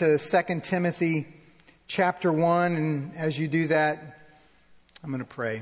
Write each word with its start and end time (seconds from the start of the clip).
to 0.00 0.16
2 0.16 0.60
Timothy 0.60 1.26
chapter 1.86 2.32
1. 2.32 2.74
And 2.74 3.14
as 3.18 3.38
you 3.38 3.46
do 3.48 3.66
that, 3.66 4.18
I'm 5.04 5.10
going 5.10 5.20
to 5.20 5.26
pray. 5.26 5.60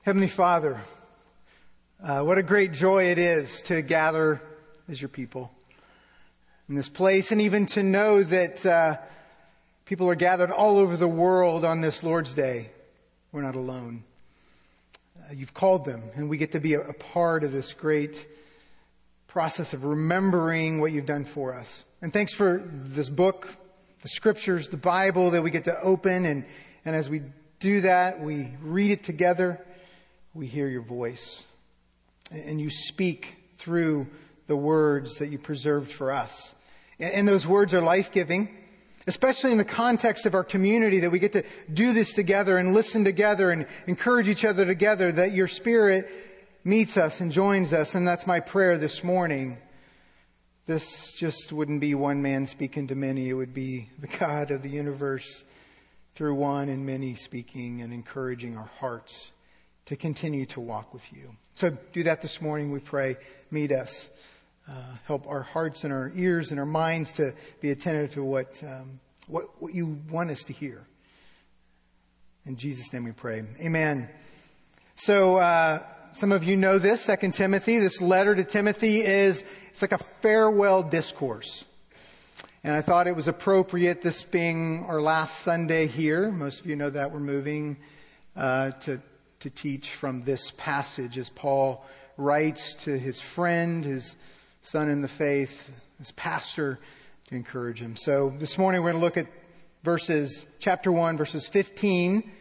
Heavenly 0.00 0.28
Father, 0.28 0.80
uh, 2.02 2.22
what 2.22 2.38
a 2.38 2.42
great 2.42 2.72
joy 2.72 3.10
it 3.10 3.18
is 3.18 3.60
to 3.62 3.82
gather 3.82 4.40
as 4.88 4.98
your 4.98 5.10
people 5.10 5.52
in 6.66 6.74
this 6.74 6.88
place 6.88 7.32
and 7.32 7.42
even 7.42 7.66
to 7.66 7.82
know 7.82 8.22
that 8.22 8.64
uh, 8.64 8.96
people 9.84 10.08
are 10.08 10.14
gathered 10.14 10.50
all 10.50 10.78
over 10.78 10.96
the 10.96 11.06
world 11.06 11.66
on 11.66 11.82
this 11.82 12.02
Lord's 12.02 12.32
Day. 12.32 12.70
We're 13.30 13.42
not 13.42 13.56
alone. 13.56 14.04
Uh, 15.20 15.34
you've 15.34 15.52
called 15.52 15.84
them, 15.84 16.02
and 16.14 16.30
we 16.30 16.38
get 16.38 16.52
to 16.52 16.60
be 16.60 16.72
a, 16.72 16.80
a 16.80 16.94
part 16.94 17.44
of 17.44 17.52
this 17.52 17.74
great 17.74 18.26
process 19.36 19.74
of 19.74 19.84
remembering 19.84 20.80
what 20.80 20.92
you've 20.92 21.04
done 21.04 21.26
for 21.26 21.52
us. 21.52 21.84
And 22.00 22.10
thanks 22.10 22.32
for 22.32 22.62
this 22.72 23.10
book, 23.10 23.54
the 24.00 24.08
scriptures, 24.08 24.70
the 24.70 24.78
Bible 24.78 25.32
that 25.32 25.42
we 25.42 25.50
get 25.50 25.64
to 25.64 25.78
open. 25.82 26.24
And, 26.24 26.46
and 26.86 26.96
as 26.96 27.10
we 27.10 27.20
do 27.60 27.82
that, 27.82 28.18
we 28.18 28.54
read 28.62 28.92
it 28.92 29.04
together 29.04 29.62
we 30.32 30.46
hear 30.46 30.68
your 30.68 30.80
voice. 30.80 31.44
And 32.30 32.58
you 32.58 32.70
speak 32.70 33.36
through 33.58 34.06
the 34.46 34.56
words 34.56 35.16
that 35.16 35.28
you 35.28 35.36
preserved 35.36 35.92
for 35.92 36.12
us. 36.12 36.54
And 36.98 37.28
those 37.28 37.46
words 37.46 37.74
are 37.74 37.82
life 37.82 38.12
giving, 38.12 38.48
especially 39.06 39.52
in 39.52 39.58
the 39.58 39.64
context 39.64 40.24
of 40.24 40.32
our 40.32 40.44
community 40.44 41.00
that 41.00 41.10
we 41.10 41.18
get 41.18 41.34
to 41.34 41.44
do 41.70 41.92
this 41.92 42.14
together 42.14 42.56
and 42.56 42.72
listen 42.72 43.04
together 43.04 43.50
and 43.50 43.66
encourage 43.86 44.30
each 44.30 44.46
other 44.46 44.64
together, 44.64 45.12
that 45.12 45.34
your 45.34 45.46
spirit 45.46 46.10
meets 46.66 46.96
us 46.96 47.20
and 47.20 47.30
joins 47.30 47.72
us. 47.72 47.94
And 47.94 48.06
that's 48.06 48.26
my 48.26 48.40
prayer 48.40 48.76
this 48.76 49.04
morning. 49.04 49.56
This 50.66 51.12
just 51.12 51.52
wouldn't 51.52 51.80
be 51.80 51.94
one 51.94 52.22
man 52.22 52.44
speaking 52.46 52.88
to 52.88 52.96
many. 52.96 53.28
It 53.28 53.34
would 53.34 53.54
be 53.54 53.88
the 54.00 54.08
God 54.08 54.50
of 54.50 54.62
the 54.62 54.68
universe 54.68 55.44
through 56.14 56.34
one 56.34 56.68
and 56.68 56.84
many 56.84 57.14
speaking 57.14 57.82
and 57.82 57.92
encouraging 57.92 58.56
our 58.56 58.68
hearts 58.80 59.30
to 59.84 59.94
continue 59.94 60.44
to 60.46 60.60
walk 60.60 60.92
with 60.92 61.12
you. 61.12 61.36
So 61.54 61.70
do 61.92 62.02
that 62.02 62.20
this 62.20 62.42
morning, 62.42 62.72
we 62.72 62.80
pray. 62.80 63.16
Meet 63.52 63.70
us. 63.70 64.08
Uh, 64.68 64.74
help 65.04 65.28
our 65.28 65.42
hearts 65.42 65.84
and 65.84 65.92
our 65.92 66.10
ears 66.16 66.50
and 66.50 66.58
our 66.58 66.66
minds 66.66 67.12
to 67.12 67.32
be 67.60 67.70
attentive 67.70 68.10
to 68.14 68.24
what, 68.24 68.60
um, 68.64 68.98
what, 69.28 69.62
what 69.62 69.72
you 69.72 70.00
want 70.10 70.32
us 70.32 70.42
to 70.42 70.52
hear. 70.52 70.84
In 72.44 72.56
Jesus' 72.56 72.92
name 72.92 73.04
we 73.04 73.12
pray. 73.12 73.44
Amen. 73.60 74.08
So, 74.96 75.36
uh, 75.36 75.84
some 76.16 76.32
of 76.32 76.44
you 76.44 76.56
know 76.56 76.78
this, 76.78 77.02
Second 77.02 77.34
Timothy. 77.34 77.78
This 77.78 78.00
letter 78.00 78.34
to 78.34 78.42
Timothy 78.42 79.02
is, 79.02 79.44
it's 79.68 79.82
like 79.82 79.92
a 79.92 79.98
farewell 79.98 80.82
discourse. 80.82 81.66
And 82.64 82.74
I 82.74 82.80
thought 82.80 83.06
it 83.06 83.14
was 83.14 83.28
appropriate, 83.28 84.00
this 84.00 84.22
being 84.22 84.86
our 84.88 85.02
last 85.02 85.40
Sunday 85.40 85.86
here. 85.86 86.30
Most 86.30 86.60
of 86.60 86.66
you 86.68 86.74
know 86.74 86.88
that 86.88 87.12
we're 87.12 87.20
moving 87.20 87.76
uh, 88.34 88.70
to 88.70 88.98
to 89.40 89.50
teach 89.50 89.90
from 89.90 90.22
this 90.22 90.52
passage 90.56 91.18
as 91.18 91.28
Paul 91.28 91.84
writes 92.16 92.74
to 92.84 92.98
his 92.98 93.20
friend, 93.20 93.84
his 93.84 94.16
son 94.62 94.88
in 94.88 95.02
the 95.02 95.08
faith, 95.08 95.70
his 95.98 96.12
pastor, 96.12 96.80
to 97.28 97.34
encourage 97.34 97.82
him. 97.82 97.94
So 97.94 98.34
this 98.38 98.56
morning 98.56 98.82
we're 98.82 98.92
going 98.92 99.02
to 99.02 99.04
look 99.04 99.18
at 99.18 99.26
verses, 99.84 100.46
chapter 100.60 100.90
1, 100.90 101.18
verses 101.18 101.46
15 101.46 102.32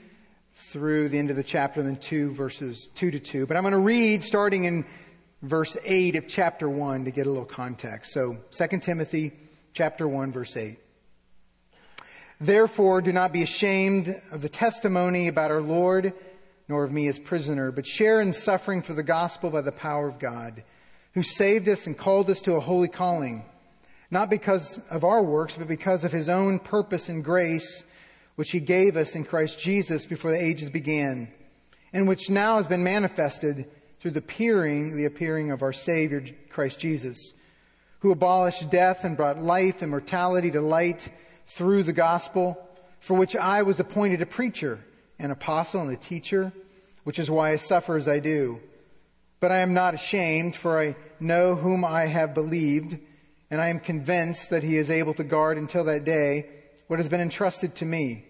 through 0.56 1.10
the 1.10 1.20
end 1.20 1.30
of 1.30 1.36
the 1.36 1.44
chapter, 1.44 1.84
then 1.84 1.98
2, 1.98 2.32
verses 2.34 2.90
2 2.96 3.12
to 3.12 3.20
2. 3.20 3.46
But 3.46 3.58
I'm 3.58 3.64
going 3.64 3.74
to 3.74 3.78
read 3.78 4.24
starting 4.24 4.64
in 4.64 4.86
verse 5.42 5.78
8 5.84 6.16
of 6.16 6.28
chapter 6.28 6.70
1 6.70 7.06
to 7.06 7.12
get 7.12 7.28
a 7.28 7.30
little 7.30 7.46
context. 7.46 8.14
So 8.14 8.38
2 8.52 8.80
Timothy 8.80 9.34
chapter 9.74 10.08
1, 10.08 10.32
verse 10.32 10.56
8. 10.56 10.80
Therefore, 12.40 13.02
do 13.02 13.12
not 13.12 13.32
be 13.32 13.44
ashamed 13.44 14.22
of 14.32 14.42
the 14.42 14.50
testimony 14.50 15.28
about 15.28 15.52
our 15.52 15.62
Lord 15.62 16.14
nor 16.68 16.84
of 16.84 16.92
me 16.92 17.08
as 17.08 17.20
prisoner, 17.20 17.72
but 17.72 17.86
share 17.86 18.22
in 18.22 18.34
suffering 18.34 18.82
for 18.82 18.94
the 18.94 19.04
gospel 19.04 19.52
by 19.52 19.62
the 19.62 19.72
power 19.72 20.08
of 20.08 20.20
God, 20.20 20.64
who 21.14 21.22
saved 21.22 21.70
us 21.70 21.86
and 21.86 21.98
called 21.98 22.30
us 22.30 22.42
to 22.42 22.56
a 22.56 22.60
holy 22.60 22.88
calling, 22.88 23.46
not 24.10 24.30
because 24.30 24.80
of 24.90 25.04
our 25.04 25.22
works, 25.22 25.56
but 25.56 25.68
because 25.68 26.04
of 26.04 26.12
his 26.12 26.28
own 26.28 26.60
purpose 26.60 27.08
and 27.08 27.24
grace, 27.24 27.84
which 28.36 28.52
he 28.52 28.60
gave 28.60 28.98
us 28.98 29.16
in 29.16 29.24
Christ 29.24 29.60
Jesus 29.60 30.06
before 30.06 30.32
the 30.32 30.44
ages 30.44 30.70
began, 30.70 31.32
and 31.94 32.08
which 32.08 32.30
now 32.30 32.58
has 32.58 32.68
been 32.68 32.84
manifested 32.84 33.70
through 34.00 34.12
the 34.12 34.20
appearing, 34.20 34.96
the 34.96 35.06
appearing 35.06 35.52
of 35.52 35.64
our 35.64 35.74
Savior, 35.74 36.24
Christ 36.50 36.80
Jesus, 36.80 37.34
who 38.00 38.12
abolished 38.12 38.70
death 38.70 39.04
and 39.04 39.18
brought 39.18 39.40
life 39.40 39.82
and 39.82 39.90
mortality 39.90 40.52
to 40.52 40.62
light 40.62 41.10
through 41.46 41.84
the 41.84 41.94
gospel, 41.94 42.58
for 43.00 43.16
which 43.16 43.36
I 43.36 43.64
was 43.64 43.80
appointed 43.80 44.22
a 44.22 44.26
preacher 44.26 44.80
an 45.20 45.32
apostle 45.32 45.82
and 45.82 45.92
a 45.92 45.96
teacher, 45.98 46.52
which 47.04 47.20
is 47.20 47.32
why 47.32 47.52
I 47.52 47.56
suffer 47.56 47.96
as 47.96 48.08
I 48.08 48.20
do. 48.20 48.60
But 49.40 49.52
I 49.52 49.60
am 49.60 49.74
not 49.74 49.94
ashamed, 49.94 50.56
for 50.56 50.80
I 50.80 50.96
know 51.20 51.56
whom 51.56 51.86
I 51.86 52.06
have 52.06 52.34
believed, 52.34 52.98
and 53.50 53.62
I 53.62 53.70
am 53.70 53.80
convinced 53.80 54.50
that 54.50 54.64
he 54.64 54.78
is 54.78 54.90
able 54.90 55.14
to 55.14 55.24
guard 55.24 55.58
until 55.58 55.84
that 55.86 56.04
day 56.04 56.50
what 56.88 57.00
has 57.00 57.10
been 57.10 57.22
entrusted 57.22 57.76
to 57.76 57.86
me. 57.86 58.26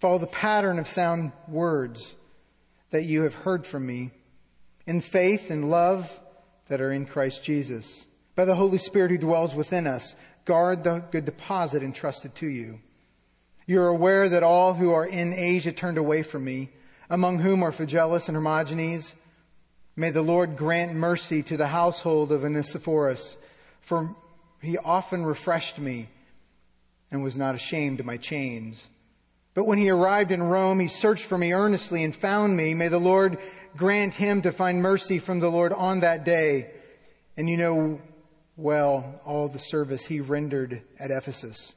Follow 0.00 0.18
the 0.18 0.26
pattern 0.26 0.78
of 0.78 0.88
sound 0.88 1.32
words 1.48 2.14
that 2.90 3.04
you 3.04 3.22
have 3.22 3.34
heard 3.34 3.66
from 3.66 3.86
me 3.86 4.10
in 4.86 5.00
faith 5.00 5.50
and 5.50 5.70
love 5.70 6.20
that 6.66 6.80
are 6.80 6.92
in 6.92 7.06
Christ 7.06 7.44
Jesus. 7.44 8.06
By 8.34 8.44
the 8.44 8.54
Holy 8.54 8.78
Spirit 8.78 9.10
who 9.10 9.18
dwells 9.18 9.54
within 9.54 9.86
us, 9.86 10.16
guard 10.44 10.84
the 10.84 10.98
good 11.10 11.24
deposit 11.24 11.82
entrusted 11.82 12.34
to 12.36 12.46
you. 12.46 12.80
You're 13.66 13.88
aware 13.88 14.28
that 14.28 14.42
all 14.42 14.74
who 14.74 14.90
are 14.92 15.06
in 15.06 15.32
Asia 15.32 15.72
turned 15.72 15.98
away 15.98 16.22
from 16.22 16.44
me, 16.44 16.70
among 17.08 17.38
whom 17.38 17.62
are 17.62 17.72
Phygelus 17.72 18.28
and 18.28 18.36
Hermogenes. 18.36 19.14
May 19.94 20.10
the 20.10 20.22
Lord 20.22 20.56
grant 20.56 20.94
mercy 20.94 21.42
to 21.44 21.56
the 21.56 21.68
household 21.68 22.32
of 22.32 22.44
Onesiphorus, 22.44 23.36
for 23.80 24.16
he 24.60 24.78
often 24.78 25.24
refreshed 25.24 25.78
me 25.78 26.08
and 27.12 27.22
was 27.22 27.38
not 27.38 27.54
ashamed 27.54 28.00
of 28.00 28.06
my 28.06 28.16
chains. 28.16 28.88
But 29.54 29.66
when 29.66 29.78
he 29.78 29.90
arrived 29.90 30.32
in 30.32 30.42
Rome, 30.42 30.80
he 30.80 30.88
searched 30.88 31.26
for 31.26 31.36
me 31.36 31.52
earnestly 31.52 32.02
and 32.02 32.16
found 32.16 32.56
me. 32.56 32.72
May 32.72 32.88
the 32.88 32.98
Lord 32.98 33.38
grant 33.76 34.14
him 34.14 34.40
to 34.42 34.50
find 34.50 34.80
mercy 34.80 35.18
from 35.18 35.38
the 35.38 35.50
Lord 35.50 35.74
on 35.74 36.00
that 36.00 36.24
day. 36.24 36.70
And 37.36 37.48
you 37.48 37.58
know 37.58 38.00
well 38.56 39.20
all 39.26 39.48
the 39.48 39.58
service 39.58 40.06
he 40.06 40.20
rendered 40.20 40.82
at 40.98 41.10
Ephesus. 41.10 41.74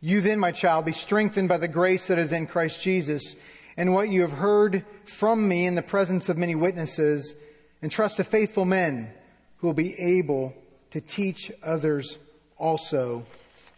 You 0.00 0.20
then, 0.20 0.40
my 0.40 0.52
child, 0.52 0.84
be 0.84 0.92
strengthened 0.92 1.48
by 1.48 1.58
the 1.58 1.68
grace 1.68 2.08
that 2.08 2.18
is 2.18 2.32
in 2.32 2.46
Christ 2.46 2.82
Jesus, 2.82 3.34
and 3.76 3.92
what 3.92 4.10
you 4.10 4.22
have 4.22 4.32
heard 4.32 4.84
from 5.06 5.46
me 5.46 5.66
in 5.66 5.74
the 5.74 5.82
presence 5.82 6.28
of 6.28 6.36
many 6.36 6.54
witnesses, 6.54 7.34
and 7.82 7.90
trust 7.90 8.18
to 8.18 8.24
faithful 8.24 8.64
men 8.64 9.12
who 9.56 9.66
will 9.68 9.74
be 9.74 9.98
able 9.98 10.54
to 10.90 11.00
teach 11.00 11.50
others 11.64 12.18
also. 12.58 13.24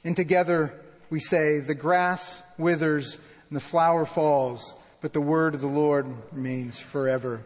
And 0.05 0.17
together 0.17 0.75
we 1.11 1.21
say, 1.21 1.61
the 1.61 1.75
grass 1.75 2.43
withers 2.57 3.19
and 3.49 3.57
the 3.57 3.61
flower 3.61 4.07
falls, 4.07 4.75
but 5.01 5.13
the 5.13 5.21
word 5.21 5.55
of 5.55 5.61
the 5.61 5.67
Lord 5.67 6.07
remains 6.33 6.79
forever. 6.79 7.45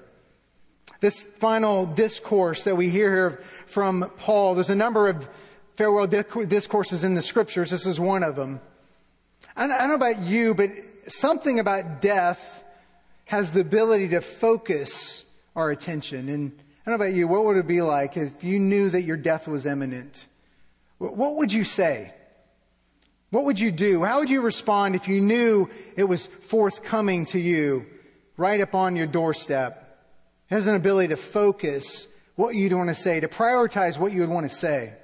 This 1.01 1.23
final 1.23 1.87
discourse 1.87 2.65
that 2.65 2.77
we 2.77 2.89
hear 2.89 3.11
here 3.11 3.43
from 3.67 4.11
Paul, 4.19 4.55
there's 4.55 4.71
a 4.71 4.75
number 4.75 5.09
of 5.09 5.29
farewell 5.77 6.07
discourses 6.07 7.05
in 7.05 7.15
the 7.15 7.23
scriptures. 7.23 7.71
This 7.71 7.87
is 7.87 7.99
one 7.99 8.23
of 8.23 8.37
them. 8.37 8.61
I 9.57 9.67
don't 9.67 9.89
know 9.89 9.95
about 9.95 10.21
you, 10.21 10.55
but 10.55 10.71
something 11.09 11.59
about 11.59 12.01
death 12.01 12.63
has 13.27 13.53
the 13.53 13.61
ability 13.61 14.09
to 14.11 14.21
focus 14.21 15.25
our 15.57 15.71
attention. 15.71 16.29
And 16.29 16.53
I 16.87 16.91
don't 16.91 16.99
know 16.99 17.05
about 17.05 17.15
you, 17.15 17.27
what 17.29 17.45
would 17.45 17.57
it 17.57 17.67
be 17.67 17.83
like 17.83 18.17
if 18.17 18.45
you 18.45 18.59
knew 18.59 18.91
that 18.91 19.03
your 19.03 19.17
death 19.17 19.49
was 19.49 19.67
imminent? 19.67 20.27
What 20.99 21.37
would 21.37 21.53
you 21.53 21.65
say? 21.65 22.13
What 23.35 23.47
would 23.47 23.59
you 23.59 23.73
do? 23.73 24.05
How 24.05 24.21
would 24.21 24.31
you 24.31 24.43
respond 24.43 24.95
if 24.95 25.09
you 25.09 25.21
knew 25.21 25.69
it 25.97 26.05
was 26.05 26.29
forthcoming 26.43 27.27
to 27.27 27.39
you 27.41 27.85
right 28.37 28.61
upon 28.61 28.95
your 28.95 29.09
doorstep? 29.09 30.07
It 30.49 30.55
has 30.55 30.69
an 30.69 30.77
ability 30.77 31.09
to 31.09 31.17
focus 31.17 32.07
what 32.37 32.55
you'd 32.55 32.73
want 32.73 32.91
to 32.91 32.95
say, 32.95 33.19
to 33.19 33.27
prioritize 33.27 33.99
what 33.99 34.13
you 34.13 34.21
would 34.21 34.31
want 34.31 34.49
to 34.49 34.55
say. 34.55 34.95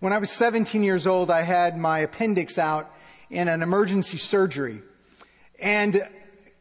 When 0.00 0.12
I 0.12 0.18
was 0.18 0.30
17 0.32 0.82
years 0.82 1.06
old, 1.06 1.30
I 1.30 1.40
had 1.40 1.78
my 1.78 2.00
appendix 2.00 2.58
out 2.58 2.94
in 3.30 3.48
an 3.48 3.62
emergency 3.62 4.18
surgery. 4.18 4.82
And 5.62 6.06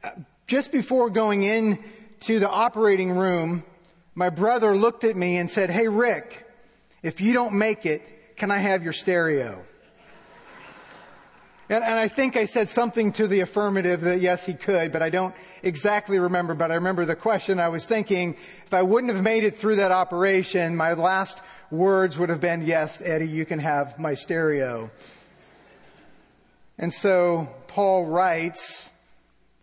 uh, 0.01 0.12
just 0.48 0.72
before 0.72 1.10
going 1.10 1.44
in 1.44 1.77
to 2.22 2.39
the 2.39 2.50
operating 2.50 3.12
room, 3.12 3.66
my 4.16 4.30
brother 4.30 4.77
looked 4.77 5.04
at 5.04 5.18
me 5.18 5.36
and 5.36 5.50
said, 5.50 5.69
Hey, 5.69 5.89
Rick, 5.89 6.48
if 7.04 7.19
you 7.19 7.34
don't 7.34 7.56
make 7.56 7.86
it, 7.86 8.38
can 8.38 8.50
I 8.50 8.60
have 8.60 8.81
your 8.81 8.94
stereo? 8.94 9.66
And, 11.71 11.85
and, 11.85 11.97
I 11.97 12.09
think 12.09 12.35
I 12.35 12.44
said 12.44 12.68
something 12.68 13.13
to 13.13 13.27
the 13.27 13.39
affirmative 13.39 14.01
that 14.01 14.19
yes, 14.19 14.45
he 14.45 14.53
could, 14.53 14.91
but 14.91 15.01
I 15.01 15.09
don't 15.09 15.33
exactly 15.63 16.19
remember. 16.19 16.53
But 16.53 16.69
I 16.69 16.75
remember 16.75 17.06
the 17.06 17.15
question 17.15 17.62
I 17.62 17.69
was 17.69 17.85
thinking, 17.85 18.33
if 18.65 18.73
I 18.73 18.81
wouldn't 18.81 19.13
have 19.13 19.23
made 19.23 19.45
it 19.45 19.57
through 19.57 19.77
that 19.77 19.94
operation, 19.94 20.75
my 20.75 20.91
last 20.91 21.39
words 21.71 22.18
would 22.18 22.27
have 22.27 22.41
been, 22.41 22.65
yes, 22.65 23.01
Eddie, 23.01 23.29
you 23.29 23.45
can 23.45 23.59
have 23.59 23.97
my 23.97 24.15
stereo. 24.15 24.91
And 26.77 26.91
so 26.91 27.47
Paul 27.68 28.06
writes 28.06 28.89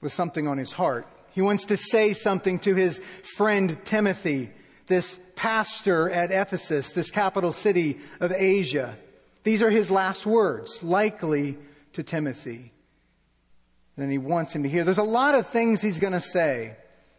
with 0.00 0.14
something 0.14 0.48
on 0.48 0.56
his 0.56 0.72
heart. 0.72 1.06
He 1.32 1.42
wants 1.42 1.66
to 1.66 1.76
say 1.76 2.14
something 2.14 2.58
to 2.60 2.74
his 2.74 3.02
friend 3.36 3.76
Timothy, 3.84 4.48
this 4.86 5.20
pastor 5.36 6.08
at 6.08 6.30
Ephesus, 6.30 6.92
this 6.92 7.10
capital 7.10 7.52
city 7.52 7.98
of 8.18 8.32
Asia. 8.32 8.96
These 9.44 9.60
are 9.60 9.68
his 9.68 9.90
last 9.90 10.24
words, 10.24 10.82
likely 10.82 11.58
to 11.98 12.04
Timothy. 12.04 12.72
And 13.96 14.08
he 14.10 14.18
wants 14.18 14.52
him 14.52 14.62
to 14.62 14.68
hear. 14.68 14.84
There's 14.84 14.98
a 14.98 15.02
lot 15.02 15.34
of 15.34 15.48
things 15.48 15.82
he's 15.82 15.98
going 15.98 16.12
to 16.12 16.20
say 16.20 16.76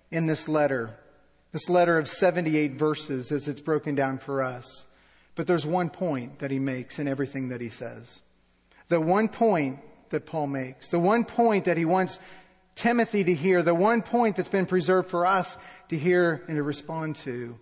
in 0.09 0.25
this 0.25 0.47
letter. 0.47 0.97
This 1.51 1.67
letter 1.67 1.97
of 1.97 2.07
78 2.07 2.75
verses 2.75 3.29
as 3.33 3.49
it's 3.49 3.59
broken 3.59 3.93
down 3.93 4.19
for 4.19 4.41
us. 4.41 4.85
But 5.35 5.47
there's 5.47 5.65
one 5.65 5.89
point 5.89 6.39
that 6.39 6.49
he 6.49 6.59
makes 6.59 6.97
in 6.97 7.09
everything 7.09 7.49
that 7.49 7.59
he 7.59 7.67
says. 7.67 8.21
The 8.87 9.01
one 9.01 9.27
point 9.27 9.79
that 10.11 10.25
Paul 10.25 10.47
makes, 10.47 10.87
the 10.87 10.99
one 10.99 11.25
point 11.25 11.65
that 11.65 11.75
he 11.75 11.83
wants 11.83 12.17
Timothy 12.75 13.25
to 13.25 13.33
hear, 13.33 13.61
the 13.61 13.75
one 13.75 14.01
point 14.01 14.37
that's 14.37 14.47
been 14.47 14.65
preserved 14.65 15.09
for 15.09 15.25
us 15.25 15.57
to 15.89 15.97
hear 15.97 16.45
and 16.47 16.55
to 16.55 16.63
respond 16.63 17.17
to 17.17 17.59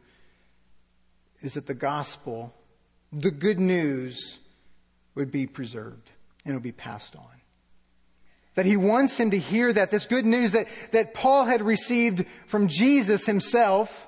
is 1.42 1.56
that 1.56 1.66
the 1.66 1.74
gospel, 1.74 2.54
the 3.12 3.32
good 3.32 3.60
news, 3.60 4.38
would 5.16 5.32
be 5.32 5.48
preserved 5.48 6.12
and 6.48 6.56
it'll 6.56 6.64
be 6.64 6.72
passed 6.72 7.16
on. 7.18 7.26
That 8.56 8.66
he 8.66 8.78
wants 8.78 9.18
him 9.18 9.32
to 9.32 9.38
hear 9.38 9.74
that, 9.74 9.92
this 9.92 10.06
good 10.06 10.26
news 10.26 10.54
that, 10.54 10.68
that 10.92 11.14
Paul 11.14 11.44
had 11.44 11.62
received 11.62 12.26
from 12.46 12.70
Jesus 12.70 13.26
himself. 13.26 14.08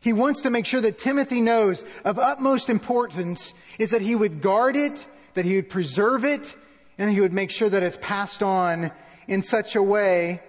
He 0.00 0.12
wants 0.12 0.42
to 0.42 0.50
make 0.50 0.66
sure 0.66 0.80
that 0.80 0.98
Timothy 0.98 1.40
knows 1.40 1.84
of 2.04 2.18
utmost 2.18 2.70
importance 2.70 3.54
is 3.78 3.90
that 3.90 4.02
he 4.02 4.14
would 4.14 4.40
guard 4.40 4.76
it, 4.76 5.04
that 5.34 5.44
he 5.44 5.56
would 5.56 5.68
preserve 5.68 6.24
it, 6.24 6.56
and 6.96 7.10
he 7.10 7.20
would 7.20 7.32
make 7.32 7.50
sure 7.50 7.68
that 7.68 7.82
it's 7.82 7.98
passed 8.00 8.42
on 8.42 8.92
in 9.26 9.42
such 9.42 9.74
a 9.74 9.82
way 9.82 10.40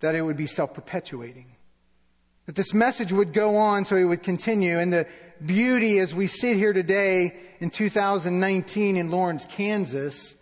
that 0.00 0.16
it 0.16 0.22
would 0.22 0.36
be 0.36 0.46
self-perpetuating. 0.46 1.46
That 2.46 2.56
this 2.56 2.74
message 2.74 3.12
would 3.12 3.32
go 3.32 3.56
on 3.56 3.84
so 3.84 3.94
it 3.94 4.04
would 4.04 4.24
continue. 4.24 4.80
And 4.80 4.92
the 4.92 5.06
beauty 5.46 5.98
as 5.98 6.14
we 6.14 6.26
sit 6.26 6.56
here 6.56 6.72
today 6.72 7.34
in 7.60 7.70
2019 7.70 8.96
in 8.96 9.10
Lawrence, 9.10 9.46
Kansas, 9.46 10.34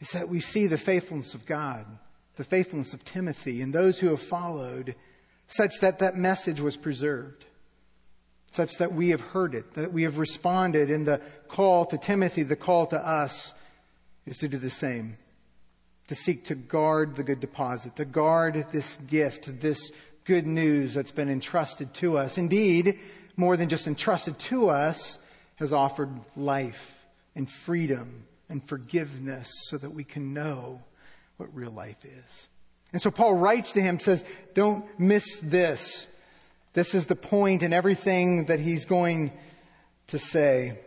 is 0.00 0.10
that 0.12 0.28
we 0.28 0.40
see 0.40 0.66
the 0.66 0.78
faithfulness 0.78 1.34
of 1.34 1.46
God, 1.46 1.86
the 2.36 2.44
faithfulness 2.44 2.94
of 2.94 3.04
Timothy 3.04 3.62
and 3.62 3.72
those 3.72 3.98
who 3.98 4.08
have 4.08 4.20
followed, 4.20 4.94
such 5.46 5.80
that 5.80 6.00
that 6.00 6.16
message 6.16 6.60
was 6.60 6.76
preserved, 6.76 7.46
such 8.50 8.74
that 8.74 8.92
we 8.92 9.10
have 9.10 9.20
heard 9.20 9.54
it, 9.54 9.74
that 9.74 9.92
we 9.92 10.02
have 10.02 10.18
responded 10.18 10.90
in 10.90 11.04
the 11.04 11.20
call 11.48 11.84
to 11.86 11.98
Timothy, 11.98 12.42
the 12.42 12.56
call 12.56 12.86
to 12.88 12.98
us 12.98 13.54
is 14.26 14.38
to 14.38 14.48
do 14.48 14.58
the 14.58 14.70
same, 14.70 15.16
to 16.08 16.14
seek 16.14 16.44
to 16.44 16.54
guard 16.54 17.16
the 17.16 17.22
good 17.22 17.40
deposit, 17.40 17.96
to 17.96 18.04
guard 18.04 18.66
this 18.72 18.98
gift, 19.06 19.60
this 19.60 19.90
good 20.24 20.46
news 20.46 20.92
that's 20.92 21.10
been 21.10 21.30
entrusted 21.30 21.94
to 21.94 22.18
us. 22.18 22.36
Indeed, 22.36 22.98
more 23.38 23.56
than 23.56 23.70
just 23.70 23.86
entrusted 23.86 24.38
to 24.38 24.68
us, 24.68 25.16
has 25.56 25.72
offered 25.72 26.10
life 26.36 26.94
and 27.34 27.48
freedom 27.48 28.24
and 28.50 28.62
forgiveness 28.68 29.48
so 29.68 29.78
that 29.78 29.90
we 29.90 30.04
can 30.04 30.34
know 30.34 30.82
what 31.36 31.54
real 31.54 31.70
life 31.70 32.04
is. 32.04 32.48
And 32.92 33.00
so 33.00 33.10
Paul 33.10 33.34
writes 33.34 33.72
to 33.72 33.80
him, 33.80 34.00
says, 34.00 34.24
don't 34.54 34.84
miss 34.98 35.38
this. 35.40 36.06
This 36.72 36.94
is 36.94 37.06
the 37.06 37.16
point 37.16 37.62
in 37.62 37.72
everything 37.72 38.46
that 38.46 38.60
he's 38.60 38.84
going 38.84 39.32
to 40.08 40.18
say. 40.18 40.78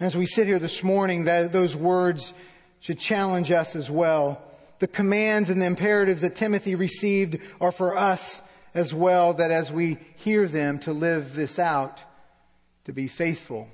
As 0.00 0.16
we 0.16 0.26
sit 0.26 0.46
here 0.46 0.58
this 0.58 0.82
morning, 0.82 1.24
that, 1.24 1.52
those 1.52 1.76
words 1.76 2.34
should 2.80 2.98
challenge 2.98 3.52
us 3.52 3.76
as 3.76 3.90
well. 3.90 4.42
The 4.80 4.88
commands 4.88 5.48
and 5.48 5.62
the 5.62 5.66
imperatives 5.66 6.22
that 6.22 6.34
Timothy 6.34 6.74
received 6.74 7.38
are 7.60 7.72
for 7.72 7.96
us 7.96 8.42
as 8.74 8.92
well, 8.92 9.34
that 9.34 9.50
as 9.50 9.72
we 9.72 9.98
hear 10.16 10.48
them, 10.48 10.78
to 10.80 10.92
live 10.92 11.34
this 11.34 11.58
out, 11.58 12.02
to 12.84 12.92
be 12.92 13.06
faithful 13.06 13.68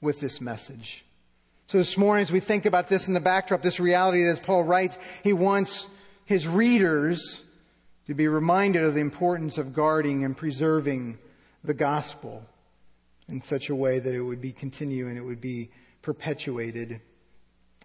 with 0.00 0.20
this 0.20 0.40
message. 0.40 1.04
So 1.66 1.78
this 1.78 1.98
morning, 1.98 2.22
as 2.22 2.32
we 2.32 2.40
think 2.40 2.64
about 2.64 2.88
this 2.88 3.08
in 3.08 3.14
the 3.14 3.20
backdrop, 3.20 3.60
this 3.62 3.80
reality 3.80 4.22
that 4.24 4.30
as 4.30 4.40
Paul 4.40 4.64
writes, 4.64 4.96
he 5.22 5.32
wants 5.32 5.86
his 6.24 6.46
readers 6.46 7.42
to 8.06 8.14
be 8.14 8.28
reminded 8.28 8.84
of 8.84 8.94
the 8.94 9.00
importance 9.00 9.58
of 9.58 9.74
guarding 9.74 10.24
and 10.24 10.36
preserving 10.36 11.18
the 11.62 11.74
gospel 11.74 12.42
in 13.28 13.42
such 13.42 13.68
a 13.68 13.74
way 13.74 13.98
that 13.98 14.14
it 14.14 14.22
would 14.22 14.40
be 14.40 14.52
continued 14.52 15.08
and 15.08 15.18
it 15.18 15.22
would 15.22 15.40
be 15.40 15.70
perpetuated 16.00 17.02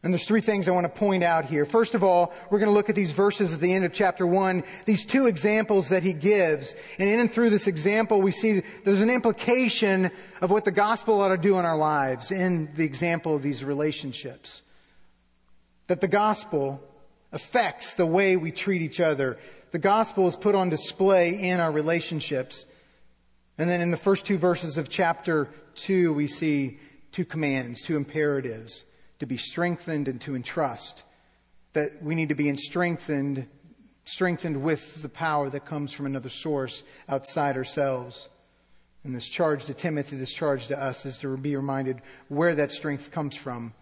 and 0.03 0.11
there's 0.11 0.25
three 0.25 0.41
things 0.41 0.67
I 0.67 0.71
want 0.71 0.83
to 0.83 0.99
point 0.99 1.23
out 1.23 1.45
here. 1.45 1.63
First 1.63 1.95
of 1.95 2.03
all, 2.03 2.33
we're 2.49 2.59
going 2.59 2.69
to 2.69 2.73
look 2.73 2.89
at 2.89 2.95
these 2.95 3.11
verses 3.11 3.53
at 3.53 3.61
the 3.61 3.73
end 3.73 3.85
of 3.85 3.93
chapter 3.93 4.27
one, 4.27 4.65
these 4.83 5.05
two 5.05 5.27
examples 5.27 5.89
that 5.89 6.03
he 6.03 6.11
gives. 6.11 6.75
And 6.99 7.07
in 7.07 7.21
and 7.21 7.31
through 7.31 7.51
this 7.51 7.67
example, 7.67 8.21
we 8.21 8.31
see 8.31 8.63
there's 8.83 8.99
an 8.99 9.09
implication 9.09 10.11
of 10.41 10.51
what 10.51 10.65
the 10.65 10.71
gospel 10.71 11.21
ought 11.21 11.29
to 11.29 11.37
do 11.37 11.57
in 11.57 11.63
our 11.63 11.77
lives 11.77 12.31
in 12.31 12.69
the 12.75 12.83
example 12.83 13.33
of 13.33 13.43
these 13.43 13.63
relationships. 13.63 14.61
That 15.87 16.01
the 16.01 16.09
gospel 16.09 16.83
affects 17.31 17.95
the 17.95 18.05
way 18.05 18.35
we 18.35 18.51
treat 18.51 18.81
each 18.81 18.99
other. 18.99 19.39
The 19.71 19.79
gospel 19.79 20.27
is 20.27 20.35
put 20.35 20.53
on 20.53 20.69
display 20.69 21.39
in 21.49 21.61
our 21.61 21.71
relationships. 21.71 22.65
And 23.57 23.69
then 23.69 23.79
in 23.79 23.91
the 23.91 23.97
first 23.97 24.25
two 24.25 24.37
verses 24.37 24.77
of 24.77 24.89
chapter 24.89 25.47
two, 25.75 26.11
we 26.13 26.27
see 26.27 26.77
two 27.13 27.23
commands, 27.23 27.81
two 27.81 27.95
imperatives 27.95 28.83
to 29.19 29.25
be 29.25 29.37
strengthened 29.37 30.07
and 30.07 30.19
to 30.21 30.35
entrust. 30.35 31.03
That 31.73 32.03
we 32.03 32.15
need 32.15 32.29
to 32.29 32.35
be 32.35 32.55
strengthened, 32.57 33.47
strengthened 34.05 34.61
with 34.61 35.01
the 35.01 35.09
power 35.09 35.49
that 35.49 35.65
comes 35.65 35.91
from 35.91 36.05
another 36.05 36.29
source 36.29 36.83
outside 37.07 37.57
ourselves. 37.57 38.29
And 39.03 39.15
this 39.15 39.27
charge 39.27 39.65
to 39.65 39.73
Timothy, 39.73 40.15
this 40.15 40.33
charge 40.33 40.67
to 40.67 40.81
us 40.81 41.05
is 41.05 41.17
to 41.19 41.35
be 41.35 41.55
reminded 41.55 42.01
where 42.29 42.55
that 42.55 42.71
strength 42.71 43.11
comes 43.11 43.35
from. 43.35 43.73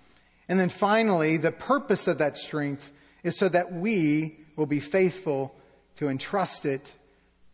And 0.50 0.60
then 0.60 0.70
finally, 0.70 1.38
the 1.38 1.52
purpose 1.52 2.08
of 2.08 2.18
that 2.18 2.38
strength 2.38 2.92
is 3.24 3.38
so 3.38 3.48
that 3.50 3.72
we 3.72 4.38
will 4.56 4.66
be 4.66 4.80
faithful 4.80 5.56
to 5.98 6.10
entrust 6.10 6.66
it 6.66 6.94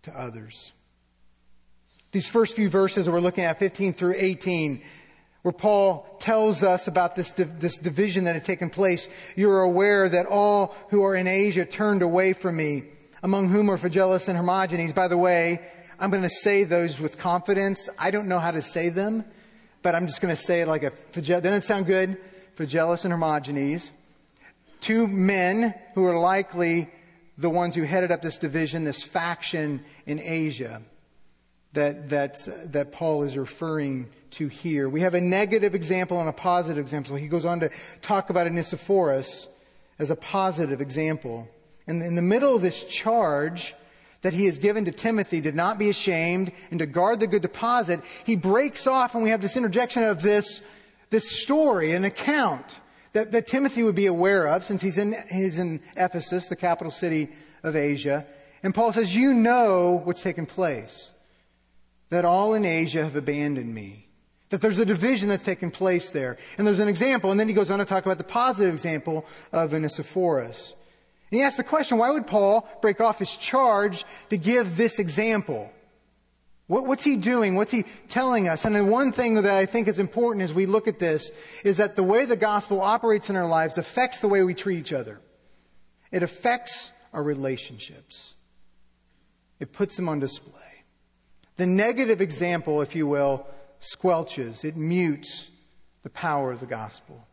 to 0.04 0.18
others. 0.18 0.72
These 2.12 2.28
first 2.28 2.56
few 2.56 2.70
verses 2.70 3.06
that 3.06 3.12
we're 3.12 3.20
looking 3.20 3.44
at, 3.44 3.60
15 3.60 3.94
through 3.94 4.16
18, 4.18 4.82
where 5.48 5.54
Paul 5.54 6.06
tells 6.20 6.62
us 6.62 6.90
about 6.90 7.16
this, 7.16 7.32
this 7.32 7.78
division 7.78 8.26
that 8.26 8.34
had 8.34 8.44
taken 8.44 8.70
place. 8.70 9.08
You're 9.38 9.62
aware 9.62 10.10
that 10.10 10.26
all 10.26 10.76
who 10.90 11.06
are 11.06 11.16
in 11.16 11.26
Asia 11.26 11.64
turned 11.64 12.02
away 12.02 12.34
from 12.34 12.58
me, 12.58 12.84
among 13.24 13.48
whom 13.48 13.72
are 13.72 13.78
Phygelus 13.78 14.28
and 14.28 14.38
Hermogenes. 14.38 14.92
By 14.92 15.08
the 15.08 15.18
way, 15.18 15.62
I'm 16.02 16.10
going 16.12 16.24
to 16.24 16.30
say 16.30 16.66
those 16.66 17.00
with 17.00 17.18
confidence. 17.18 17.88
I 17.98 18.12
don't 18.12 18.28
know 18.28 18.40
how 18.40 18.52
to 18.52 18.62
say 18.62 18.90
them, 18.90 19.24
but 19.84 19.96
I'm 19.96 20.06
just 20.06 20.20
going 20.20 20.36
to 20.36 20.42
say 20.42 20.60
it 20.60 20.68
like 20.68 20.84
a 20.84 20.92
Phygelus. 21.14 21.44
Doesn't 21.44 21.60
it 21.60 21.64
sound 21.64 21.86
good? 21.86 22.18
Phygelus 22.58 23.06
and 23.06 23.14
Hermogenes. 23.14 23.94
Two 24.82 25.08
men 25.08 25.74
who 25.96 26.04
are 26.04 26.20
likely 26.20 26.90
the 27.38 27.50
ones 27.50 27.74
who 27.74 27.84
headed 27.84 28.12
up 28.12 28.22
this 28.22 28.38
division, 28.38 28.84
this 28.84 29.02
faction 29.02 29.86
in 30.06 30.20
Asia 30.20 30.82
that, 31.74 32.10
that, 32.10 32.72
that 32.72 32.92
Paul 32.92 33.24
is 33.24 33.38
referring 33.38 34.10
to 34.32 34.48
here. 34.48 34.90
We 34.90 35.02
have 35.02 35.14
a 35.14 35.22
negative 35.22 35.76
example 35.76 36.20
and 36.20 36.30
a 36.30 36.34
positive 36.34 36.84
example. 36.84 37.16
He 37.16 37.28
goes 37.28 37.46
on 37.46 37.60
to 37.62 37.70
talk 38.02 38.30
about 38.30 38.48
Onesiphorus 38.48 39.48
as 40.00 40.10
a 40.10 40.16
positive 40.16 40.82
example. 40.82 41.48
And 41.88 42.02
in 42.02 42.16
the 42.16 42.22
middle 42.22 42.56
of 42.56 42.62
this 42.62 42.84
charge 42.84 43.76
that 44.22 44.34
he 44.34 44.46
has 44.46 44.60
given 44.60 44.86
to 44.86 44.92
Timothy 44.92 45.42
to 45.42 45.52
not 45.52 45.78
be 45.78 45.90
ashamed 45.90 46.52
and 46.72 46.80
to 46.80 46.86
guard 46.86 47.20
the 47.20 47.28
good 47.28 47.42
deposit, 47.42 48.02
he 48.26 48.36
breaks 48.36 48.88
off 48.88 49.14
and 49.14 49.24
we 49.24 49.30
have 49.30 49.42
this 49.42 49.58
interjection 49.58 50.04
of 50.04 50.22
this, 50.22 50.62
this 51.10 51.30
story, 51.30 51.94
an 51.94 52.04
account 52.04 52.80
that, 53.14 53.32
that 53.32 53.48
Timothy 53.48 53.84
would 53.84 53.96
be 53.96 54.08
aware 54.08 54.48
of 54.48 54.64
since 54.64 54.82
he's 54.82 54.98
in, 54.98 55.16
he's 55.32 55.60
in 55.60 55.82
Ephesus, 55.96 56.48
the 56.48 56.56
capital 56.56 56.92
city 56.92 57.30
of 57.64 57.76
Asia. 57.76 58.26
And 58.64 58.74
Paul 58.74 58.92
says, 58.92 59.16
you 59.16 59.34
know 59.34 60.02
what's 60.04 60.24
taken 60.24 60.46
place. 60.46 61.12
That 62.10 62.26
all 62.26 62.54
in 62.54 62.66
Asia 62.66 63.04
have 63.04 63.16
abandoned 63.16 63.74
me. 63.74 64.08
That 64.50 64.62
there's 64.62 64.80
a 64.80 64.86
division 64.86 65.30
that's 65.30 65.44
taken 65.44 65.72
place 65.72 66.12
there. 66.12 66.38
And 66.58 66.66
there's 66.66 66.80
an 66.80 66.88
example, 66.88 67.32
and 67.32 67.40
then 67.40 67.48
he 67.48 67.54
goes 67.54 67.70
on 67.70 67.80
to 67.80 67.86
talk 67.86 68.06
about 68.06 68.18
the 68.18 68.24
positive 68.24 68.74
example 68.74 69.26
of 69.52 69.74
Onesiphorus. 69.74 70.74
And 71.30 71.40
he 71.40 71.44
asks 71.44 71.58
the 71.58 71.64
question, 71.64 71.98
why 71.98 72.12
would 72.12 72.28
Paul 72.28 72.68
break 72.82 73.02
off 73.02 73.20
his 73.20 73.36
charge 73.36 74.06
to 74.30 74.38
give 74.38 74.78
this 74.78 75.00
example? 75.00 75.70
What, 76.68 76.86
what's 76.86 77.04
he 77.04 77.18
doing? 77.18 77.56
What's 77.56 77.72
he 77.72 77.84
telling 78.08 78.48
us? 78.48 78.64
And 78.64 78.76
the 78.76 78.86
one 78.86 79.12
thing 79.12 79.36
that 79.36 79.46
I 79.46 79.66
think 79.66 79.88
is 79.88 80.00
important 80.00 80.44
as 80.44 80.54
we 80.54 80.66
look 80.66 80.88
at 80.88 81.00
this 81.00 81.32
is 81.66 81.78
that 81.78 81.96
the 81.96 82.04
way 82.04 82.26
the 82.26 82.38
gospel 82.38 82.82
operates 82.82 83.30
in 83.30 83.36
our 83.36 83.48
lives 83.48 83.78
affects 83.78 84.20
the 84.20 84.28
way 84.28 84.44
we 84.44 84.54
treat 84.54 84.80
each 84.80 84.94
other. 84.94 85.20
It 86.12 86.24
affects 86.24 86.92
our 87.14 87.24
relationships. 87.24 88.34
It 89.60 89.74
puts 89.74 89.96
them 89.96 90.08
on 90.08 90.20
display. 90.20 90.54
The 91.58 91.66
negative 91.66 92.22
example, 92.22 92.82
if 92.82 92.96
you 92.96 93.08
will, 93.08 93.46
squelches, 93.82 94.64
it 94.64 94.78
mutes 94.78 95.50
the 96.04 96.10
power 96.10 96.52
of 96.52 96.60
the 96.60 96.66
gospel. 96.66 97.28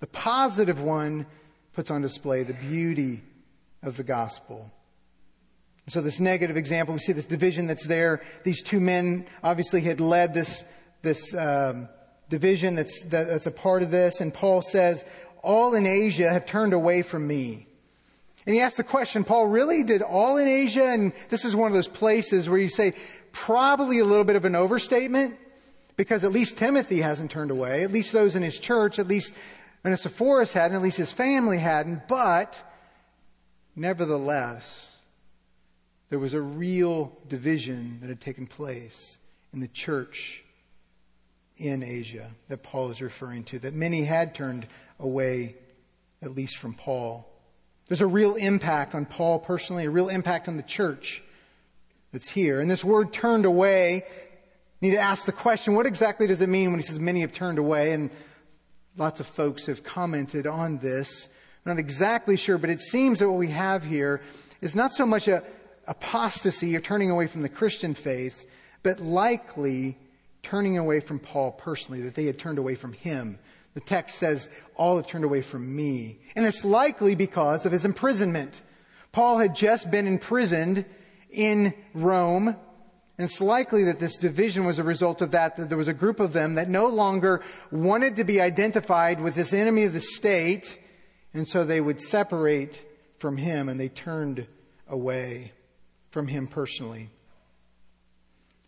The 0.00 0.06
positive 0.06 0.80
one 0.80 1.26
puts 1.72 1.90
on 1.90 2.00
display 2.02 2.42
the 2.42 2.54
beauty 2.54 3.22
of 3.82 3.96
the 3.96 4.02
gospel. 4.02 4.70
So 5.88 6.00
this 6.00 6.20
negative 6.20 6.56
example, 6.56 6.94
we 6.94 7.00
see 7.00 7.12
this 7.12 7.26
division 7.26 7.66
that's 7.66 7.86
there. 7.86 8.22
These 8.44 8.62
two 8.62 8.80
men 8.80 9.26
obviously 9.42 9.80
had 9.80 10.00
led 10.00 10.32
this, 10.32 10.64
this 11.02 11.34
um, 11.34 11.88
division 12.28 12.76
that's, 12.76 13.02
that, 13.04 13.26
that's 13.26 13.46
a 13.46 13.50
part 13.50 13.82
of 13.82 13.90
this. 13.90 14.20
And 14.20 14.32
Paul 14.32 14.62
says, 14.62 15.04
all 15.42 15.74
in 15.74 15.86
Asia 15.86 16.32
have 16.32 16.46
turned 16.46 16.72
away 16.72 17.02
from 17.02 17.26
me. 17.26 17.66
And 18.46 18.54
he 18.54 18.60
asks 18.60 18.78
the 18.78 18.84
question, 18.84 19.24
Paul, 19.24 19.46
really 19.46 19.82
did 19.82 20.02
all 20.02 20.38
in 20.38 20.48
Asia? 20.48 20.86
And 20.86 21.12
this 21.28 21.44
is 21.44 21.54
one 21.54 21.68
of 21.68 21.74
those 21.74 21.88
places 21.88 22.48
where 22.48 22.58
you 22.58 22.68
say, 22.68 22.94
probably 23.32 23.98
a 23.98 24.04
little 24.04 24.24
bit 24.24 24.36
of 24.36 24.44
an 24.44 24.56
overstatement, 24.56 25.36
because 25.96 26.24
at 26.24 26.32
least 26.32 26.56
Timothy 26.56 27.00
hasn't 27.00 27.30
turned 27.30 27.50
away. 27.50 27.82
At 27.82 27.92
least 27.92 28.12
those 28.12 28.34
in 28.34 28.42
his 28.42 28.58
church, 28.58 28.98
at 28.98 29.06
least 29.06 29.34
Onesiphorus 29.84 30.52
hadn't, 30.52 30.76
at 30.76 30.82
least 30.82 30.96
his 30.96 31.12
family 31.12 31.58
hadn't. 31.58 32.08
But, 32.08 32.62
nevertheless, 33.76 34.96
there 36.08 36.18
was 36.18 36.34
a 36.34 36.40
real 36.40 37.16
division 37.28 37.98
that 38.00 38.08
had 38.08 38.20
taken 38.20 38.46
place 38.46 39.18
in 39.52 39.60
the 39.60 39.68
church 39.68 40.42
in 41.56 41.82
Asia 41.82 42.30
that 42.48 42.62
Paul 42.62 42.90
is 42.90 43.02
referring 43.02 43.44
to, 43.44 43.58
that 43.60 43.74
many 43.74 44.04
had 44.04 44.34
turned 44.34 44.66
away, 44.98 45.56
at 46.22 46.34
least 46.34 46.56
from 46.56 46.72
Paul. 46.74 47.29
There's 47.90 48.02
a 48.02 48.06
real 48.06 48.36
impact 48.36 48.94
on 48.94 49.04
Paul 49.04 49.40
personally, 49.40 49.84
a 49.84 49.90
real 49.90 50.10
impact 50.10 50.46
on 50.46 50.56
the 50.56 50.62
church 50.62 51.24
that's 52.12 52.28
here. 52.30 52.60
And 52.60 52.70
this 52.70 52.84
word 52.84 53.12
turned 53.12 53.44
away, 53.44 54.04
need 54.80 54.92
to 54.92 55.00
ask 55.00 55.24
the 55.24 55.32
question, 55.32 55.74
what 55.74 55.86
exactly 55.86 56.28
does 56.28 56.40
it 56.40 56.48
mean 56.48 56.70
when 56.70 56.78
he 56.78 56.86
says 56.86 57.00
many 57.00 57.22
have 57.22 57.32
turned 57.32 57.58
away? 57.58 57.92
And 57.92 58.12
lots 58.96 59.18
of 59.18 59.26
folks 59.26 59.66
have 59.66 59.82
commented 59.82 60.46
on 60.46 60.78
this. 60.78 61.28
I'm 61.66 61.74
not 61.74 61.80
exactly 61.80 62.36
sure, 62.36 62.58
but 62.58 62.70
it 62.70 62.80
seems 62.80 63.18
that 63.18 63.28
what 63.28 63.38
we 63.38 63.48
have 63.48 63.82
here 63.82 64.22
is 64.60 64.76
not 64.76 64.92
so 64.92 65.04
much 65.04 65.26
a, 65.26 65.42
apostasy 65.88 66.76
or 66.76 66.80
turning 66.80 67.10
away 67.10 67.26
from 67.26 67.42
the 67.42 67.48
Christian 67.48 67.94
faith, 67.94 68.48
but 68.84 69.00
likely 69.00 69.98
turning 70.44 70.78
away 70.78 71.00
from 71.00 71.18
Paul 71.18 71.50
personally, 71.50 72.02
that 72.02 72.14
they 72.14 72.26
had 72.26 72.38
turned 72.38 72.60
away 72.60 72.76
from 72.76 72.92
him. 72.92 73.40
The 73.74 73.80
text 73.80 74.16
says, 74.16 74.48
all 74.74 74.96
have 74.96 75.06
turned 75.06 75.24
away 75.24 75.42
from 75.42 75.74
me. 75.76 76.20
And 76.34 76.44
it's 76.44 76.64
likely 76.64 77.14
because 77.14 77.66
of 77.66 77.72
his 77.72 77.84
imprisonment. 77.84 78.62
Paul 79.12 79.38
had 79.38 79.54
just 79.54 79.90
been 79.90 80.06
imprisoned 80.06 80.84
in 81.30 81.74
Rome. 81.94 82.48
And 82.48 83.28
it's 83.28 83.40
likely 83.40 83.84
that 83.84 84.00
this 84.00 84.16
division 84.16 84.64
was 84.64 84.78
a 84.78 84.82
result 84.82 85.20
of 85.22 85.32
that, 85.32 85.56
that 85.56 85.68
there 85.68 85.78
was 85.78 85.88
a 85.88 85.94
group 85.94 86.20
of 86.20 86.32
them 86.32 86.54
that 86.54 86.68
no 86.68 86.86
longer 86.86 87.42
wanted 87.70 88.16
to 88.16 88.24
be 88.24 88.40
identified 88.40 89.20
with 89.20 89.34
this 89.34 89.52
enemy 89.52 89.84
of 89.84 89.92
the 89.92 90.00
state. 90.00 90.78
And 91.34 91.46
so 91.46 91.64
they 91.64 91.80
would 91.80 92.00
separate 92.00 92.84
from 93.18 93.36
him 93.36 93.68
and 93.68 93.78
they 93.78 93.88
turned 93.88 94.46
away 94.88 95.52
from 96.10 96.26
him 96.26 96.46
personally. 96.46 97.10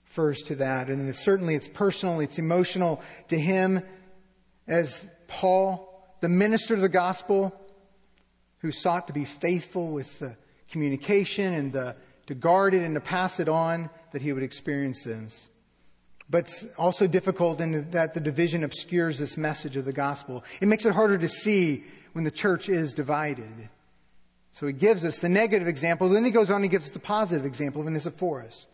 First 0.05 0.49
to 0.49 0.57
that, 0.57 0.89
and 0.89 1.15
certainly 1.17 1.55
it's 1.55 1.69
personal, 1.69 2.21
it's 2.21 2.39
emotional 2.39 3.01
to 3.29 3.39
him 3.39 3.83
as 4.67 5.07
Paul, 5.29 5.89
the 6.21 6.29
minister 6.29 6.75
of 6.75 6.81
the 6.81 6.89
gospel, 6.89 7.53
who 8.59 8.71
sought 8.71 9.09
to 9.09 9.13
be 9.13 9.25
faithful 9.25 9.93
with 9.93 10.19
the 10.19 10.37
communication 10.71 11.55
and 11.55 11.73
the, 11.73 11.97
to 12.27 12.35
guard 12.35 12.75
it 12.75 12.83
and 12.83 12.95
to 12.95 13.01
pass 13.01 13.41
it 13.41 13.49
on, 13.49 13.91
that 14.13 14.23
he 14.23 14.33
would 14.33 14.43
experience 14.43 15.05
this. 15.05 15.49
But 16.31 16.45
it's 16.45 16.65
also 16.79 17.07
difficult 17.07 17.61
in 17.61 17.91
that 17.91 18.15
the 18.15 18.21
division 18.21 18.65
obscures 18.65 19.19
this 19.19 19.37
message 19.37 19.77
of 19.77 19.85
the 19.85 19.93
gospel. 19.93 20.45
It 20.61 20.69
makes 20.69 20.87
it 20.87 20.95
harder 20.95 21.19
to 21.19 21.29
see 21.29 21.85
when 22.13 22.25
the 22.25 22.31
church 22.31 22.69
is 22.69 22.95
divided. 22.95 23.69
So 24.53 24.67
he 24.67 24.73
gives 24.73 25.05
us 25.05 25.19
the 25.19 25.29
negative 25.29 25.67
example. 25.67 26.09
Then 26.09 26.25
he 26.25 26.31
goes 26.31 26.51
on 26.51 26.63
and 26.63 26.71
gives 26.71 26.87
us 26.87 26.93
the 26.93 27.01
positive 27.01 27.45
example 27.45 27.81
of 27.81 27.87
Onesiphorus. 27.87 28.67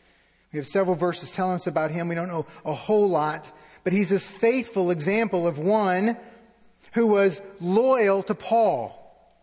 We 0.52 0.58
have 0.58 0.66
several 0.66 0.96
verses 0.96 1.30
telling 1.30 1.54
us 1.54 1.66
about 1.66 1.90
him. 1.90 2.08
We 2.08 2.14
don't 2.14 2.28
know 2.28 2.46
a 2.64 2.72
whole 2.72 3.08
lot, 3.08 3.50
but 3.84 3.92
he's 3.92 4.08
this 4.08 4.26
faithful 4.26 4.90
example 4.90 5.46
of 5.46 5.58
one 5.58 6.16
who 6.92 7.06
was 7.06 7.40
loyal 7.60 8.22
to 8.24 8.34
Paul. 8.34 8.94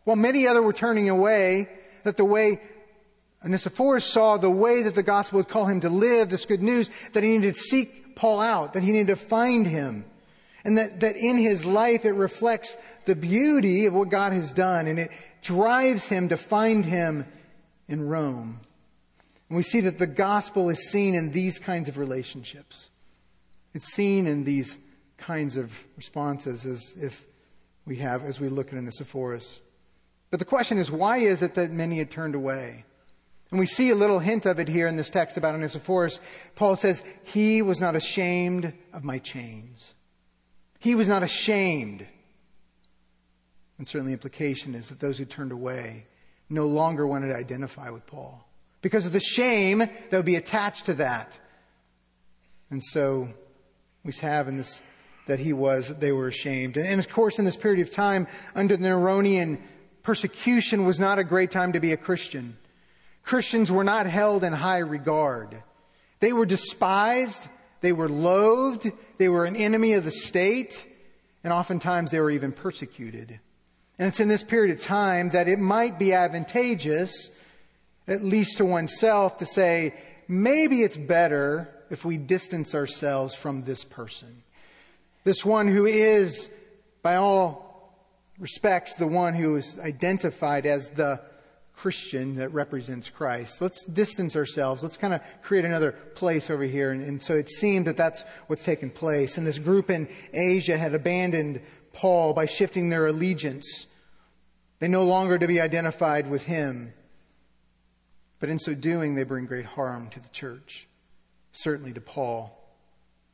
While 0.04 0.16
many 0.18 0.48
other 0.48 0.62
were 0.62 0.74
turning 0.74 1.10
away, 1.10 1.70
that 2.04 2.18
the 2.18 2.26
way 2.26 2.62
Onesiphorus 3.44 4.06
saw 4.06 4.38
the 4.38 4.50
way 4.50 4.84
that 4.84 4.96
the 4.96 5.04
gospel 5.04 5.38
would 5.38 5.48
call 5.48 5.66
him 5.66 5.82
to 5.82 5.90
live, 5.90 6.30
this 6.30 6.46
good 6.46 6.64
news, 6.64 6.90
that 7.14 7.24
he 7.24 7.30
needed 7.30 7.54
to 7.54 7.60
seek 7.60 8.16
Paul 8.16 8.42
out, 8.42 8.74
that 8.74 8.84
he 8.84 8.92
needed 8.92 9.08
to 9.08 9.16
find 9.16 9.68
him. 9.68 10.06
And 10.64 10.80
that, 10.80 11.02
that 11.02 11.16
in 11.16 11.38
his 11.38 11.64
life 11.64 12.06
it 12.06 12.14
reflects 12.14 12.76
the 13.06 13.16
beauty 13.16 13.86
of 13.86 13.94
what 13.94 14.10
God 14.10 14.34
has 14.34 14.52
done 14.52 14.88
and 14.88 14.98
it 14.98 15.12
drives 15.44 16.08
him 16.08 16.30
to 16.30 16.38
find 16.38 16.84
him 16.84 17.26
in 17.88 18.08
Rome. 18.08 18.60
And 19.48 19.58
we 19.58 19.62
see 19.62 19.82
that 19.82 20.00
the 20.00 20.08
gospel 20.08 20.70
is 20.70 20.90
seen 20.90 21.14
in 21.14 21.32
these 21.32 21.60
kinds 21.60 21.88
of 21.88 22.00
relationships. 22.00 22.90
It's 23.76 23.94
seen 23.94 24.26
in 24.26 24.46
these 24.46 24.78
kinds 25.18 25.58
of 25.58 25.86
responses 25.98 26.66
as 26.66 26.94
if 26.98 27.26
we 27.86 27.98
have 27.98 28.24
as 28.24 28.40
we 28.40 28.48
look 28.48 28.72
at 28.72 28.78
Onesiphorus. 28.78 29.60
But 30.32 30.40
the 30.40 30.46
question 30.46 30.78
is, 30.78 30.90
why 30.90 31.18
is 31.18 31.42
it 31.42 31.56
that 31.56 31.72
many 31.72 31.98
had 31.98 32.10
turned 32.10 32.36
away? 32.36 32.86
And 33.52 33.60
we 33.60 33.66
see 33.66 33.90
a 33.90 33.96
little 33.96 34.20
hint 34.20 34.46
of 34.46 34.60
it 34.60 34.70
here 34.70 34.88
in 34.88 34.96
this 34.96 35.10
text 35.10 35.36
about 35.36 35.56
Onesiphorus. 35.56 36.22
Paul 36.56 36.78
says, 36.78 37.04
He 37.24 37.62
was 37.62 37.82
not 37.82 37.98
ashamed 37.98 38.74
of 38.94 39.04
my 39.04 39.20
chains. 39.20 39.94
He 40.80 40.96
was 40.96 41.10
not 41.10 41.22
ashamed. 41.22 42.08
And 43.78 43.86
certainly 43.86 44.12
the 44.12 44.18
implication 44.18 44.74
is 44.74 44.88
that 44.88 45.02
those 45.02 45.18
who 45.18 45.26
turned 45.26 45.52
away 45.52 46.08
no 46.50 46.66
longer 46.66 47.06
wanted 47.06 47.28
to 47.28 47.36
identify 47.36 47.90
with 47.90 48.08
Paul 48.08 48.48
because 48.82 49.06
of 49.06 49.12
the 49.12 49.20
shame 49.20 49.80
that 49.80 50.14
would 50.14 50.26
be 50.26 50.36
attached 50.36 50.86
to 50.86 50.94
that. 50.94 51.38
And 52.70 52.82
so 52.82 53.30
we 54.06 54.14
have 54.22 54.48
in 54.48 54.58
this 54.58 54.82
that 55.26 55.40
he 55.40 55.54
was, 55.54 55.88
they 55.88 56.12
were 56.12 56.28
ashamed. 56.28 56.78
And 56.78 57.00
of 57.00 57.10
course, 57.10 57.40
in 57.40 57.46
this 57.46 57.58
period 57.58 57.86
of 57.86 57.92
time, 57.92 58.28
under 58.54 58.78
the 58.78 58.88
Neronian 58.88 59.60
persecution 60.04 60.86
was 60.86 61.00
not 61.00 61.18
a 61.18 61.24
great 61.24 61.52
time 61.52 61.74
to 61.74 61.80
be 61.80 61.92
a 61.92 61.98
Christian. 61.98 62.58
Christians 63.24 63.72
were 63.72 63.84
not 63.84 64.06
held 64.06 64.44
in 64.44 64.54
high 64.54 64.80
regard. 64.80 65.64
They 66.20 66.32
were 66.32 66.46
despised. 66.46 67.50
They 67.82 67.92
were 67.92 68.08
loathed. 68.08 68.92
They 69.18 69.30
were 69.30 69.46
an 69.46 69.56
enemy 69.56 69.94
of 69.94 70.04
the 70.04 70.12
state. 70.12 70.86
And 71.44 71.52
oftentimes 71.52 72.12
they 72.12 72.20
were 72.20 72.32
even 72.32 72.52
persecuted. 72.52 73.40
And 73.98 74.08
it's 74.08 74.20
in 74.20 74.28
this 74.28 74.44
period 74.44 74.78
of 74.78 74.84
time 74.84 75.30
that 75.30 75.48
it 75.48 75.58
might 75.58 75.98
be 75.98 76.14
advantageous, 76.14 77.32
at 78.08 78.24
least 78.24 78.58
to 78.58 78.66
oneself, 78.66 79.38
to 79.38 79.46
say, 79.46 79.96
maybe 80.28 80.82
it's 80.82 80.98
better 80.98 81.75
if 81.90 82.06
we 82.06 82.18
distance 82.18 82.76
ourselves 82.76 83.34
from 83.34 83.62
this 83.62 83.84
person. 83.84 84.44
This 85.24 85.46
one 85.46 85.68
who 85.68 85.86
is, 85.86 86.50
by 87.02 87.16
all 87.16 87.66
respects, 88.40 88.96
the 88.96 89.08
one 89.08 89.34
who 89.34 89.56
is 89.56 89.80
identified 89.80 90.66
as 90.66 90.90
the 90.90 91.22
Christian 91.76 92.36
that 92.36 92.50
represents 92.50 93.10
Christ. 93.10 93.62
Let's 93.62 93.84
distance 93.86 94.36
ourselves. 94.36 94.82
Let's 94.82 94.98
kind 94.98 95.14
of 95.14 95.22
create 95.42 95.66
another 95.66 95.92
place 95.92 96.50
over 96.50 96.64
here. 96.64 96.92
And, 96.92 97.04
and, 97.04 97.22
so 97.22 97.36
it 97.36 97.50
seemed 97.50 97.88
that 97.88 97.98
that's 97.98 98.24
what's 98.48 98.64
taken 98.64 98.90
place. 98.90 99.38
And 99.38 99.46
this 99.46 99.60
group 99.60 99.90
in 99.90 100.08
Asia 100.34 100.78
had 100.78 100.94
abandoned 100.94 101.62
Paul 101.92 102.34
by 102.34 102.46
shifting 102.46 102.90
their 102.90 103.08
allegiance. 103.08 103.88
They 104.80 104.88
no 104.88 105.04
longer 105.04 105.38
to 105.38 105.48
be 105.48 105.60
identified 105.60 106.30
with 106.30 106.46
him. 106.46 106.94
But 108.40 108.50
in 108.50 108.60
so 108.60 108.74
doing, 108.74 109.16
they 109.16 109.24
bring 109.24 109.46
great 109.46 109.66
harm 109.66 110.10
to 110.12 110.20
the 110.20 110.30
church, 110.30 110.88
certainly 111.56 111.94
to 111.94 112.02
Paul. 112.02 112.62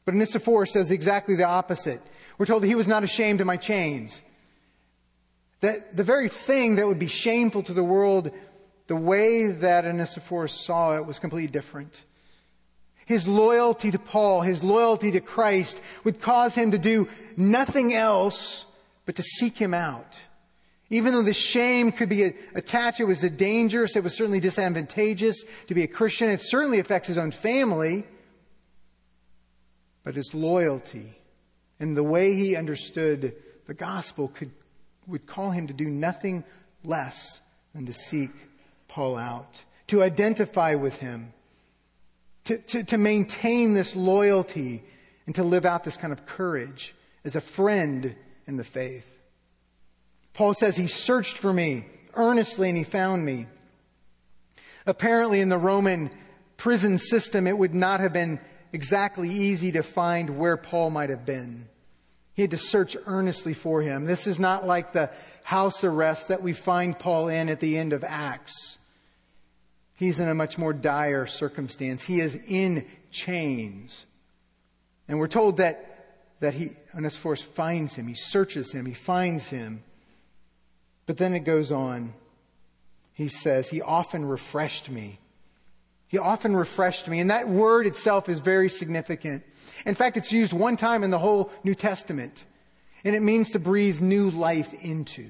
But 0.05 0.15
Onesiphorus 0.15 0.71
says 0.71 0.91
exactly 0.91 1.35
the 1.35 1.45
opposite. 1.45 2.01
We're 2.37 2.45
told 2.45 2.63
that 2.63 2.67
he 2.67 2.75
was 2.75 2.87
not 2.87 3.03
ashamed 3.03 3.41
of 3.41 3.47
my 3.47 3.57
chains. 3.57 4.21
That 5.61 5.95
the 5.95 6.03
very 6.03 6.27
thing 6.27 6.75
that 6.75 6.87
would 6.87 6.99
be 6.99 7.07
shameful 7.07 7.63
to 7.63 7.73
the 7.73 7.83
world, 7.83 8.31
the 8.87 8.95
way 8.95 9.47
that 9.47 9.85
Onesiphorus 9.85 10.65
saw 10.65 10.95
it 10.95 11.05
was 11.05 11.19
completely 11.19 11.51
different. 11.51 12.03
His 13.05 13.27
loyalty 13.27 13.91
to 13.91 13.99
Paul, 13.99 14.41
his 14.41 14.63
loyalty 14.63 15.11
to 15.11 15.19
Christ 15.19 15.81
would 16.03 16.21
cause 16.21 16.55
him 16.55 16.71
to 16.71 16.77
do 16.77 17.07
nothing 17.37 17.93
else 17.93 18.65
but 19.05 19.15
to 19.17 19.23
seek 19.23 19.57
him 19.57 19.73
out. 19.73 20.19
Even 20.91 21.13
though 21.13 21.23
the 21.23 21.33
shame 21.33 21.91
could 21.91 22.09
be 22.09 22.33
attached, 22.53 22.99
it 22.99 23.05
was 23.05 23.21
dangerous, 23.21 23.95
it 23.95 24.03
was 24.03 24.15
certainly 24.15 24.39
disadvantageous 24.39 25.43
to 25.67 25.73
be 25.73 25.81
a 25.81 25.87
Christian. 25.87 26.29
It 26.29 26.41
certainly 26.41 26.77
affects 26.77 27.07
his 27.07 27.17
own 27.17 27.31
family 27.31 28.05
but 30.03 30.15
his 30.15 30.33
loyalty 30.33 31.17
and 31.79 31.95
the 31.95 32.03
way 32.03 32.33
he 32.33 32.55
understood 32.55 33.35
the 33.65 33.73
gospel 33.73 34.27
could, 34.29 34.51
would 35.07 35.25
call 35.25 35.51
him 35.51 35.67
to 35.67 35.73
do 35.73 35.89
nothing 35.89 36.43
less 36.83 37.41
than 37.73 37.85
to 37.85 37.93
seek 37.93 38.31
Paul 38.87 39.17
out, 39.17 39.61
to 39.87 40.03
identify 40.03 40.75
with 40.75 40.99
him, 40.99 41.33
to, 42.45 42.57
to, 42.57 42.83
to 42.83 42.97
maintain 42.97 43.73
this 43.73 43.95
loyalty, 43.95 44.83
and 45.25 45.35
to 45.35 45.43
live 45.43 45.65
out 45.65 45.83
this 45.83 45.97
kind 45.97 46.11
of 46.11 46.25
courage 46.25 46.95
as 47.23 47.35
a 47.35 47.41
friend 47.41 48.15
in 48.47 48.57
the 48.57 48.63
faith. 48.63 49.20
Paul 50.33 50.53
says 50.53 50.75
he 50.75 50.87
searched 50.87 51.37
for 51.37 51.51
me 51.51 51.85
earnestly 52.13 52.69
and 52.69 52.77
he 52.77 52.83
found 52.83 53.25
me. 53.25 53.47
Apparently, 54.85 55.41
in 55.41 55.49
the 55.49 55.57
Roman 55.57 56.09
prison 56.57 56.97
system, 56.97 57.47
it 57.47 57.57
would 57.57 57.75
not 57.75 57.99
have 57.99 58.13
been 58.13 58.39
exactly 58.73 59.29
easy 59.29 59.71
to 59.73 59.83
find 59.83 60.37
where 60.37 60.57
Paul 60.57 60.89
might 60.89 61.09
have 61.09 61.25
been. 61.25 61.67
He 62.33 62.41
had 62.41 62.51
to 62.51 62.57
search 62.57 62.95
earnestly 63.05 63.53
for 63.53 63.81
him. 63.81 64.05
This 64.05 64.25
is 64.25 64.39
not 64.39 64.65
like 64.65 64.93
the 64.93 65.11
house 65.43 65.83
arrest 65.83 66.29
that 66.29 66.41
we 66.41 66.53
find 66.53 66.97
Paul 66.97 67.27
in 67.27 67.49
at 67.49 67.59
the 67.59 67.77
end 67.77 67.93
of 67.93 68.03
Acts. 68.03 68.77
He's 69.95 70.19
in 70.19 70.29
a 70.29 70.33
much 70.33 70.57
more 70.57 70.73
dire 70.73 71.27
circumstance. 71.27 72.01
He 72.01 72.21
is 72.21 72.35
in 72.47 72.87
chains. 73.11 74.05
And 75.07 75.19
we're 75.19 75.27
told 75.27 75.57
that, 75.57 76.15
that 76.39 76.53
he, 76.53 76.71
Onesiphorus 76.95 77.41
finds 77.41 77.93
him. 77.93 78.07
He 78.07 78.15
searches 78.15 78.71
him. 78.71 78.85
He 78.85 78.93
finds 78.93 79.47
him. 79.49 79.83
But 81.05 81.17
then 81.17 81.33
it 81.33 81.41
goes 81.41 81.71
on. 81.71 82.13
He 83.13 83.27
says, 83.27 83.69
He 83.69 83.81
often 83.81 84.25
refreshed 84.25 84.89
me. 84.89 85.19
He 86.07 86.17
often 86.17 86.55
refreshed 86.55 87.07
me. 87.07 87.19
And 87.19 87.29
that 87.29 87.47
word 87.47 87.87
itself 87.87 88.27
is 88.27 88.39
very 88.39 88.67
significant. 88.67 89.43
In 89.85 89.95
fact, 89.95 90.17
it's 90.17 90.31
used 90.31 90.51
one 90.51 90.75
time 90.75 91.03
in 91.03 91.09
the 91.09 91.19
whole 91.19 91.51
New 91.63 91.75
Testament. 91.75 92.45
And 93.03 93.15
it 93.15 93.21
means 93.21 93.51
to 93.51 93.59
breathe 93.59 94.01
new 94.01 94.29
life 94.29 94.73
into, 94.83 95.27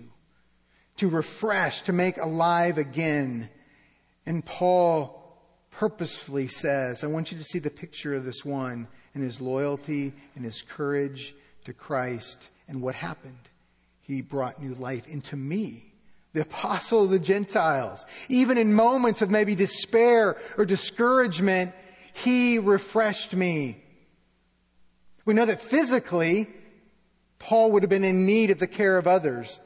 to 0.97 1.07
refresh, 1.07 1.83
to 1.83 1.93
make 1.93 2.17
alive 2.17 2.77
again. 2.77 3.49
And 4.25 4.45
Paul 4.45 5.21
purposefully 5.71 6.47
says, 6.47 7.03
I 7.03 7.07
want 7.07 7.31
you 7.31 7.37
to 7.37 7.43
see 7.43 7.59
the 7.59 7.69
picture 7.69 8.13
of 8.13 8.25
this 8.25 8.43
one 8.43 8.87
and 9.13 9.23
his 9.23 9.39
loyalty 9.39 10.13
and 10.35 10.43
his 10.43 10.61
courage 10.61 11.35
to 11.65 11.73
Christ 11.73 12.49
and 12.67 12.81
what 12.81 12.95
happened. 12.95 13.49
He 14.11 14.21
brought 14.21 14.61
new 14.61 14.75
life 14.75 15.07
into 15.07 15.37
me, 15.37 15.93
the 16.33 16.41
apostle 16.41 17.05
of 17.05 17.11
the 17.11 17.19
Gentiles. 17.19 18.05
Even 18.27 18.57
in 18.57 18.73
moments 18.73 19.21
of 19.21 19.29
maybe 19.29 19.55
despair 19.55 20.35
or 20.57 20.65
discouragement, 20.65 21.73
he 22.11 22.59
refreshed 22.59 23.33
me. 23.33 23.81
We 25.23 25.33
know 25.33 25.45
that 25.45 25.61
physically, 25.61 26.49
Paul 27.39 27.71
would 27.71 27.83
have 27.83 27.89
been 27.89 28.03
in 28.03 28.25
need 28.25 28.49
of 28.51 28.59
the 28.59 28.67
care 28.67 28.97
of 28.97 29.07
others. 29.07 29.61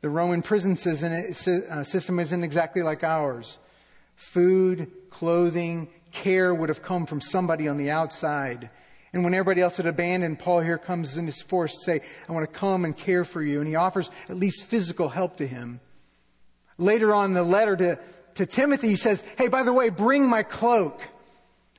The 0.00 0.08
Roman 0.08 0.40
prison 0.40 0.72
uh, 0.72 1.84
system 1.84 2.18
isn't 2.18 2.44
exactly 2.44 2.80
like 2.80 3.04
ours. 3.04 3.58
Food, 4.16 4.90
clothing, 5.10 5.90
care 6.12 6.54
would 6.54 6.70
have 6.70 6.82
come 6.82 7.04
from 7.04 7.20
somebody 7.20 7.68
on 7.68 7.76
the 7.76 7.90
outside. 7.90 8.70
And 9.12 9.24
when 9.24 9.34
everybody 9.34 9.60
else 9.60 9.76
had 9.76 9.86
abandoned, 9.86 10.38
Paul 10.38 10.60
here 10.60 10.78
comes 10.78 11.16
Onesiphorus 11.16 11.74
to 11.74 11.80
say, 11.84 12.00
I 12.28 12.32
want 12.32 12.50
to 12.50 12.58
come 12.58 12.84
and 12.84 12.96
care 12.96 13.24
for 13.24 13.42
you. 13.42 13.60
And 13.60 13.68
he 13.68 13.76
offers 13.76 14.10
at 14.28 14.36
least 14.36 14.64
physical 14.64 15.08
help 15.08 15.36
to 15.36 15.46
him. 15.46 15.80
Later 16.78 17.12
on 17.12 17.26
in 17.26 17.34
the 17.34 17.42
letter 17.42 17.76
to, 17.76 17.98
to 18.36 18.46
Timothy, 18.46 18.88
he 18.88 18.96
says, 18.96 19.22
Hey, 19.36 19.48
by 19.48 19.62
the 19.64 19.72
way, 19.72 19.90
bring 19.90 20.26
my 20.26 20.42
cloak. 20.42 21.00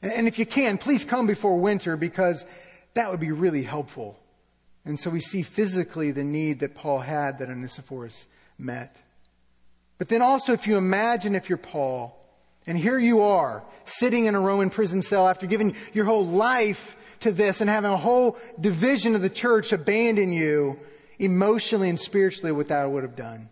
And 0.03 0.27
if 0.27 0.37
you 0.37 0.45
can, 0.45 0.77
please 0.77 1.03
come 1.03 1.25
before 1.25 1.57
winter 1.57 1.97
because 1.97 2.45
that 2.93 3.09
would 3.09 3.19
be 3.19 3.31
really 3.31 3.63
helpful. 3.63 4.19
And 4.85 4.99
so 4.99 5.09
we 5.09 5.21
see 5.21 5.41
physically 5.43 6.11
the 6.11 6.25
need 6.25 6.59
that 6.59 6.75
Paul 6.75 6.99
had 6.99 7.39
that 7.39 7.49
Onesiphorus 7.49 8.27
met. 8.57 9.01
But 9.97 10.09
then 10.09 10.21
also, 10.21 10.53
if 10.53 10.67
you 10.67 10.77
imagine 10.77 11.35
if 11.35 11.47
you're 11.49 11.57
Paul, 11.57 12.19
and 12.67 12.77
here 12.77 12.99
you 12.99 13.21
are, 13.21 13.63
sitting 13.85 14.25
in 14.25 14.35
a 14.35 14.39
Roman 14.39 14.69
prison 14.69 15.01
cell 15.01 15.27
after 15.27 15.47
giving 15.47 15.75
your 15.93 16.05
whole 16.05 16.25
life 16.25 16.97
to 17.23 17.31
this 17.31 17.61
and 17.61 17.69
having 17.69 17.91
a 17.91 17.97
whole 17.97 18.37
division 18.59 19.15
of 19.15 19.21
the 19.21 19.29
church 19.29 19.73
abandon 19.73 20.31
you 20.31 20.79
emotionally 21.19 21.89
and 21.89 21.99
spiritually, 21.99 22.51
what 22.51 22.69
that 22.69 22.89
would 22.89 23.03
have 23.03 23.15
done. 23.15 23.49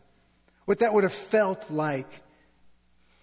What 0.66 0.80
that 0.80 0.94
would 0.94 1.04
have 1.04 1.14
felt 1.14 1.70
like. 1.70 2.22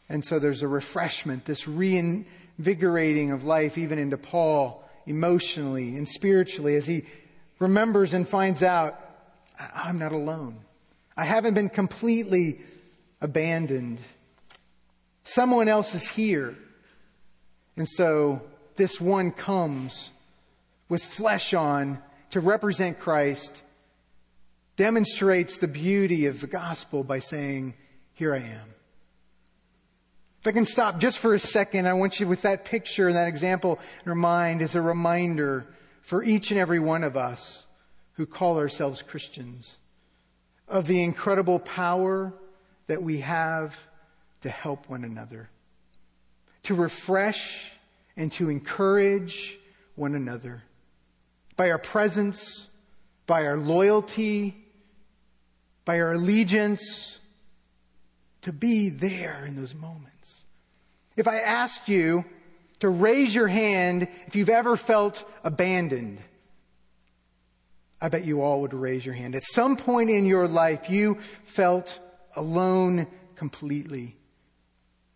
And 0.09 0.25
so 0.25 0.39
there's 0.39 0.63
a 0.63 0.69
refreshment, 0.69 1.45
this 1.45 1.69
reinvigorating 1.69 3.31
of 3.31 3.45
life, 3.45 3.79
even 3.79 3.99
into 3.99 4.17
Paul 4.17 4.85
emotionally 5.07 5.97
and 5.97 6.07
spiritually 6.07 6.77
as 6.77 6.87
he 6.87 7.05
remembers 7.59 8.15
and 8.15 8.29
finds 8.29 8.63
out, 8.63 8.99
I'm 9.59 9.99
not 9.99 10.13
alone. 10.13 10.61
I 11.17 11.25
haven't 11.25 11.55
been 11.55 11.71
completely 11.71 12.61
abandoned. 13.21 13.99
Someone 15.25 15.69
else 15.69 15.95
is 15.95 16.07
here. 16.07 16.55
And 17.77 17.89
so 17.89 18.43
this 18.77 19.01
one 19.01 19.33
comes 19.33 20.11
with 20.89 21.05
flesh 21.05 21.55
on 21.55 21.99
to 22.31 22.41
represent 22.41 22.99
Christ, 22.99 23.63
demonstrates 24.77 25.59
the 25.59 25.69
beauty 25.69 26.27
of 26.27 26.41
the 26.41 26.47
gospel 26.47 27.03
by 27.03 27.19
saying, 27.19 27.75
Here 28.15 28.35
I 28.35 28.39
am. 28.39 28.75
If 30.41 30.47
I 30.47 30.53
can 30.53 30.67
stop 30.67 30.99
just 30.99 31.19
for 31.19 31.35
a 31.35 31.39
second, 31.39 31.89
I 31.89 31.95
want 31.95 32.21
you 32.21 32.29
with 32.29 32.43
that 32.43 32.65
picture 32.65 33.09
and 33.09 33.17
that 33.17 33.29
example 33.29 33.79
in 34.01 34.07
your 34.07 34.15
mind 34.15 34.63
as 34.63 34.77
a 34.77 34.81
reminder 34.81 35.67
for 36.01 36.23
each 36.23 36.51
and 36.53 36.61
every 36.61 36.79
one 36.79 37.03
of 37.03 37.17
us 37.17 37.65
who 38.13 38.25
call 38.25 38.59
ourselves 38.59 39.03
Christians 39.03 39.77
of 40.69 40.87
the 40.87 41.03
incredible 41.03 41.59
power 41.59 42.33
that 42.87 43.03
we 43.03 43.19
have 43.19 43.79
to 44.43 44.49
help 44.49 44.89
one 44.89 45.03
another, 45.03 45.51
to 46.63 46.75
refresh 46.75 47.73
and 48.17 48.31
to 48.33 48.49
encourage 48.49 49.59
one 49.97 50.15
another 50.15 50.63
by 51.59 51.73
our 51.73 51.79
presence, 51.79 52.69
by 53.27 53.45
our 53.45 53.59
loyalty, 53.59 54.57
by 55.85 56.01
our 56.01 56.13
allegiance, 56.13 57.19
to 58.43 58.53
be 58.53 58.89
there 58.89 59.45
in 59.45 59.57
those 59.57 59.75
moments. 59.75 60.45
If 61.17 61.27
I 61.27 61.41
asked 61.41 61.89
you 61.89 62.25
to 62.79 62.89
raise 62.89 63.35
your 63.35 63.49
hand 63.49 64.07
if 64.29 64.37
you've 64.37 64.49
ever 64.49 64.77
felt 64.77 65.29
abandoned, 65.43 66.21
I 68.01 68.09
bet 68.09 68.25
you 68.25 68.41
all 68.41 68.61
would 68.61 68.73
raise 68.73 69.05
your 69.05 69.17
hand. 69.17 69.35
At 69.35 69.43
some 69.43 69.77
point 69.77 70.11
in 70.11 70.27
your 70.27 70.47
life, 70.47 70.89
you 70.89 71.19
felt 71.43 71.99
alone 72.37 73.09
completely. 73.35 74.17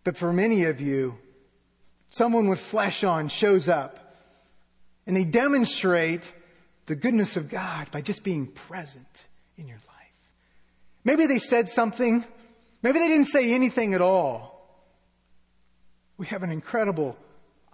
But 0.02 0.16
for 0.16 0.32
many 0.32 0.64
of 0.64 0.80
you, 0.80 1.16
someone 2.10 2.48
with 2.48 2.58
flesh 2.58 3.04
on 3.04 3.28
shows 3.28 3.68
up 3.68 4.01
and 5.06 5.16
they 5.16 5.24
demonstrate 5.24 6.32
the 6.86 6.94
goodness 6.94 7.36
of 7.36 7.48
God 7.48 7.90
by 7.90 8.00
just 8.00 8.22
being 8.22 8.46
present 8.46 9.26
in 9.56 9.68
your 9.68 9.76
life. 9.76 9.86
Maybe 11.04 11.26
they 11.26 11.38
said 11.38 11.68
something. 11.68 12.24
Maybe 12.82 12.98
they 12.98 13.08
didn't 13.08 13.26
say 13.26 13.52
anything 13.52 13.94
at 13.94 14.00
all. 14.00 14.52
We 16.16 16.26
have 16.26 16.42
an 16.42 16.50
incredible 16.50 17.16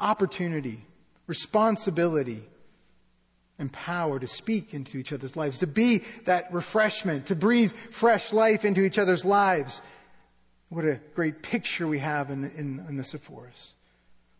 opportunity, 0.01 0.81
responsibility, 1.27 2.43
and 3.59 3.73
power 3.73 4.19
to 4.19 4.27
speak 4.27 4.73
into 4.73 4.99
each 4.99 5.13
other's 5.13 5.37
lives, 5.37 5.59
to 5.59 5.67
be 5.67 6.05
that 6.25 6.53
refreshment, 6.53 7.27
to 7.27 7.35
breathe 7.35 7.73
fresh 7.91 8.33
life 8.33 8.65
into 8.65 8.83
each 8.83 8.99
other's 8.99 9.25
lives. 9.25 9.83
What 10.69 10.85
a 10.85 11.01
great 11.15 11.43
picture 11.43 11.87
we 11.89 11.99
have 11.99 12.31
in, 12.31 12.43
the, 12.43 12.55
in, 12.55 12.85
in. 12.89 13.75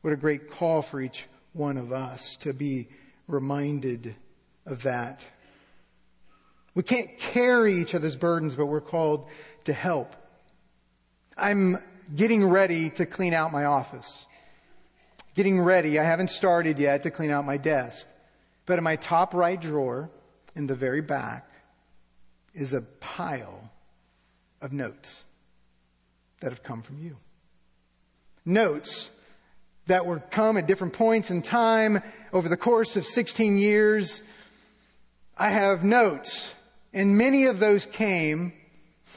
What 0.03 0.13
a 0.13 0.17
great 0.17 0.51
call 0.51 0.83
for 0.83 1.01
each 1.01 1.27
one 1.59 1.77
of 1.77 1.93
us 1.93 2.37
to 2.39 2.53
be 2.53 2.89
reminded 3.27 4.15
of 4.65 4.85
that. 4.85 5.25
We 6.75 6.83
can't 6.83 7.19
carry 7.19 7.75
each 7.75 7.95
other's 7.95 8.17
burdens, 8.17 8.55
but 8.55 8.67
we're 8.67 8.81
called 8.81 9.29
to 9.65 9.73
help. 9.73 10.15
I'm 11.37 11.83
getting 12.15 12.45
ready 12.45 12.91
to 12.91 13.07
clean 13.07 13.35
out 13.35 13.53
my 13.53 13.65
office. 13.65 14.27
Getting 15.35 15.61
ready, 15.61 15.99
I 15.99 16.05
haven't 16.05 16.31
started 16.31 16.79
yet 16.79 17.03
to 17.03 17.11
clean 17.11 17.31
out 17.31 17.45
my 17.45 17.57
desk. 17.57 18.07
But 18.65 18.79
in 18.79 18.85
my 18.85 18.97
top 18.97 19.35
right 19.35 19.61
drawer, 19.61 20.11
in 20.55 20.67
the 20.67 20.75
very 20.75 21.01
back, 21.01 21.51
is 22.55 22.73
a 22.73 22.81
pile 22.81 23.71
of 24.61 24.73
notes 24.73 25.25
that 26.41 26.51
have 26.51 26.63
come 26.63 26.83
from 26.83 26.99
you. 26.99 27.17
Notes 28.45 29.11
that 29.89 30.07
were 30.07 30.21
come 30.21 30.57
at 30.57 30.67
different 30.67 30.95
points 30.95 31.31
in 31.31 31.43
time 31.43 32.03
over 32.33 32.49
the 32.49 32.57
course 32.57 32.97
of 32.97 33.05
16 33.05 33.59
years. 33.59 34.23
I 35.37 35.51
have 35.51 35.85
notes, 35.85 36.55
and 36.93 37.19
many 37.19 37.45
of 37.45 37.59
those 37.59 37.85
came 37.85 38.53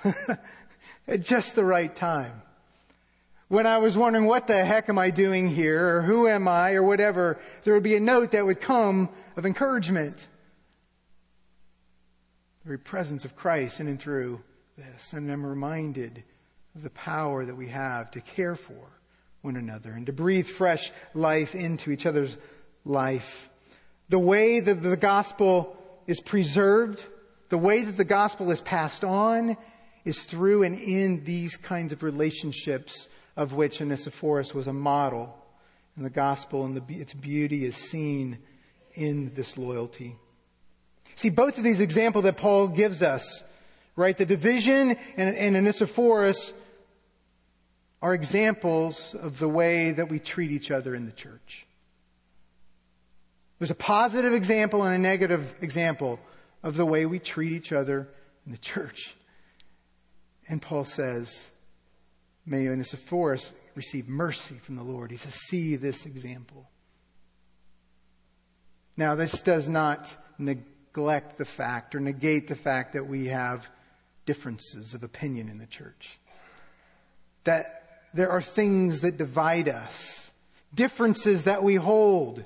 at 1.07 1.21
just 1.21 1.55
the 1.55 1.63
right 1.63 1.95
time 1.95 2.41
when 3.51 3.67
I 3.67 3.79
was 3.79 3.97
wondering 3.97 4.27
what 4.27 4.47
the 4.47 4.63
heck 4.63 4.88
am 4.88 4.97
I 4.97 5.10
doing 5.10 5.49
here 5.49 5.97
or 5.97 6.01
who 6.03 6.25
am 6.25 6.47
I 6.47 6.75
or 6.75 6.84
whatever, 6.84 7.38
there 7.63 7.73
would 7.73 7.84
be 7.84 7.97
a 7.97 7.99
note 7.99 8.31
that 8.31 8.45
would 8.45 8.62
come 8.62 9.10
of 9.36 9.45
encouragement. 9.45 10.25
The 12.65 12.77
presence 12.77 13.25
of 13.25 13.36
Christ 13.36 13.81
in 13.81 13.89
and 13.89 13.99
through 13.99 14.41
this. 14.77 15.12
And 15.12 15.29
I'm 15.29 15.45
reminded 15.45 16.23
of 16.75 16.84
the 16.84 16.91
power 16.91 17.43
that 17.43 17.53
we 17.53 17.67
have 17.67 18.10
to 18.12 18.21
care 18.21 18.55
for 18.55 19.01
one 19.41 19.56
another 19.56 19.91
and 19.91 20.06
to 20.06 20.13
breathe 20.13 20.47
fresh 20.47 20.91
life 21.13 21.56
into 21.56 21.91
each 21.91 22.06
other's 22.06 22.38
life. 22.86 23.49
The 24.10 24.19
way 24.19 24.60
that 24.60 24.84
the 24.84 24.97
gospel 24.97 25.75
is 26.08 26.19
preserved, 26.19 27.06
the 27.49 27.58
way 27.58 27.84
that 27.84 27.97
the 27.97 28.06
gospel 28.06 28.51
is 28.51 28.62
passed 28.62 29.04
on 29.04 29.58
is 30.06 30.23
through 30.23 30.63
and 30.63 30.77
in 30.77 31.23
these 31.23 31.58
kinds 31.58 31.93
of 31.93 32.04
relationships 32.04 33.08
of 33.36 33.54
which 33.54 33.82
Onesiphorus 33.82 34.54
was 34.54 34.67
a 34.67 34.73
model. 34.73 35.38
And 35.95 36.06
the 36.06 36.10
gospel 36.10 36.65
and 36.65 36.75
the, 36.75 36.99
its 36.99 37.13
beauty 37.13 37.65
is 37.65 37.75
seen 37.75 38.39
in 38.93 39.34
this 39.34 39.58
loyalty. 39.58 40.15
See, 41.15 41.30
both 41.30 41.58
of 41.58 41.63
these 41.63 41.80
examples 41.80 42.23
that 42.23 42.38
Paul 42.38 42.69
gives 42.69 43.01
us, 43.01 43.43
right, 43.95 44.17
the 44.17 44.25
division 44.25 44.97
and, 45.17 45.36
and 45.36 45.56
Onesiphorus 45.56 46.54
are 48.02 48.14
examples 48.14 49.14
of 49.14 49.40
the 49.40 49.50
way 49.50 49.92
that 49.92 50.10
we 50.10 50.20
treat 50.20 50.52
each 50.52 50.72
other 50.72 50.96
in 50.96 51.06
the 51.06 51.12
church. 51.12 51.66
There's 53.60 53.72
a 53.72 53.76
positive 53.76 54.34
example 54.34 54.84
and 54.84 54.96
a 54.96 54.98
negative 54.98 55.54
example 55.62 56.20
of 56.64 56.76
the 56.76 56.86
way 56.86 57.06
we 57.06 57.20
treat 57.20 57.52
each 57.52 57.72
other 57.72 58.08
in 58.46 58.52
the 58.52 58.58
church. 58.58 59.16
And 60.50 60.62
Paul 60.62 60.84
says, 60.84 61.52
May 62.46 62.68
Onesiphorus 62.68 63.52
receive 63.76 64.08
mercy 64.08 64.56
from 64.56 64.76
the 64.76 64.84
Lord. 64.84 65.12
He 65.12 65.18
says, 65.18 65.36
see 65.36 65.76
this 65.76 66.06
example. 66.06 66.70
Now, 68.98 69.16
this 69.16 69.42
does 69.42 69.68
not 69.68 70.16
neglect 70.38 71.38
the 71.38 71.46
fact 71.46 71.96
or 71.96 72.00
negate 72.00 72.48
the 72.48 72.56
fact 72.56 72.94
that 72.94 73.08
we 73.08 73.28
have 73.28 73.70
differences 74.26 74.94
of 74.94 75.04
opinion 75.04 75.50
in 75.50 75.58
the 75.58 75.66
church. 75.66 76.20
That 77.44 77.81
there 78.13 78.30
are 78.30 78.41
things 78.41 79.02
that 79.02 79.17
divide 79.17 79.69
us, 79.69 80.32
differences 80.74 81.45
that 81.45 81.63
we 81.63 81.76
hold 81.76 82.43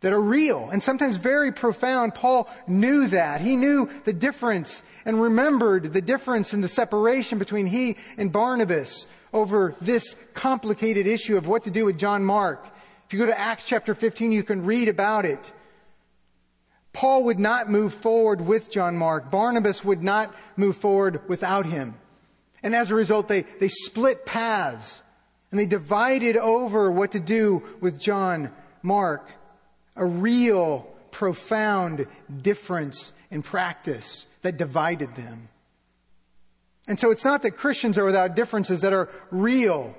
that 0.00 0.12
are 0.12 0.20
real 0.20 0.68
and 0.70 0.82
sometimes 0.82 1.16
very 1.16 1.52
profound. 1.52 2.14
Paul 2.14 2.48
knew 2.66 3.06
that. 3.08 3.40
He 3.40 3.56
knew 3.56 3.88
the 4.04 4.12
difference 4.12 4.82
and 5.04 5.20
remembered 5.20 5.92
the 5.92 6.00
difference 6.00 6.54
in 6.54 6.60
the 6.60 6.68
separation 6.68 7.38
between 7.38 7.66
he 7.66 7.96
and 8.16 8.32
Barnabas 8.32 9.06
over 9.32 9.74
this 9.80 10.16
complicated 10.34 11.06
issue 11.06 11.36
of 11.36 11.46
what 11.46 11.64
to 11.64 11.70
do 11.70 11.84
with 11.84 11.98
John 11.98 12.24
Mark. 12.24 12.66
If 13.06 13.12
you 13.12 13.18
go 13.18 13.26
to 13.26 13.38
Acts 13.38 13.64
chapter 13.64 13.94
15, 13.94 14.32
you 14.32 14.42
can 14.42 14.64
read 14.64 14.88
about 14.88 15.24
it. 15.24 15.52
Paul 16.92 17.24
would 17.24 17.38
not 17.38 17.70
move 17.70 17.94
forward 17.94 18.40
with 18.40 18.70
John 18.70 18.96
Mark. 18.96 19.30
Barnabas 19.30 19.84
would 19.84 20.02
not 20.02 20.34
move 20.56 20.76
forward 20.76 21.28
without 21.28 21.66
him. 21.66 21.94
And 22.62 22.74
as 22.74 22.90
a 22.90 22.94
result, 22.94 23.28
they, 23.28 23.42
they 23.42 23.68
split 23.68 24.26
paths 24.26 25.02
and 25.50 25.58
they 25.58 25.66
divided 25.66 26.36
over 26.36 26.90
what 26.90 27.12
to 27.12 27.20
do 27.20 27.62
with 27.80 27.98
John 27.98 28.52
Mark. 28.82 29.28
A 29.96 30.04
real, 30.04 30.88
profound 31.10 32.06
difference 32.42 33.12
in 33.30 33.42
practice 33.42 34.26
that 34.42 34.56
divided 34.56 35.14
them. 35.16 35.48
And 36.86 36.98
so 36.98 37.10
it's 37.10 37.24
not 37.24 37.42
that 37.42 37.52
Christians 37.52 37.98
are 37.98 38.04
without 38.04 38.34
differences 38.34 38.80
that 38.80 38.92
are 38.92 39.08
real. 39.30 39.94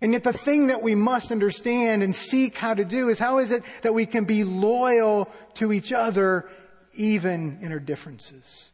And 0.00 0.12
yet 0.12 0.24
the 0.24 0.32
thing 0.32 0.68
that 0.68 0.82
we 0.82 0.94
must 0.94 1.32
understand 1.32 2.02
and 2.02 2.14
seek 2.14 2.56
how 2.56 2.74
to 2.74 2.84
do 2.84 3.08
is 3.08 3.18
how 3.18 3.38
is 3.38 3.50
it 3.50 3.62
that 3.82 3.94
we 3.94 4.06
can 4.06 4.24
be 4.24 4.44
loyal 4.44 5.28
to 5.54 5.72
each 5.72 5.92
other 5.92 6.48
even 6.94 7.58
in 7.60 7.72
our 7.72 7.80
differences? 7.80 8.70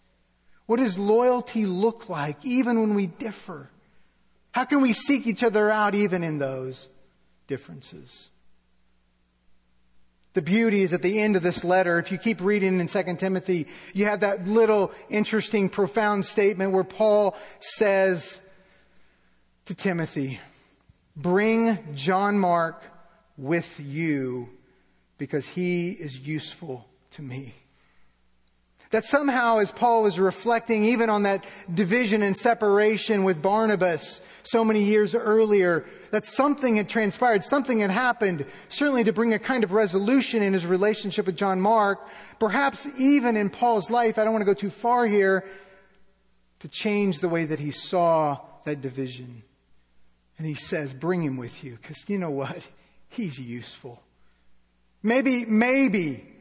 What 0.67 0.79
does 0.79 0.99
loyalty 0.99 1.67
look 1.67 2.09
like 2.09 2.45
even 2.45 2.81
when 2.81 2.95
we 2.95 3.07
differ? 3.07 3.71
How 4.53 4.65
can 4.65 4.81
we 4.81 4.93
seek 4.93 5.27
each 5.27 5.43
other 5.43 5.71
out 5.71 5.95
even 5.95 6.23
in 6.23 6.39
those 6.39 6.89
differences? 7.47 8.31
The 10.35 10.43
beauty 10.43 10.83
is 10.83 10.93
at 10.93 11.03
the 11.03 11.21
end 11.21 11.37
of 11.37 11.43
this 11.43 11.63
letter. 11.63 11.99
If 11.99 12.11
you 12.11 12.19
keep 12.19 12.41
reading 12.41 12.81
in 12.81 12.89
2 12.89 13.17
Timothy, 13.17 13.69
you 13.93 14.07
have 14.07 14.21
that 14.21 14.49
little 14.49 14.93
interesting, 15.09 15.69
profound 15.69 16.25
statement 16.25 16.73
where 16.73 16.85
Paul 16.85 17.37
says 17.61 18.41
to 19.67 19.75
Timothy, 19.75 20.41
bring 21.17 21.95
John 21.95 22.39
Mark 22.39 22.83
with 23.37 23.79
you 23.79 24.49
because 25.19 25.47
he 25.47 25.91
is 25.91 26.19
useful 26.19 26.89
to 27.13 27.23
me. 27.23 27.55
That 28.95 29.05
somehow, 29.05 29.59
as 29.59 29.73
Paul 29.73 30.07
is 30.07 30.21
reflecting 30.21 30.85
even 30.85 31.11
on 31.11 31.25
that 31.25 31.45
division 31.75 32.23
and 32.23 32.37
separation 32.37 33.25
with 33.25 33.43
Barnabas 33.43 34.21
so 34.45 34.65
many 34.65 34.85
years 34.85 35.17
earlier, 35.17 35.85
that 36.13 36.25
something 36.25 36.77
had 36.77 36.89
transpired, 36.89 37.43
something 37.43 37.81
had 37.81 37.91
happened, 37.91 38.47
certainly 38.69 39.03
to 39.03 39.13
bring 39.13 39.35
a 39.35 39.39
kind 39.41 39.65
of 39.65 39.73
resolution 39.73 40.45
in 40.45 40.53
his 40.53 40.65
relationship 40.65 41.27
with 41.27 41.37
John 41.37 41.61
Mark, 41.61 42.07
perhaps 42.39 42.87
even 42.97 43.37
in 43.37 43.51
Paul's 43.51 43.91
life, 43.91 44.17
I 44.17 44.23
don't 44.23 44.33
want 44.33 44.43
to 44.43 44.47
go 44.47 44.55
too 44.55 44.71
far 44.71 45.07
here, 45.07 45.45
to 46.61 46.69
change 46.69 47.19
the 47.19 47.29
way 47.29 47.47
that 47.47 47.59
he 47.59 47.73
saw 47.73 48.39
that 48.65 48.81
division. 48.81 49.43
And 50.39 50.47
he 50.47 50.55
says, 50.55 50.95
bring 50.95 51.21
him 51.21 51.37
with 51.37 51.65
you, 51.65 51.79
because 51.83 52.09
you 52.09 52.17
know 52.17 52.31
what? 52.31 52.65
He's 53.09 53.41
useful. 53.41 54.01
Maybe, 55.03 55.45
maybe 55.45 56.33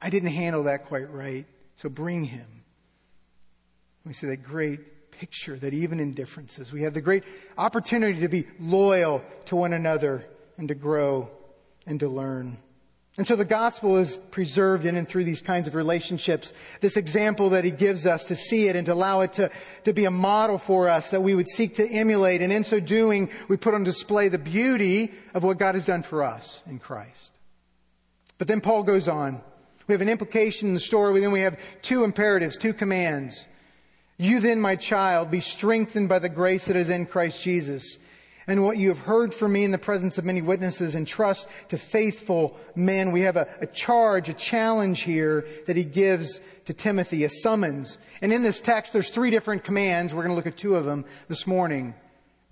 I 0.00 0.08
didn't 0.08 0.30
handle 0.30 0.62
that 0.62 0.86
quite 0.86 1.12
right. 1.12 1.44
So 1.76 1.88
bring 1.88 2.24
him. 2.24 2.46
We 4.06 4.12
see 4.12 4.26
that 4.28 4.42
great 4.42 5.10
picture 5.10 5.56
that 5.58 5.72
even 5.72 6.00
in 6.00 6.14
differences, 6.14 6.72
we 6.72 6.82
have 6.82 6.94
the 6.94 7.00
great 7.00 7.24
opportunity 7.56 8.20
to 8.20 8.28
be 8.28 8.46
loyal 8.58 9.22
to 9.46 9.56
one 9.56 9.72
another 9.72 10.24
and 10.58 10.68
to 10.68 10.74
grow 10.74 11.30
and 11.86 12.00
to 12.00 12.08
learn. 12.08 12.58
And 13.16 13.26
so 13.26 13.36
the 13.36 13.44
gospel 13.44 13.96
is 13.98 14.16
preserved 14.32 14.84
in 14.84 14.96
and 14.96 15.08
through 15.08 15.22
these 15.22 15.40
kinds 15.40 15.68
of 15.68 15.76
relationships. 15.76 16.52
This 16.80 16.96
example 16.96 17.50
that 17.50 17.62
he 17.62 17.70
gives 17.70 18.06
us 18.06 18.24
to 18.26 18.34
see 18.34 18.66
it 18.66 18.74
and 18.74 18.84
to 18.86 18.92
allow 18.92 19.20
it 19.20 19.34
to, 19.34 19.50
to 19.84 19.92
be 19.92 20.04
a 20.04 20.10
model 20.10 20.58
for 20.58 20.88
us 20.88 21.10
that 21.10 21.22
we 21.22 21.34
would 21.36 21.48
seek 21.48 21.76
to 21.76 21.88
emulate. 21.88 22.42
And 22.42 22.52
in 22.52 22.64
so 22.64 22.80
doing, 22.80 23.30
we 23.46 23.56
put 23.56 23.72
on 23.72 23.84
display 23.84 24.28
the 24.28 24.38
beauty 24.38 25.12
of 25.32 25.44
what 25.44 25.58
God 25.58 25.76
has 25.76 25.84
done 25.84 26.02
for 26.02 26.24
us 26.24 26.62
in 26.66 26.80
Christ. 26.80 27.38
But 28.36 28.48
then 28.48 28.60
Paul 28.60 28.82
goes 28.82 29.06
on 29.06 29.42
we 29.86 29.92
have 29.92 30.00
an 30.00 30.08
implication 30.08 30.68
in 30.68 30.74
the 30.74 30.80
story, 30.80 31.20
then 31.20 31.32
we 31.32 31.40
have 31.40 31.58
two 31.82 32.04
imperatives, 32.04 32.56
two 32.56 32.72
commands. 32.72 33.46
You 34.16 34.40
then, 34.40 34.60
my 34.60 34.76
child, 34.76 35.30
be 35.30 35.40
strengthened 35.40 36.08
by 36.08 36.20
the 36.20 36.28
grace 36.28 36.66
that 36.66 36.76
is 36.76 36.88
in 36.88 37.06
Christ 37.06 37.42
Jesus. 37.42 37.98
And 38.46 38.62
what 38.62 38.76
you 38.76 38.90
have 38.90 38.98
heard 38.98 39.32
from 39.32 39.52
me 39.52 39.64
in 39.64 39.70
the 39.70 39.78
presence 39.78 40.18
of 40.18 40.24
many 40.24 40.42
witnesses, 40.42 40.94
entrust 40.94 41.48
to 41.68 41.78
faithful 41.78 42.56
men. 42.74 43.10
We 43.10 43.22
have 43.22 43.36
a, 43.36 43.48
a 43.60 43.66
charge, 43.66 44.28
a 44.28 44.34
challenge 44.34 45.00
here 45.00 45.46
that 45.66 45.76
he 45.76 45.84
gives 45.84 46.40
to 46.66 46.74
Timothy, 46.74 47.24
a 47.24 47.30
summons. 47.30 47.98
And 48.20 48.32
in 48.32 48.42
this 48.42 48.60
text, 48.60 48.92
there's 48.92 49.10
three 49.10 49.30
different 49.30 49.64
commands. 49.64 50.14
We're 50.14 50.22
going 50.22 50.32
to 50.32 50.36
look 50.36 50.46
at 50.46 50.58
two 50.58 50.76
of 50.76 50.84
them 50.84 51.06
this 51.28 51.46
morning. 51.46 51.94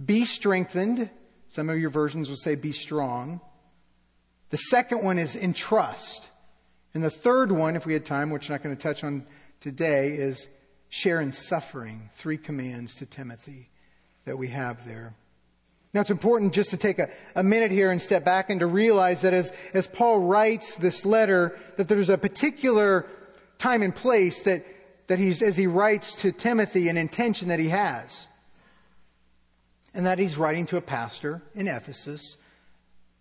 Be 0.05 0.25
strengthened. 0.25 1.11
Some 1.49 1.69
of 1.69 1.79
your 1.79 1.91
versions 1.91 2.31
will 2.31 2.37
say 2.37 2.55
be 2.55 2.73
strong. 2.73 3.41
The 4.49 4.57
second 4.57 5.05
one 5.05 5.19
is 5.19 5.37
entrust. 5.37 6.31
And 6.95 7.03
the 7.03 7.11
third 7.11 7.51
one, 7.51 7.77
if 7.77 7.87
we 7.87 7.95
had 7.95 8.05
time, 8.05 8.31
which 8.31 8.51
I'm 8.51 8.55
not 8.55 8.63
going 8.63 8.77
to 8.77 8.83
touch 8.83 9.03
on 9.03 9.27
today, 9.61 10.13
is 10.13 10.47
share 10.89 11.21
in 11.21 11.33
suffering. 11.33 12.11
Three 12.15 12.37
commands 12.37 12.97
to 12.97 13.07
Timothy 13.07 13.71
that 14.25 14.37
we 14.37 14.49
have 14.49 14.87
there. 14.87 15.15
Now 15.95 16.01
it's 16.01 16.11
important 16.11 16.55
just 16.55 16.71
to 16.71 16.77
take 16.77 16.99
a, 16.99 17.11
a 17.35 17.43
minute 17.43 17.71
here 17.71 17.91
and 17.91 18.01
step 18.01 18.25
back 18.25 18.51
and 18.51 18.61
to 18.61 18.67
realize 18.67 19.23
that 19.23 19.35
as, 19.35 19.53
as 19.75 19.87
Paul 19.87 20.21
writes 20.21 20.77
this 20.77 21.05
letter, 21.05 21.59
that 21.77 21.89
there's 21.89 22.09
a 22.09 22.17
particular 22.17 23.07
time 23.59 23.83
and 23.83 23.95
place 23.95 24.43
that, 24.43 24.65
that 25.09 25.19
he's, 25.19 25.43
as 25.43 25.57
he 25.57 25.67
writes 25.67 26.15
to 26.17 26.33
Timothy, 26.33 26.89
an 26.89 26.97
intention 26.97 27.49
that 27.49 27.59
he 27.59 27.69
has. 27.69 28.27
And 29.95 30.07
that 30.07 30.19
he's 30.19 30.39
writing 30.39 30.65
to 30.67 30.79
a 30.79 30.83
pastor 30.83 31.43
in 31.55 31.69
Ephesus 31.69 32.39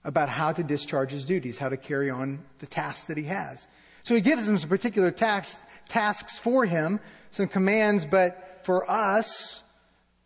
about 0.04 0.30
how 0.30 0.52
to 0.52 0.64
discharge 0.64 1.12
his 1.12 1.26
duties, 1.26 1.58
how 1.58 1.70
to 1.70 1.78
carry 1.78 2.10
on 2.10 2.40
the 2.60 2.66
tasks 2.66 3.06
that 3.06 3.18
he 3.18 3.24
has. 3.24 3.68
So 4.04 4.16
he 4.16 4.22
gives 4.22 4.48
him 4.48 4.58
some 4.58 4.70
particular 4.70 5.12
tasks, 5.12 5.62
tasks 5.88 6.38
for 6.38 6.66
him, 6.66 7.00
some 7.30 7.48
commands, 7.48 8.06
but 8.06 8.62
for 8.64 8.90
us, 8.90 9.64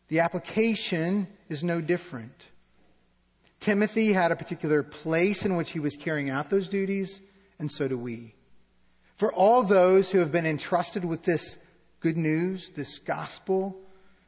the 0.07 0.21
application 0.21 1.27
is 1.49 1.63
no 1.63 1.81
different. 1.81 2.49
Timothy 3.59 4.13
had 4.13 4.31
a 4.31 4.35
particular 4.35 4.83
place 4.83 5.45
in 5.45 5.55
which 5.55 5.71
he 5.71 5.79
was 5.79 5.95
carrying 5.95 6.29
out 6.29 6.49
those 6.49 6.67
duties, 6.67 7.21
and 7.59 7.71
so 7.71 7.87
do 7.87 7.97
we. 7.97 8.33
For 9.17 9.33
all 9.33 9.63
those 9.63 10.11
who 10.11 10.19
have 10.19 10.31
been 10.31 10.45
entrusted 10.45 11.03
with 11.03 11.23
this 11.23 11.57
good 11.99 12.17
news, 12.17 12.69
this 12.75 12.99
gospel, 12.99 13.75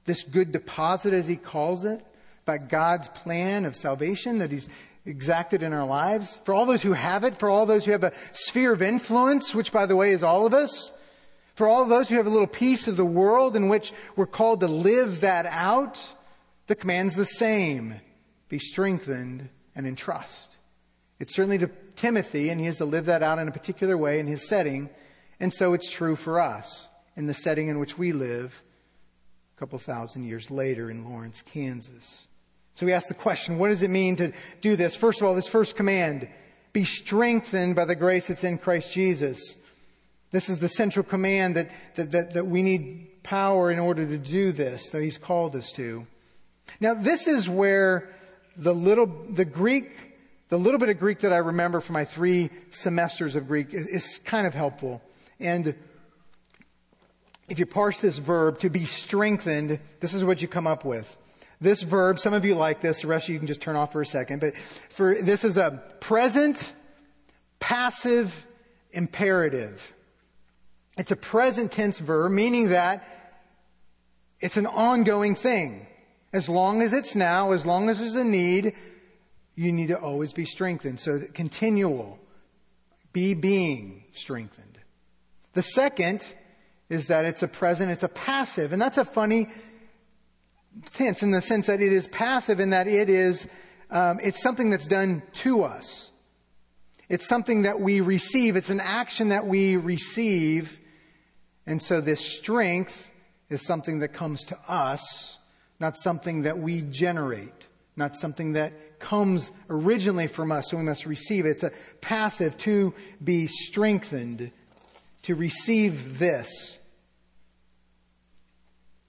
this 0.05 0.23
good 0.23 0.51
deposit 0.51 1.13
as 1.13 1.27
he 1.27 1.35
calls 1.35 1.85
it, 1.85 2.03
by 2.47 2.57
God's 2.57 3.09
plan 3.09 3.65
of 3.65 3.75
salvation 3.75 4.39
that 4.39 4.51
He's 4.51 4.69
exacted 5.07 5.63
in 5.63 5.73
our 5.73 5.85
lives. 5.85 6.37
For 6.43 6.53
all 6.53 6.65
those 6.65 6.83
who 6.83 6.93
have 6.93 7.23
it, 7.23 7.39
for 7.39 7.49
all 7.49 7.65
those 7.65 7.85
who 7.85 7.91
have 7.93 8.03
a 8.03 8.13
sphere 8.33 8.73
of 8.73 8.81
influence, 8.81 9.55
which 9.55 9.71
by 9.71 9.85
the 9.85 9.95
way 9.95 10.11
is 10.11 10.21
all 10.21 10.45
of 10.45 10.53
us. 10.53 10.91
For 11.55 11.67
all 11.67 11.85
those 11.85 12.09
who 12.09 12.17
have 12.17 12.27
a 12.27 12.31
little 12.31 12.45
piece 12.45 12.87
of 12.87 12.97
the 12.97 13.05
world 13.05 13.55
in 13.55 13.67
which 13.67 13.93
we're 14.15 14.27
called 14.27 14.59
to 14.59 14.67
live 14.67 15.21
that 15.21 15.47
out, 15.47 15.99
the 16.67 16.75
command's 16.75 17.15
the 17.15 17.25
same. 17.25 17.95
Be 18.49 18.59
strengthened 18.59 19.49
and 19.75 19.87
entrust. 19.87 20.57
It's 21.19 21.33
certainly 21.33 21.57
to 21.59 21.71
Timothy, 21.95 22.49
and 22.49 22.59
he 22.59 22.67
has 22.67 22.77
to 22.77 22.85
live 22.85 23.05
that 23.05 23.23
out 23.23 23.39
in 23.39 23.47
a 23.47 23.51
particular 23.51 23.97
way 23.97 24.19
in 24.19 24.27
his 24.27 24.47
setting. 24.47 24.89
And 25.39 25.51
so 25.51 25.73
it's 25.73 25.89
true 25.89 26.15
for 26.15 26.39
us 26.39 26.89
in 27.15 27.25
the 27.25 27.33
setting 27.33 27.69
in 27.69 27.79
which 27.79 27.97
we 27.97 28.11
live 28.11 28.61
a 29.55 29.59
couple 29.59 29.79
thousand 29.79 30.25
years 30.25 30.51
later 30.51 30.91
in 30.91 31.09
Lawrence, 31.09 31.41
Kansas. 31.41 32.27
So 32.77 32.85
we 32.85 32.93
ask 32.93 33.07
the 33.07 33.15
question, 33.15 33.57
what 33.57 33.69
does 33.69 33.81
it 33.81 33.89
mean 33.89 34.17
to 34.17 34.31
do 34.61 34.75
this? 34.75 34.95
First 34.95 35.19
of 35.19 35.25
all, 35.25 35.33
this 35.33 35.47
first 35.47 35.75
command, 35.75 36.27
be 36.73 36.85
strengthened 36.85 37.75
by 37.75 37.85
the 37.85 37.95
grace 37.95 38.27
that's 38.27 38.43
in 38.43 38.59
Christ 38.59 38.91
Jesus. 38.91 39.55
This 40.29 40.47
is 40.47 40.59
the 40.59 40.67
central 40.67 41.03
command 41.03 41.55
that, 41.55 41.71
that, 41.95 42.11
that, 42.11 42.33
that 42.33 42.45
we 42.45 42.61
need 42.61 43.23
power 43.23 43.71
in 43.71 43.79
order 43.79 44.05
to 44.05 44.19
do 44.19 44.51
this, 44.51 44.91
that 44.91 45.01
he's 45.01 45.17
called 45.17 45.55
us 45.55 45.71
to. 45.71 46.05
Now, 46.79 46.93
this 46.93 47.27
is 47.27 47.49
where 47.49 48.13
the 48.55 48.75
little, 48.75 49.07
the 49.27 49.43
Greek, 49.43 49.89
the 50.49 50.59
little 50.59 50.79
bit 50.79 50.89
of 50.89 50.99
Greek 50.99 51.21
that 51.21 51.33
I 51.33 51.37
remember 51.37 51.81
from 51.81 51.95
my 51.95 52.05
three 52.05 52.51
semesters 52.69 53.35
of 53.35 53.47
Greek 53.47 53.73
is, 53.73 53.87
is 53.87 54.19
kind 54.23 54.45
of 54.45 54.53
helpful. 54.53 55.01
And 55.39 55.73
if 57.49 57.57
you 57.57 57.65
parse 57.65 58.01
this 58.01 58.19
verb, 58.19 58.59
to 58.59 58.69
be 58.69 58.85
strengthened, 58.85 59.79
this 59.99 60.13
is 60.13 60.23
what 60.23 60.43
you 60.43 60.47
come 60.47 60.67
up 60.67 60.85
with. 60.85 61.17
This 61.59 61.81
verb, 61.81 62.19
some 62.19 62.33
of 62.33 62.45
you 62.45 62.55
like 62.55 62.81
this, 62.81 63.01
the 63.01 63.07
rest 63.07 63.27
of 63.27 63.33
you 63.33 63.39
can 63.39 63.47
just 63.47 63.61
turn 63.61 63.75
off 63.75 63.91
for 63.91 64.01
a 64.01 64.05
second, 64.05 64.41
but 64.41 64.55
for, 64.89 65.19
this 65.21 65.43
is 65.43 65.57
a 65.57 65.81
present, 65.99 66.73
passive, 67.59 68.45
imperative. 68.91 69.93
It's 70.97 71.11
a 71.11 71.15
present 71.15 71.71
tense 71.71 71.99
verb, 71.99 72.31
meaning 72.31 72.69
that 72.69 73.07
it's 74.39 74.57
an 74.57 74.67
ongoing 74.67 75.35
thing. 75.35 75.87
As 76.31 76.47
long 76.47 76.81
as 76.81 76.93
it's 76.93 77.15
now, 77.15 77.51
as 77.51 77.65
long 77.65 77.89
as 77.89 77.99
there's 77.99 78.15
a 78.15 78.23
need, 78.23 78.73
you 79.55 79.71
need 79.71 79.87
to 79.87 79.99
always 79.99 80.33
be 80.33 80.45
strengthened. 80.45 80.99
So 80.99 81.21
continual, 81.33 82.19
be 83.13 83.33
being 83.33 84.03
strengthened. 84.11 84.77
The 85.53 85.63
second 85.63 86.27
is 86.89 87.07
that 87.07 87.25
it's 87.25 87.41
a 87.41 87.47
present, 87.47 87.91
it's 87.91 88.03
a 88.03 88.09
passive, 88.09 88.73
and 88.73 88.81
that's 88.81 88.99
a 88.99 89.05
funny 89.05 89.47
tense 90.93 91.23
in 91.23 91.31
the 91.31 91.41
sense 91.41 91.67
that 91.67 91.81
it 91.81 91.91
is 91.91 92.07
passive 92.07 92.59
in 92.59 92.71
that 92.71 92.87
it 92.87 93.09
is, 93.09 93.47
um, 93.89 94.19
it's 94.23 94.41
something 94.41 94.69
that's 94.69 94.87
done 94.87 95.21
to 95.33 95.63
us. 95.63 96.11
It's 97.09 97.27
something 97.27 97.61
that 97.61 97.79
we 97.79 98.01
receive. 98.01 98.55
It's 98.55 98.69
an 98.69 98.81
action 98.81 99.29
that 99.29 99.47
we 99.47 99.77
receive. 99.77 100.79
And 101.65 101.81
so 101.81 102.01
this 102.01 102.19
strength 102.19 103.11
is 103.49 103.65
something 103.65 103.99
that 103.99 104.09
comes 104.09 104.43
to 104.45 104.57
us, 104.67 105.37
not 105.79 105.95
something 105.95 106.41
that 106.43 106.57
we 106.57 106.81
generate, 106.81 107.67
not 107.95 108.15
something 108.15 108.53
that 108.53 108.99
comes 108.99 109.51
originally 109.69 110.27
from 110.27 110.51
us, 110.51 110.69
so 110.69 110.77
we 110.77 110.83
must 110.83 111.05
receive 111.05 111.45
it. 111.45 111.51
It's 111.51 111.63
a 111.63 111.71
passive 112.01 112.57
to 112.59 112.93
be 113.23 113.47
strengthened, 113.47 114.51
to 115.23 115.35
receive 115.35 116.19
this. 116.19 116.76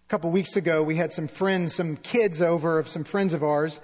A 0.09 0.11
couple 0.11 0.31
weeks 0.31 0.57
ago, 0.57 0.83
we 0.83 0.97
had 0.97 1.12
some 1.12 1.29
friends, 1.29 1.75
some 1.75 1.99
kids 1.99 2.40
over 2.40 2.79
of 2.79 2.88
some 2.88 3.05
friends 3.05 3.35
of 3.35 3.42
ours 3.42 3.79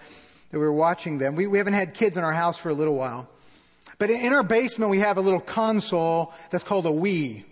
that 0.50 0.58
we 0.58 0.64
were 0.64 0.72
watching 0.72 1.18
them. 1.18 1.36
We, 1.36 1.46
we 1.46 1.58
haven't 1.58 1.74
had 1.74 1.92
kids 1.92 2.16
in 2.16 2.24
our 2.24 2.32
house 2.32 2.56
for 2.56 2.70
a 2.70 2.72
little 2.72 2.94
while. 2.94 3.28
But 3.98 4.08
in 4.08 4.32
our 4.32 4.42
basement, 4.42 4.90
we 4.90 5.00
have 5.00 5.18
a 5.18 5.20
little 5.20 5.38
console 5.38 6.32
that's 6.48 6.64
called 6.64 6.86
a 6.86 6.90
Wii. 6.90 7.44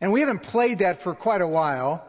And 0.00 0.12
we 0.12 0.20
haven't 0.20 0.44
played 0.44 0.78
that 0.78 1.02
for 1.02 1.16
quite 1.16 1.40
a 1.40 1.48
while. 1.48 2.08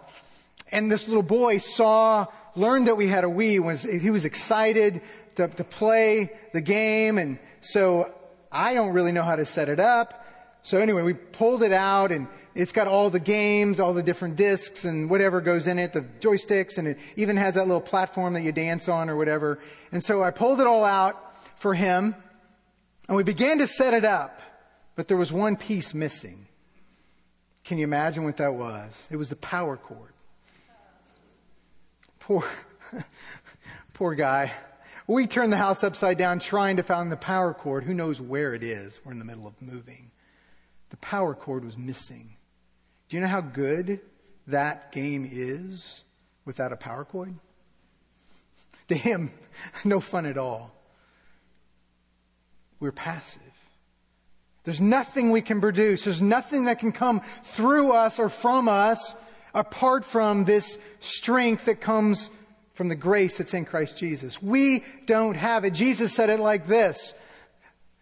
And 0.71 0.91
this 0.91 1.07
little 1.07 1.23
boy 1.23 1.57
saw, 1.57 2.27
learned 2.55 2.85
that 2.85 2.97
we 2.97 3.07
had 3.07 3.23
a 3.23 3.27
Wii, 3.27 3.59
was, 3.61 3.81
he 3.81 4.11
was 4.11 4.25
excited 4.25 5.01
to, 5.37 5.47
to 5.47 5.63
play 5.63 6.31
the 6.53 6.61
game. 6.61 7.17
And 7.17 7.39
so 7.61 8.13
I 8.51 8.75
don't 8.75 8.93
really 8.93 9.11
know 9.11 9.23
how 9.23 9.37
to 9.37 9.45
set 9.45 9.69
it 9.69 9.79
up. 9.79 10.23
So 10.65 10.79
anyway, 10.79 11.03
we 11.03 11.13
pulled 11.13 11.61
it 11.61 11.71
out 11.71 12.11
and 12.11 12.27
it's 12.55 12.71
got 12.71 12.87
all 12.87 13.11
the 13.11 13.19
games, 13.19 13.79
all 13.79 13.93
the 13.93 14.01
different 14.01 14.35
discs 14.35 14.83
and 14.83 15.11
whatever 15.11 15.39
goes 15.39 15.67
in 15.67 15.77
it, 15.77 15.93
the 15.93 16.01
joysticks, 16.01 16.79
and 16.79 16.87
it 16.87 16.97
even 17.15 17.37
has 17.37 17.53
that 17.53 17.67
little 17.67 17.79
platform 17.79 18.33
that 18.33 18.41
you 18.41 18.51
dance 18.51 18.89
on 18.89 19.07
or 19.07 19.15
whatever. 19.15 19.59
And 19.91 20.03
so 20.03 20.23
I 20.23 20.31
pulled 20.31 20.59
it 20.59 20.65
all 20.65 20.83
out 20.83 21.35
for 21.59 21.75
him 21.75 22.15
and 23.07 23.15
we 23.15 23.21
began 23.21 23.59
to 23.59 23.67
set 23.67 23.93
it 23.93 24.05
up, 24.05 24.41
but 24.95 25.07
there 25.07 25.17
was 25.17 25.31
one 25.31 25.55
piece 25.55 25.93
missing. 25.93 26.47
Can 27.63 27.77
you 27.77 27.83
imagine 27.83 28.23
what 28.23 28.37
that 28.37 28.55
was? 28.55 29.07
It 29.11 29.17
was 29.17 29.29
the 29.29 29.35
power 29.35 29.77
cord. 29.77 30.13
Poor, 32.17 32.43
poor 33.93 34.15
guy. 34.15 34.51
We 35.05 35.27
turned 35.27 35.53
the 35.53 35.57
house 35.57 35.83
upside 35.83 36.17
down 36.17 36.39
trying 36.39 36.77
to 36.77 36.83
find 36.83 37.11
the 37.11 37.17
power 37.17 37.53
cord. 37.53 37.83
Who 37.83 37.93
knows 37.93 38.19
where 38.19 38.55
it 38.55 38.63
is? 38.63 38.99
We're 39.05 39.11
in 39.11 39.19
the 39.19 39.25
middle 39.25 39.45
of 39.45 39.61
moving 39.61 40.09
the 40.95 40.99
power 41.07 41.35
cord 41.35 41.65
was 41.65 41.77
missing. 41.77 42.37
Do 43.09 43.17
you 43.17 43.21
know 43.21 43.27
how 43.27 43.41
good 43.41 43.99
that 44.47 44.93
game 44.93 45.27
is 45.29 46.05
without 46.45 46.71
a 46.71 46.77
power 46.77 47.03
cord? 47.03 47.35
To 48.87 48.95
him, 48.95 49.31
no 49.83 49.99
fun 49.99 50.25
at 50.25 50.37
all. 50.37 50.71
We're 52.79 52.93
passive. 52.93 53.41
There's 54.63 54.79
nothing 54.79 55.31
we 55.31 55.41
can 55.41 55.59
produce. 55.59 56.05
There's 56.05 56.21
nothing 56.21 56.65
that 56.65 56.79
can 56.79 56.93
come 56.93 57.21
through 57.43 57.91
us 57.91 58.17
or 58.17 58.29
from 58.29 58.69
us 58.69 59.15
apart 59.53 60.05
from 60.05 60.45
this 60.45 60.77
strength 61.01 61.65
that 61.65 61.81
comes 61.81 62.29
from 62.73 62.87
the 62.87 62.95
grace 62.95 63.37
that's 63.37 63.53
in 63.53 63.65
Christ 63.65 63.97
Jesus. 63.97 64.41
We 64.41 64.85
don't 65.07 65.35
have 65.35 65.65
it. 65.65 65.73
Jesus 65.73 66.13
said 66.13 66.29
it 66.29 66.39
like 66.39 66.67
this. 66.67 67.13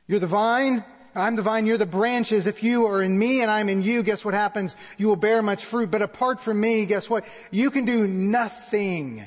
You're 0.05 0.19
the 0.19 0.27
vine, 0.27 0.83
I'm 1.15 1.35
the 1.35 1.41
vine, 1.41 1.65
you're 1.65 1.77
the 1.77 1.85
branches. 1.85 2.47
If 2.47 2.63
you 2.63 2.87
are 2.87 3.01
in 3.01 3.17
me 3.17 3.41
and 3.41 3.51
I'm 3.51 3.69
in 3.69 3.81
you, 3.81 4.03
guess 4.03 4.25
what 4.25 4.33
happens? 4.33 4.75
You 4.97 5.07
will 5.07 5.15
bear 5.15 5.41
much 5.41 5.63
fruit. 5.65 5.91
But 5.91 6.01
apart 6.01 6.39
from 6.39 6.59
me, 6.59 6.85
guess 6.85 7.09
what? 7.09 7.25
You 7.51 7.69
can 7.69 7.85
do 7.85 8.07
nothing. 8.07 9.23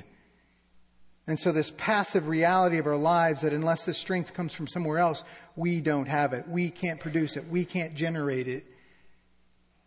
And 1.29 1.39
so 1.39 1.53
this 1.53 1.73
passive 1.77 2.29
reality 2.29 2.79
of 2.79 2.87
our 2.87 2.97
lives 2.97 3.41
that 3.41 3.53
unless 3.53 3.85
this 3.85 3.99
strength 3.99 4.33
comes 4.35 4.53
from 4.53 4.67
somewhere 4.67 4.99
else, 4.99 5.25
we 5.57 5.81
don't 5.81 6.07
have 6.07 6.33
it. 6.33 6.49
We 6.49 6.71
can't 6.71 7.01
produce 7.01 7.37
it. 7.37 7.49
We 7.49 7.65
can't 7.65 7.95
generate 7.95 8.49
it. 8.49 8.65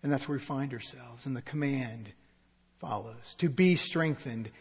And 0.03 0.11
that's 0.11 0.27
where 0.27 0.37
we 0.37 0.43
find 0.43 0.73
ourselves. 0.73 1.25
And 1.25 1.35
the 1.35 1.41
command 1.41 2.11
follows 2.79 3.35
to 3.39 3.49
be 3.49 3.75
strengthened. 3.75 4.51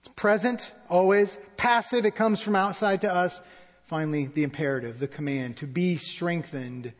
It's 0.00 0.08
present, 0.08 0.72
always. 0.88 1.38
Passive, 1.56 2.06
it 2.06 2.14
comes 2.14 2.40
from 2.40 2.54
outside 2.54 3.00
to 3.00 3.12
us. 3.12 3.40
Finally, 3.88 4.26
the 4.26 4.42
imperative, 4.42 4.98
the 4.98 5.08
command, 5.08 5.56
to 5.56 5.66
be 5.66 5.96
strengthened. 5.96 6.92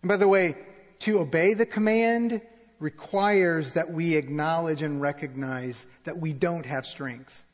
And 0.00 0.08
by 0.08 0.16
the 0.16 0.26
way, 0.26 0.56
to 1.00 1.18
obey 1.18 1.52
the 1.52 1.66
command 1.66 2.40
requires 2.78 3.74
that 3.74 3.92
we 3.92 4.14
acknowledge 4.14 4.82
and 4.82 4.98
recognize 4.98 5.84
that 6.04 6.16
we 6.16 6.32
don't 6.32 6.64
have 6.64 6.86
strength. 6.86 7.44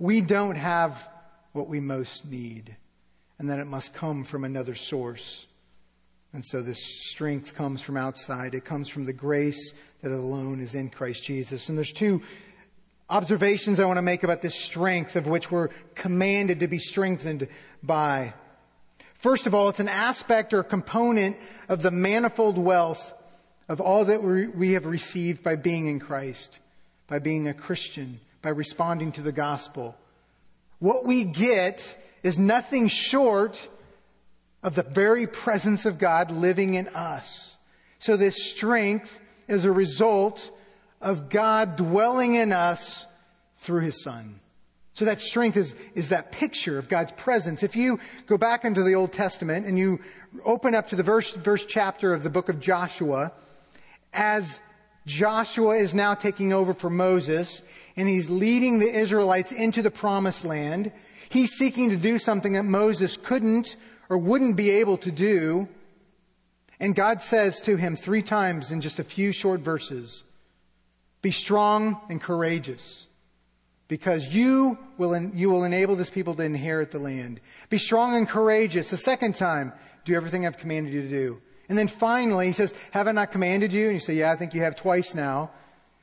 We 0.00 0.20
don't 0.20 0.56
have 0.56 1.08
what 1.52 1.68
we 1.68 1.78
most 1.78 2.26
need, 2.26 2.76
and 3.38 3.48
that 3.50 3.60
it 3.60 3.68
must 3.68 3.94
come 3.94 4.24
from 4.24 4.42
another 4.42 4.74
source. 4.74 5.46
And 6.32 6.44
so 6.44 6.60
this 6.60 6.80
strength 7.08 7.54
comes 7.54 7.82
from 7.82 7.96
outside. 7.96 8.56
It 8.56 8.64
comes 8.64 8.88
from 8.88 9.04
the 9.04 9.12
grace 9.12 9.74
that 10.00 10.10
alone 10.10 10.60
is 10.60 10.74
in 10.74 10.90
Christ 10.90 11.22
Jesus. 11.22 11.68
And 11.68 11.78
there's 11.78 11.92
two 11.92 12.22
observations 13.12 13.78
I 13.78 13.84
want 13.84 13.98
to 13.98 14.02
make 14.02 14.22
about 14.22 14.40
this 14.40 14.54
strength 14.54 15.16
of 15.16 15.26
which 15.26 15.50
we're 15.50 15.68
commanded 15.94 16.60
to 16.60 16.66
be 16.66 16.78
strengthened 16.78 17.46
by. 17.82 18.32
First 19.12 19.46
of 19.46 19.54
all, 19.54 19.68
it's 19.68 19.80
an 19.80 19.88
aspect 19.88 20.54
or 20.54 20.62
component 20.62 21.36
of 21.68 21.82
the 21.82 21.90
manifold 21.90 22.56
wealth 22.56 23.12
of 23.68 23.82
all 23.82 24.06
that 24.06 24.22
we 24.22 24.72
have 24.72 24.86
received 24.86 25.42
by 25.42 25.56
being 25.56 25.88
in 25.88 26.00
Christ, 26.00 26.58
by 27.06 27.18
being 27.18 27.48
a 27.48 27.54
Christian, 27.54 28.18
by 28.40 28.48
responding 28.48 29.12
to 29.12 29.20
the 29.20 29.30
gospel. 29.30 29.94
What 30.78 31.04
we 31.04 31.24
get 31.24 31.98
is 32.22 32.38
nothing 32.38 32.88
short 32.88 33.68
of 34.62 34.74
the 34.74 34.84
very 34.84 35.26
presence 35.26 35.84
of 35.84 35.98
God 35.98 36.30
living 36.30 36.74
in 36.74 36.88
us. 36.88 37.58
So 37.98 38.16
this 38.16 38.42
strength 38.42 39.20
is 39.48 39.66
a 39.66 39.70
result 39.70 40.50
of 41.02 41.28
God 41.28 41.76
dwelling 41.76 42.34
in 42.34 42.52
us 42.52 43.06
through 43.56 43.82
his 43.82 44.02
son. 44.02 44.40
So 44.94 45.06
that 45.06 45.20
strength 45.20 45.56
is, 45.56 45.74
is 45.94 46.10
that 46.10 46.32
picture 46.32 46.78
of 46.78 46.88
God's 46.88 47.12
presence. 47.12 47.62
If 47.62 47.76
you 47.76 47.98
go 48.26 48.36
back 48.36 48.64
into 48.64 48.82
the 48.82 48.94
Old 48.94 49.12
Testament 49.12 49.66
and 49.66 49.78
you 49.78 50.00
open 50.44 50.74
up 50.74 50.88
to 50.88 50.96
the 50.96 51.02
verse, 51.02 51.30
verse 51.32 51.64
chapter 51.64 52.12
of 52.12 52.22
the 52.22 52.30
book 52.30 52.48
of 52.48 52.60
Joshua, 52.60 53.32
as 54.12 54.60
Joshua 55.06 55.76
is 55.76 55.94
now 55.94 56.14
taking 56.14 56.52
over 56.52 56.74
for 56.74 56.90
Moses, 56.90 57.62
and 57.96 58.08
he's 58.08 58.28
leading 58.28 58.78
the 58.78 58.92
Israelites 58.92 59.50
into 59.50 59.82
the 59.82 59.90
promised 59.90 60.44
land. 60.44 60.92
He's 61.28 61.52
seeking 61.52 61.90
to 61.90 61.96
do 61.96 62.18
something 62.18 62.52
that 62.52 62.64
Moses 62.64 63.16
couldn't 63.16 63.76
or 64.08 64.18
wouldn't 64.18 64.56
be 64.56 64.70
able 64.70 64.98
to 64.98 65.10
do. 65.10 65.68
And 66.78 66.94
God 66.94 67.22
says 67.22 67.60
to 67.62 67.76
him 67.76 67.96
three 67.96 68.22
times 68.22 68.70
in 68.70 68.80
just 68.80 68.98
a 68.98 69.04
few 69.04 69.32
short 69.32 69.60
verses, 69.60 70.22
be 71.22 71.30
strong 71.30 72.00
and 72.10 72.20
courageous 72.20 73.06
because 73.88 74.28
you 74.28 74.76
will, 74.98 75.18
you 75.34 75.50
will 75.50 75.64
enable 75.64 75.96
this 75.96 76.10
people 76.10 76.34
to 76.34 76.42
inherit 76.42 76.90
the 76.90 76.98
land. 76.98 77.40
Be 77.70 77.78
strong 77.78 78.16
and 78.16 78.28
courageous. 78.28 78.90
The 78.90 78.96
second 78.96 79.36
time, 79.36 79.72
do 80.04 80.14
everything 80.14 80.46
I've 80.46 80.58
commanded 80.58 80.92
you 80.92 81.02
to 81.02 81.08
do. 81.08 81.42
And 81.68 81.78
then 81.78 81.88
finally, 81.88 82.46
he 82.46 82.52
says, 82.52 82.74
have 82.90 83.06
I 83.06 83.12
not 83.12 83.30
commanded 83.30 83.72
you? 83.72 83.84
And 83.84 83.94
you 83.94 84.00
say, 84.00 84.14
yeah, 84.14 84.32
I 84.32 84.36
think 84.36 84.52
you 84.52 84.62
have 84.62 84.76
twice 84.76 85.14
now. 85.14 85.50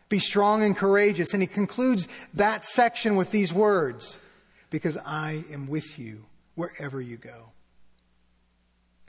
Be 0.07 0.19
strong 0.19 0.63
and 0.63 0.75
courageous. 0.75 1.33
And 1.33 1.43
he 1.43 1.47
concludes 1.47 2.07
that 2.33 2.65
section 2.65 3.15
with 3.15 3.29
these 3.31 3.53
words, 3.53 4.17
because 4.69 4.97
I 4.97 5.43
am 5.51 5.67
with 5.67 5.99
you 5.99 6.25
wherever 6.55 7.01
you 7.01 7.17
go. 7.17 7.51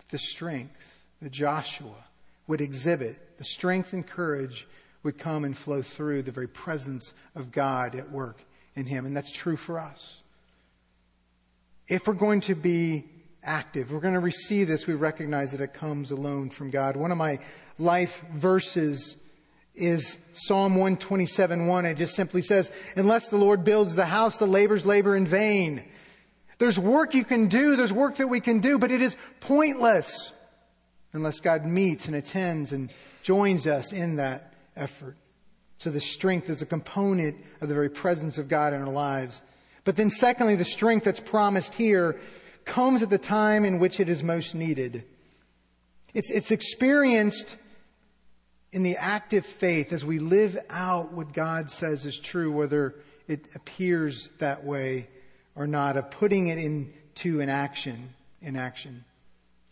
The 0.08 0.18
strength 0.18 1.04
that 1.22 1.32
Joshua 1.32 2.04
would 2.46 2.60
exhibit, 2.60 3.38
the 3.38 3.44
strength 3.44 3.92
and 3.92 4.06
courage 4.06 4.66
would 5.02 5.18
come 5.18 5.44
and 5.44 5.56
flow 5.56 5.82
through 5.82 6.22
the 6.22 6.32
very 6.32 6.48
presence 6.48 7.14
of 7.34 7.50
God 7.50 7.94
at 7.94 8.10
work 8.10 8.42
in 8.76 8.86
him. 8.86 9.06
And 9.06 9.16
that's 9.16 9.32
true 9.32 9.56
for 9.56 9.78
us. 9.78 10.18
If 11.88 12.06
we're 12.06 12.14
going 12.14 12.42
to 12.42 12.54
be 12.54 13.04
active, 13.42 13.90
we're 13.90 14.00
going 14.00 14.14
to 14.14 14.20
receive 14.20 14.68
this, 14.68 14.86
we 14.86 14.94
recognize 14.94 15.52
that 15.52 15.60
it 15.60 15.74
comes 15.74 16.10
alone 16.10 16.50
from 16.50 16.70
God. 16.70 16.96
One 16.96 17.10
of 17.10 17.18
my 17.18 17.38
life 17.78 18.22
verses 18.34 19.16
is 19.74 20.18
Psalm 20.32 20.74
127 20.74 21.66
1. 21.66 21.86
It 21.86 21.96
just 21.96 22.14
simply 22.14 22.42
says, 22.42 22.70
Unless 22.96 23.28
the 23.28 23.38
Lord 23.38 23.64
builds 23.64 23.94
the 23.94 24.06
house, 24.06 24.38
the 24.38 24.46
laborers 24.46 24.84
labor 24.84 25.16
in 25.16 25.26
vain. 25.26 25.84
There's 26.58 26.78
work 26.78 27.14
you 27.14 27.24
can 27.24 27.48
do, 27.48 27.74
there's 27.74 27.92
work 27.92 28.16
that 28.16 28.28
we 28.28 28.40
can 28.40 28.60
do, 28.60 28.78
but 28.78 28.90
it 28.90 29.00
is 29.00 29.16
pointless 29.40 30.32
unless 31.12 31.40
God 31.40 31.64
meets 31.64 32.06
and 32.06 32.14
attends 32.14 32.72
and 32.72 32.92
joins 33.22 33.66
us 33.66 33.92
in 33.92 34.16
that 34.16 34.49
effort. 34.76 35.16
So 35.78 35.88
the 35.88 36.00
strength 36.00 36.50
is 36.50 36.60
a 36.60 36.66
component 36.66 37.36
of 37.62 37.68
the 37.68 37.74
very 37.74 37.88
presence 37.88 38.36
of 38.36 38.48
God 38.48 38.74
in 38.74 38.82
our 38.82 38.92
lives. 38.92 39.40
But 39.84 39.96
then 39.96 40.10
secondly, 40.10 40.56
the 40.56 40.64
strength 40.64 41.04
that's 41.04 41.20
promised 41.20 41.74
here 41.74 42.20
comes 42.66 43.02
at 43.02 43.08
the 43.08 43.18
time 43.18 43.64
in 43.64 43.78
which 43.78 43.98
it 43.98 44.08
is 44.08 44.22
most 44.22 44.54
needed. 44.54 45.04
It's, 46.12 46.30
it's 46.30 46.50
experienced 46.50 47.56
in 48.72 48.82
the 48.82 48.96
active 48.96 49.46
faith 49.46 49.92
as 49.92 50.04
we 50.04 50.18
live 50.18 50.58
out 50.68 51.12
what 51.12 51.32
God 51.32 51.70
says 51.70 52.04
is 52.04 52.18
true, 52.18 52.52
whether 52.52 52.96
it 53.26 53.46
appears 53.54 54.28
that 54.38 54.64
way 54.64 55.08
or 55.56 55.66
not, 55.66 55.96
of 55.96 56.10
putting 56.10 56.48
it 56.48 56.58
into 56.58 57.40
an 57.40 57.48
action, 57.48 58.10
in 58.42 58.54
action. 58.54 59.04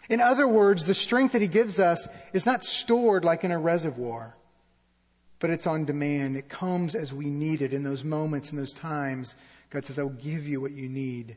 In 0.08 0.22
other 0.22 0.48
words, 0.48 0.86
the 0.86 0.94
strength 0.94 1.32
that 1.32 1.42
He 1.42 1.48
gives 1.48 1.78
us 1.78 2.08
is 2.32 2.46
not 2.46 2.64
stored 2.64 3.26
like 3.26 3.44
in 3.44 3.50
a 3.50 3.58
reservoir 3.58 4.34
but 5.40 5.50
it's 5.50 5.66
on 5.66 5.84
demand. 5.84 6.36
It 6.36 6.48
comes 6.48 6.94
as 6.94 7.12
we 7.14 7.26
need 7.26 7.62
it 7.62 7.72
in 7.72 7.82
those 7.82 8.04
moments, 8.04 8.50
in 8.50 8.58
those 8.58 8.72
times. 8.72 9.34
God 9.70 9.84
says, 9.84 9.98
I 9.98 10.02
will 10.02 10.10
give 10.10 10.46
you 10.46 10.60
what 10.60 10.72
you 10.72 10.88
need. 10.88 11.36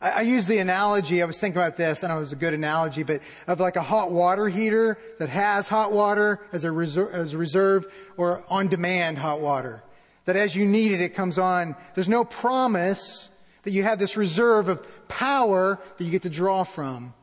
I, 0.00 0.10
I 0.10 0.20
use 0.22 0.46
the 0.46 0.58
analogy, 0.58 1.22
I 1.22 1.26
was 1.26 1.38
thinking 1.38 1.60
about 1.60 1.76
this, 1.76 2.02
and 2.02 2.12
it 2.12 2.16
was 2.16 2.32
a 2.32 2.36
good 2.36 2.54
analogy, 2.54 3.02
but 3.02 3.22
of 3.46 3.60
like 3.60 3.76
a 3.76 3.82
hot 3.82 4.10
water 4.10 4.48
heater 4.48 4.98
that 5.18 5.28
has 5.28 5.68
hot 5.68 5.92
water 5.92 6.40
as 6.52 6.64
a, 6.64 6.72
reserve, 6.72 7.12
as 7.12 7.34
a 7.34 7.38
reserve 7.38 7.92
or 8.16 8.44
on 8.48 8.68
demand 8.68 9.18
hot 9.18 9.40
water. 9.40 9.82
That 10.24 10.36
as 10.36 10.54
you 10.54 10.64
need 10.64 10.92
it, 10.92 11.00
it 11.00 11.14
comes 11.14 11.38
on. 11.38 11.76
There's 11.94 12.08
no 12.08 12.24
promise 12.24 13.28
that 13.62 13.72
you 13.72 13.82
have 13.82 13.98
this 13.98 14.16
reserve 14.16 14.68
of 14.68 15.08
power 15.08 15.80
that 15.96 16.04
you 16.04 16.10
get 16.10 16.22
to 16.22 16.30
draw 16.30 16.64
from. 16.64 17.14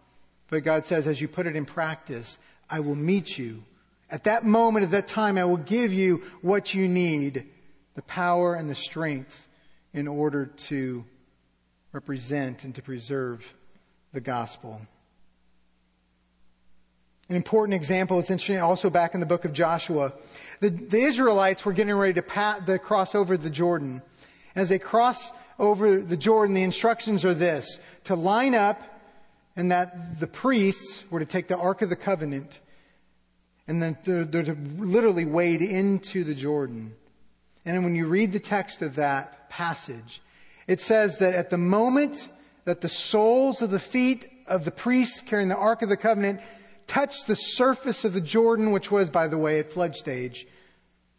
But 0.49 0.63
God 0.63 0.86
says, 0.86 1.07
as 1.07 1.19
you 1.19 1.27
put 1.27 1.47
it 1.47 1.55
in 1.55 1.65
practice, 1.65 2.38
I 2.69 2.79
will 2.79 2.95
meet 2.95 3.38
you 3.38 3.63
at 4.09 4.23
that 4.23 4.45
moment, 4.45 4.85
at 4.85 4.91
that 4.91 5.07
time, 5.07 5.37
I 5.37 5.45
will 5.45 5.57
give 5.57 5.91
you 5.91 6.23
what 6.41 6.73
you 6.73 6.87
need 6.87 7.45
the 7.95 8.01
power 8.03 8.55
and 8.55 8.69
the 8.69 8.75
strength 8.75 9.47
in 9.93 10.07
order 10.07 10.45
to 10.45 11.03
represent 11.91 12.63
and 12.63 12.75
to 12.75 12.81
preserve 12.81 13.53
the 14.13 14.21
gospel. 14.21 14.79
An 17.29 17.35
important 17.35 17.75
example, 17.75 18.19
it's 18.19 18.29
interesting, 18.29 18.59
also 18.59 18.89
back 18.89 19.13
in 19.13 19.19
the 19.19 19.25
book 19.25 19.43
of 19.43 19.51
Joshua. 19.51 20.13
The, 20.61 20.69
the 20.69 20.99
Israelites 20.99 21.65
were 21.65 21.73
getting 21.73 21.95
ready 21.95 22.13
to, 22.13 22.21
pat, 22.21 22.65
cross 22.83 23.15
over 23.15 23.35
the 23.35 23.49
Jordan. 23.49 24.01
As 24.55 24.69
they 24.69 24.79
cross 24.79 25.31
over 25.59 25.99
the 25.99 26.15
Jordan, 26.15 26.55
the 26.55 26.63
instructions 26.63 27.25
are 27.25 27.33
this 27.33 27.79
to 28.05 28.15
line 28.15 28.55
up, 28.55 28.81
and 29.57 29.71
that 29.71 30.19
the 30.19 30.27
priests 30.27 31.03
were 31.09 31.19
to 31.19 31.25
take 31.25 31.47
the 31.47 31.57
Ark 31.57 31.81
of 31.81 31.89
the 31.89 31.95
Covenant 31.95 32.61
and 33.67 33.82
then 33.82 33.97
they're, 34.03 34.23
they're 34.23 34.56
literally 34.77 35.25
wade 35.25 35.62
into 35.62 36.23
the 36.23 36.34
Jordan. 36.34 36.93
And 37.65 37.84
when 37.84 37.95
you 37.95 38.08
read 38.08 38.32
the 38.32 38.39
text 38.39 38.82
of 38.82 38.95
that 38.95 39.49
passage, 39.49 40.21
it 40.67 40.80
says 40.80 41.17
that 41.19 41.34
at 41.34 41.49
the 41.49 41.58
moment 41.58 42.30
that 42.65 42.82
the 42.82 42.89
soles 42.89 43.62
of 43.62 43.71
the 43.71 43.80
feet 43.80 44.30
of 44.47 44.63
the 44.65 44.71
priests 44.71 45.21
carrying 45.21 45.49
the 45.49 45.56
Ark 45.56 45.82
of 45.82 45.89
the 45.89 45.97
Covenant 45.97 46.39
touched 46.88 47.27
the 47.27 47.36
surface 47.36 48.06
of 48.06 48.13
the 48.13 48.21
Jordan, 48.21 48.71
which 48.71 48.89
was, 48.89 49.10
by 49.10 49.27
the 49.27 49.38
way, 49.38 49.60
at 49.60 49.71
flood 49.71 49.95
stage, 49.95 50.47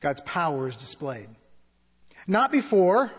God's 0.01 0.23
power 0.23 0.69
is 0.69 0.77
displayed. 0.77 1.29
Not 2.27 2.51
before, 2.51 3.11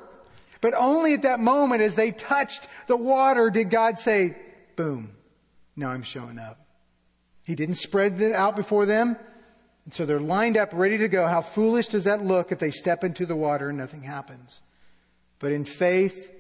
but 0.62 0.74
only 0.74 1.14
at 1.14 1.22
that 1.24 1.40
moment 1.40 1.82
as 1.82 1.96
they 1.96 2.12
touched 2.12 2.68
the 2.88 2.98
water 2.98 3.50
did 3.50 3.70
God 3.70 4.00
say, 4.00 4.36
boom, 4.76 5.12
now 5.76 5.90
I'm 5.90 6.04
showing 6.04 6.40
up. 6.40 6.66
He 7.50 7.56
didn't 7.56 7.78
spread 7.78 8.22
it 8.22 8.32
out 8.32 8.56
before 8.56 8.86
them. 8.86 9.18
And 9.86 9.92
so 9.92 10.06
they're 10.06 10.20
lined 10.20 10.56
up, 10.56 10.70
ready 10.72 11.00
to 11.00 11.08
go. 11.08 11.26
How 11.26 11.42
foolish 11.42 11.88
does 11.88 12.04
that 12.04 12.24
look 12.24 12.52
if 12.52 12.60
they 12.60 12.70
step 12.70 13.04
into 13.04 13.26
the 13.26 13.36
water 13.36 13.70
and 13.70 13.78
nothing 13.80 14.04
happens? 14.04 14.62
But 15.40 15.52
in 15.52 15.66
faith, 15.66 16.32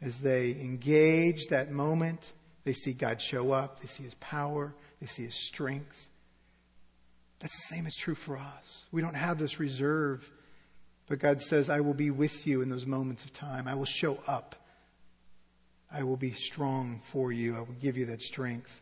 as 0.00 0.18
they 0.20 0.52
engage 0.52 1.48
that 1.48 1.70
moment, 1.70 2.32
they 2.64 2.72
see 2.72 2.94
God 2.94 3.20
show 3.20 3.52
up, 3.52 3.80
they 3.80 3.86
see 3.86 4.04
His 4.04 4.14
power, 4.14 4.74
they 4.98 5.06
see 5.06 5.24
His 5.24 5.34
strength. 5.34 6.08
That's 7.40 7.54
the 7.56 7.74
same 7.74 7.86
as 7.86 7.94
true 7.94 8.14
for 8.14 8.38
us. 8.38 8.86
We 8.92 9.02
don't 9.02 9.12
have 9.12 9.38
this 9.38 9.60
reserve, 9.60 10.32
but 11.06 11.18
God 11.18 11.42
says, 11.42 11.68
I 11.68 11.80
will 11.80 11.92
be 11.92 12.10
with 12.10 12.46
you 12.46 12.62
in 12.62 12.70
those 12.70 12.86
moments 12.86 13.26
of 13.26 13.34
time. 13.34 13.68
I 13.68 13.74
will 13.74 13.84
show 13.84 14.18
up. 14.26 14.56
I 15.92 16.02
will 16.02 16.16
be 16.16 16.32
strong 16.32 17.02
for 17.04 17.30
you. 17.30 17.56
I 17.56 17.58
will 17.58 17.76
give 17.78 17.98
you 17.98 18.06
that 18.06 18.22
strength. 18.22 18.80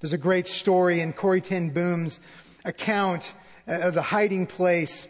There's 0.00 0.12
a 0.12 0.18
great 0.18 0.46
story 0.46 1.00
in 1.00 1.12
Corrie 1.12 1.40
ten 1.40 1.70
Boom's 1.70 2.20
account 2.64 3.32
of 3.66 3.94
the 3.94 4.02
hiding 4.02 4.46
place 4.46 5.08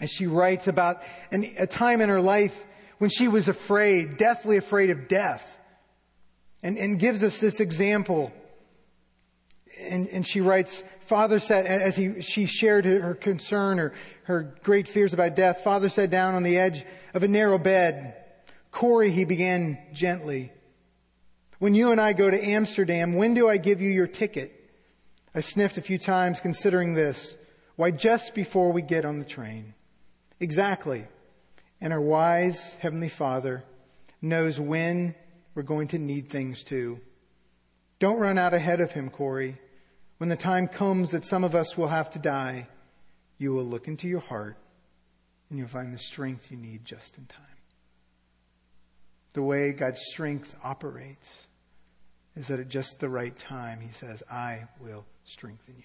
as 0.00 0.10
she 0.10 0.26
writes 0.26 0.68
about 0.68 1.02
an, 1.30 1.52
a 1.58 1.66
time 1.66 2.00
in 2.00 2.08
her 2.08 2.20
life 2.20 2.64
when 2.98 3.10
she 3.10 3.28
was 3.28 3.48
afraid, 3.48 4.16
deathly 4.16 4.56
afraid 4.56 4.88
of 4.90 5.06
death, 5.06 5.58
and, 6.62 6.78
and 6.78 6.98
gives 6.98 7.22
us 7.22 7.38
this 7.38 7.60
example. 7.60 8.32
And, 9.78 10.08
and 10.08 10.26
she 10.26 10.40
writes, 10.40 10.82
Father 11.00 11.38
sat, 11.38 11.66
as 11.66 11.96
he, 11.96 12.22
she 12.22 12.46
shared 12.46 12.86
her 12.86 13.14
concern 13.14 13.78
or 13.78 13.92
her 14.24 14.54
great 14.62 14.88
fears 14.88 15.12
about 15.12 15.36
death, 15.36 15.62
Father 15.62 15.90
sat 15.90 16.10
down 16.10 16.34
on 16.34 16.42
the 16.42 16.58
edge 16.58 16.84
of 17.12 17.22
a 17.22 17.28
narrow 17.28 17.58
bed. 17.58 18.14
Corrie, 18.70 19.10
he 19.10 19.24
began 19.24 19.78
gently. 19.92 20.52
When 21.60 21.74
you 21.74 21.92
and 21.92 22.00
I 22.00 22.14
go 22.14 22.30
to 22.30 22.42
Amsterdam, 22.42 23.12
when 23.12 23.34
do 23.34 23.46
I 23.46 23.58
give 23.58 23.82
you 23.82 23.90
your 23.90 24.06
ticket? 24.06 24.72
I 25.34 25.40
sniffed 25.40 25.76
a 25.76 25.82
few 25.82 25.98
times 25.98 26.40
considering 26.40 26.94
this. 26.94 27.36
Why, 27.76 27.90
just 27.90 28.34
before 28.34 28.72
we 28.72 28.80
get 28.80 29.04
on 29.04 29.18
the 29.18 29.26
train. 29.26 29.74
Exactly. 30.40 31.04
And 31.78 31.92
our 31.92 32.00
wise 32.00 32.74
Heavenly 32.80 33.10
Father 33.10 33.62
knows 34.22 34.58
when 34.58 35.14
we're 35.54 35.62
going 35.62 35.88
to 35.88 35.98
need 35.98 36.30
things 36.30 36.62
too. 36.62 36.98
Don't 37.98 38.18
run 38.18 38.38
out 38.38 38.54
ahead 38.54 38.80
of 38.80 38.92
Him, 38.92 39.10
Corrie. 39.10 39.58
When 40.16 40.30
the 40.30 40.36
time 40.36 40.66
comes 40.66 41.10
that 41.10 41.26
some 41.26 41.44
of 41.44 41.54
us 41.54 41.76
will 41.76 41.88
have 41.88 42.08
to 42.12 42.18
die, 42.18 42.68
you 43.36 43.52
will 43.52 43.64
look 43.64 43.86
into 43.86 44.08
your 44.08 44.20
heart 44.20 44.56
and 45.50 45.58
you'll 45.58 45.68
find 45.68 45.92
the 45.92 45.98
strength 45.98 46.50
you 46.50 46.56
need 46.56 46.86
just 46.86 47.18
in 47.18 47.26
time. 47.26 47.44
The 49.34 49.42
way 49.42 49.72
God's 49.72 50.00
strength 50.06 50.56
operates 50.64 51.48
is 52.36 52.48
that 52.48 52.60
at 52.60 52.68
just 52.68 53.00
the 53.00 53.08
right 53.08 53.36
time, 53.36 53.80
he 53.80 53.92
says, 53.92 54.22
I 54.30 54.64
will 54.80 55.04
strengthen 55.24 55.74
you. 55.76 55.84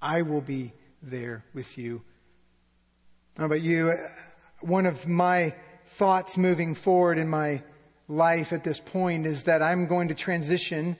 I 0.00 0.22
will 0.22 0.40
be 0.40 0.72
there 1.02 1.44
with 1.54 1.76
you. 1.78 2.02
How 3.36 3.46
about 3.46 3.60
you? 3.60 3.90
Uh, 3.90 3.96
one 4.60 4.86
of 4.86 5.06
my 5.06 5.54
thoughts 5.84 6.36
moving 6.36 6.74
forward 6.74 7.18
in 7.18 7.28
my 7.28 7.62
life 8.08 8.52
at 8.52 8.64
this 8.64 8.80
point 8.80 9.26
is 9.26 9.44
that 9.44 9.62
I'm 9.62 9.86
going 9.86 10.08
to 10.08 10.14
transition 10.14 10.96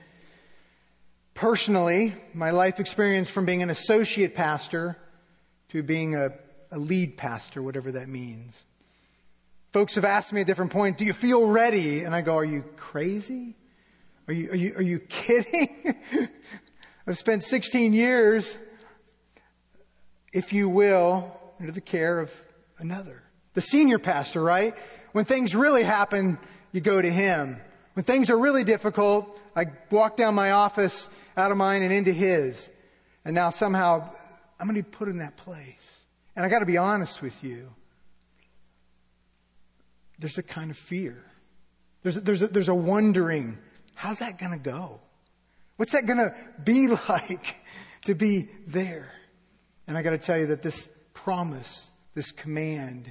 personally, 1.35 2.14
my 2.35 2.51
life 2.51 2.81
experience 2.81 3.31
from 3.31 3.45
being 3.45 3.62
an 3.62 3.70
associate 3.70 4.35
pastor 4.35 4.97
to 5.68 5.83
being 5.83 6.14
a, 6.14 6.31
a 6.70 6.79
lead 6.79 7.16
pastor, 7.16 7.62
whatever 7.62 7.93
that 7.93 8.09
means. 8.09 8.64
folks 9.72 9.95
have 9.97 10.05
asked 10.05 10.33
me 10.33 10.41
at 10.41 10.47
different 10.47 10.72
points, 10.72 10.99
do 10.99 11.05
you 11.05 11.12
feel 11.12 11.47
ready? 11.47 12.05
And 12.05 12.14
I 12.14 12.22
go, 12.22 12.37
are 12.37 12.45
you 12.45 12.64
crazy? 12.77 13.55
Are 14.29 14.35
you, 14.35 14.51
are 14.51 14.57
you, 14.57 14.74
are 14.77 14.83
you 14.83 14.99
kidding? 14.99 15.97
I've 17.07 17.16
spent 17.16 17.45
16 17.45 17.93
years, 17.93 18.57
if 20.33 20.53
you 20.53 20.68
will, 20.68 21.39
under 21.61 21.70
the 21.70 21.81
care 21.81 22.18
of 22.18 22.33
another. 22.79 23.22
The 23.55 23.61
senior 23.61 23.99
pastor, 23.99 24.43
right? 24.43 24.74
When 25.12 25.24
things 25.24 25.55
really 25.55 25.85
happen, 25.85 26.39
you 26.72 26.81
go 26.81 27.01
to 27.01 27.11
him. 27.11 27.61
When 27.95 28.05
things 28.05 28.29
are 28.29 28.37
really 28.37 28.64
difficult, 28.64 29.41
I 29.55 29.66
walk 29.91 30.16
down 30.16 30.35
my 30.35 30.51
office, 30.51 31.09
out 31.37 31.53
of 31.53 31.57
mine 31.57 31.83
and 31.83 31.93
into 31.93 32.12
his. 32.12 32.68
And 33.24 33.35
now 33.35 33.51
somehow 33.51 34.11
I'm 34.59 34.66
going 34.66 34.77
to 34.77 34.83
be 34.83 34.91
put 34.91 35.09
in 35.09 35.18
that 35.18 35.37
place. 35.37 36.01
And 36.35 36.45
I 36.45 36.49
got 36.49 36.59
to 36.59 36.66
be 36.66 36.77
honest 36.77 37.22
with 37.22 37.43
you. 37.45 37.72
There's 40.18 40.39
a 40.39 40.43
kind 40.43 40.70
of 40.70 40.77
fear. 40.77 41.24
There's 42.03 42.16
a, 42.16 42.20
there's 42.20 42.43
a, 42.43 42.49
there's 42.49 42.68
a 42.68 42.74
wondering, 42.74 43.59
how's 43.97 44.21
that 44.21 44.39
going 44.39 44.53
to 44.53 44.59
go? 44.59 45.01
What's 45.77 45.93
that 45.93 46.07
going 46.07 46.19
to 46.19 46.35
be 46.63 46.87
like 47.09 47.57
to 48.05 48.15
be 48.15 48.49
there? 48.67 49.11
And 49.89 49.99
I 49.99 50.03
got 50.03 50.11
to 50.11 50.19
tell 50.19 50.39
you 50.39 50.47
that 50.47 50.63
this 50.63 50.89
promise, 51.13 51.91
this 52.15 52.31
command, 52.31 53.11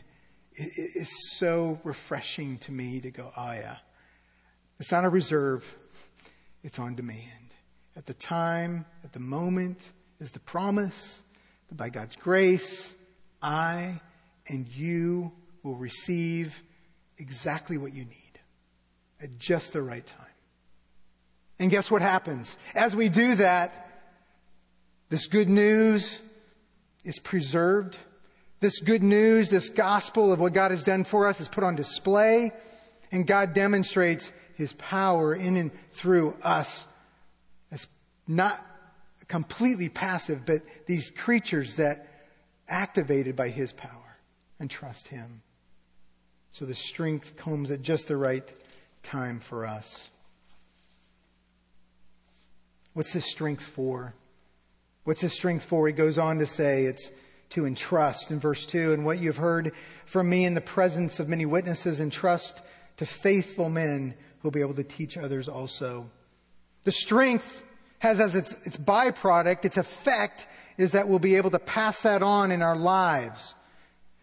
is 0.53 1.09
so 1.37 1.79
refreshing 1.83 2.59
to 2.59 2.71
me 2.71 3.01
to 3.01 3.11
go, 3.11 3.33
oh 3.35 3.51
yeah. 3.51 3.77
It's 4.79 4.91
not 4.91 5.05
a 5.05 5.09
reserve, 5.09 5.75
it's 6.63 6.79
on 6.79 6.95
demand. 6.95 7.53
At 7.97 8.05
the 8.05 8.13
time, 8.13 8.85
at 9.03 9.13
the 9.13 9.19
moment, 9.19 9.79
is 10.19 10.31
the 10.31 10.39
promise 10.39 11.21
that 11.69 11.75
by 11.75 11.89
God's 11.89 12.15
grace, 12.15 12.93
I 13.41 14.01
and 14.47 14.67
you 14.67 15.31
will 15.63 15.75
receive 15.75 16.61
exactly 17.17 17.77
what 17.77 17.93
you 17.93 18.05
need 18.05 18.39
at 19.21 19.37
just 19.39 19.73
the 19.73 19.81
right 19.81 20.05
time. 20.05 20.24
And 21.59 21.71
guess 21.71 21.89
what 21.89 22.01
happens? 22.01 22.57
As 22.73 22.95
we 22.95 23.09
do 23.09 23.35
that, 23.35 23.89
this 25.09 25.27
good 25.27 25.49
news 25.49 26.21
is 27.03 27.19
preserved. 27.19 27.97
This 28.59 28.79
good 28.79 29.03
news, 29.03 29.49
this 29.49 29.69
gospel 29.69 30.31
of 30.31 30.39
what 30.39 30.53
God 30.53 30.71
has 30.71 30.83
done 30.83 31.03
for 31.03 31.27
us 31.27 31.39
is 31.39 31.47
put 31.47 31.63
on 31.63 31.75
display. 31.75 32.51
And 33.11 33.25
God 33.25 33.53
demonstrates 33.53 34.31
his 34.55 34.73
power 34.73 35.33
in 35.33 35.57
and 35.57 35.71
through 35.91 36.35
us 36.41 36.85
as 37.71 37.87
not 38.27 38.65
completely 39.27 39.89
passive, 39.89 40.45
but 40.45 40.61
these 40.85 41.09
creatures 41.11 41.75
that 41.75 42.07
activated 42.67 43.35
by 43.35 43.49
his 43.49 43.71
power 43.71 44.17
and 44.59 44.69
trust 44.69 45.07
him. 45.07 45.41
So 46.49 46.65
the 46.65 46.75
strength 46.75 47.35
comes 47.35 47.69
at 47.69 47.81
just 47.81 48.07
the 48.07 48.17
right 48.17 48.51
time 49.03 49.39
for 49.39 49.65
us. 49.65 50.09
What's 52.95 53.11
this 53.11 53.25
strength 53.25 53.61
for? 53.61 54.13
What's 55.03 55.19
this 55.19 55.33
strength 55.33 55.65
for? 55.65 55.85
He 55.85 55.93
goes 55.93 56.17
on 56.17 56.39
to 56.39 56.45
say 56.45 56.85
it's 56.85 57.11
to 57.49 57.65
entrust 57.65 58.31
in 58.31 58.39
verse 58.39 58.65
2 58.65 58.93
and 58.93 59.03
what 59.03 59.19
you've 59.19 59.35
heard 59.35 59.73
from 60.05 60.29
me 60.29 60.45
in 60.45 60.53
the 60.53 60.61
presence 60.61 61.19
of 61.19 61.27
many 61.27 61.45
witnesses 61.45 61.99
entrust 61.99 62.61
to 62.95 63.05
faithful 63.05 63.67
men 63.67 64.15
who 64.39 64.47
will 64.47 64.51
be 64.51 64.61
able 64.61 64.75
to 64.75 64.83
teach 64.83 65.17
others 65.17 65.49
also. 65.49 66.09
The 66.85 66.93
strength 66.93 67.63
has 67.99 68.21
as 68.21 68.33
its, 68.33 68.53
its 68.63 68.77
byproduct, 68.77 69.65
its 69.65 69.75
effect, 69.75 70.47
is 70.77 70.93
that 70.93 71.09
we'll 71.09 71.19
be 71.19 71.35
able 71.35 71.51
to 71.51 71.59
pass 71.59 72.01
that 72.03 72.23
on 72.23 72.49
in 72.49 72.61
our 72.61 72.77
lives. 72.77 73.55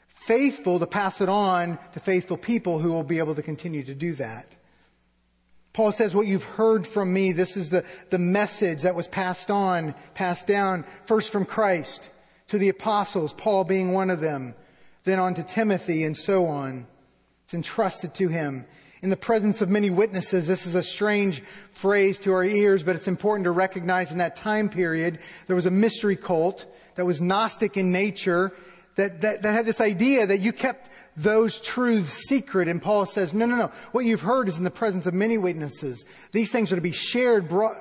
Faithful 0.08 0.78
to 0.78 0.86
pass 0.86 1.20
it 1.20 1.28
on 1.28 1.78
to 1.92 2.00
faithful 2.00 2.38
people 2.38 2.78
who 2.78 2.90
will 2.90 3.04
be 3.04 3.18
able 3.18 3.34
to 3.34 3.42
continue 3.42 3.84
to 3.84 3.94
do 3.94 4.14
that. 4.14 4.56
Paul 5.72 5.92
says, 5.92 6.14
what 6.14 6.26
you've 6.26 6.44
heard 6.44 6.86
from 6.86 7.12
me, 7.12 7.32
this 7.32 7.56
is 7.56 7.70
the, 7.70 7.84
the 8.10 8.18
message 8.18 8.82
that 8.82 8.94
was 8.94 9.08
passed 9.08 9.50
on, 9.50 9.94
passed 10.14 10.46
down, 10.46 10.84
first 11.06 11.30
from 11.30 11.46
Christ 11.46 12.10
to 12.48 12.58
the 12.58 12.68
apostles, 12.68 13.32
Paul 13.32 13.64
being 13.64 13.92
one 13.92 14.10
of 14.10 14.20
them, 14.20 14.54
then 15.04 15.18
on 15.18 15.34
to 15.34 15.42
Timothy 15.42 16.04
and 16.04 16.16
so 16.16 16.46
on. 16.46 16.86
It's 17.44 17.54
entrusted 17.54 18.14
to 18.14 18.28
him 18.28 18.66
in 19.00 19.08
the 19.08 19.16
presence 19.16 19.62
of 19.62 19.70
many 19.70 19.88
witnesses. 19.88 20.46
This 20.46 20.66
is 20.66 20.74
a 20.74 20.82
strange 20.82 21.42
phrase 21.70 22.18
to 22.20 22.32
our 22.32 22.44
ears, 22.44 22.82
but 22.82 22.94
it's 22.94 23.08
important 23.08 23.44
to 23.44 23.50
recognize 23.50 24.12
in 24.12 24.18
that 24.18 24.36
time 24.36 24.68
period, 24.68 25.20
there 25.46 25.56
was 25.56 25.66
a 25.66 25.70
mystery 25.70 26.16
cult 26.16 26.66
that 26.94 27.06
was 27.06 27.20
Gnostic 27.20 27.78
in 27.78 27.90
nature 27.90 28.52
that, 28.96 29.22
that, 29.22 29.42
that 29.42 29.52
had 29.52 29.64
this 29.64 29.80
idea 29.80 30.26
that 30.26 30.40
you 30.40 30.52
kept 30.52 30.90
those 31.16 31.60
truths 31.60 32.28
secret. 32.28 32.68
And 32.68 32.80
Paul 32.80 33.06
says, 33.06 33.34
no, 33.34 33.46
no, 33.46 33.56
no. 33.56 33.72
What 33.92 34.04
you've 34.04 34.22
heard 34.22 34.48
is 34.48 34.58
in 34.58 34.64
the 34.64 34.70
presence 34.70 35.06
of 35.06 35.14
many 35.14 35.38
witnesses. 35.38 36.04
These 36.32 36.50
things 36.50 36.72
are 36.72 36.76
to 36.76 36.82
be 36.82 36.92
shared 36.92 37.48
bro- 37.48 37.80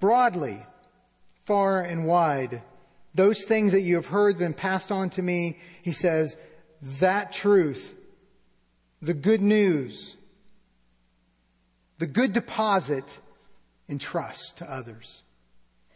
broadly, 0.00 0.64
far 1.44 1.80
and 1.80 2.06
wide. 2.06 2.62
Those 3.14 3.44
things 3.44 3.72
that 3.72 3.82
you 3.82 3.96
have 3.96 4.06
heard 4.06 4.38
then 4.38 4.54
passed 4.54 4.92
on 4.92 5.10
to 5.10 5.22
me, 5.22 5.58
he 5.82 5.92
says, 5.92 6.36
that 7.00 7.32
truth, 7.32 7.94
the 9.02 9.14
good 9.14 9.42
news, 9.42 10.16
the 11.98 12.06
good 12.06 12.32
deposit 12.32 13.18
in 13.88 13.98
trust 13.98 14.58
to 14.58 14.70
others. 14.70 15.22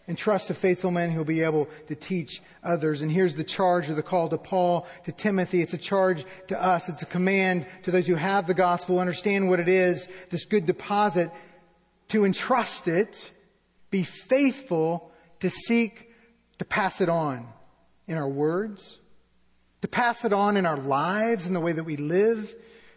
And 0.07 0.19
trust 0.19 0.49
to 0.49 0.55
faithful 0.55 0.91
men 0.91 1.11
who 1.11 1.19
will 1.19 1.25
be 1.25 1.43
able 1.43 1.69
to 1.87 1.95
teach 1.95 2.43
others. 2.63 3.01
And 3.01 3.11
here's 3.11 3.35
the 3.35 3.45
charge 3.45 3.89
or 3.89 3.95
the 3.95 4.03
call 4.03 4.29
to 4.29 4.37
Paul, 4.37 4.87
to 5.05 5.13
Timothy. 5.13 5.63
It's 5.63 5.73
a 5.73 5.79
charge 5.79 6.27
to 6.49 6.63
us. 6.63 6.91
It's 6.91 7.01
a 7.01 7.07
command 7.07 7.67
to 7.85 7.91
those 7.91 8.07
who 8.07 8.15
have 8.15 8.47
the 8.47 8.53
gospel, 8.53 8.99
understand 8.99 9.49
what 9.49 9.61
it 9.61 9.69
is, 9.69 10.07
this 10.29 10.45
good 10.45 10.67
deposit, 10.67 11.31
to 12.09 12.27
entrust 12.27 12.87
it, 12.87 13.33
be 13.91 14.03
faithful 14.03 15.11
to 15.41 15.49
seek 15.49 16.11
to 16.59 16.65
pass 16.65 17.01
it 17.01 17.09
on 17.09 17.49
in 18.07 18.19
our 18.19 18.29
words, 18.29 18.99
to 19.81 19.89
pass 19.89 20.25
it 20.25 20.33
on 20.33 20.57
in 20.57 20.67
our 20.67 20.77
lives, 20.77 21.47
in 21.47 21.55
the 21.55 21.61
way 21.61 21.73
that 21.73 21.85
we 21.85 21.97
live, 21.97 22.55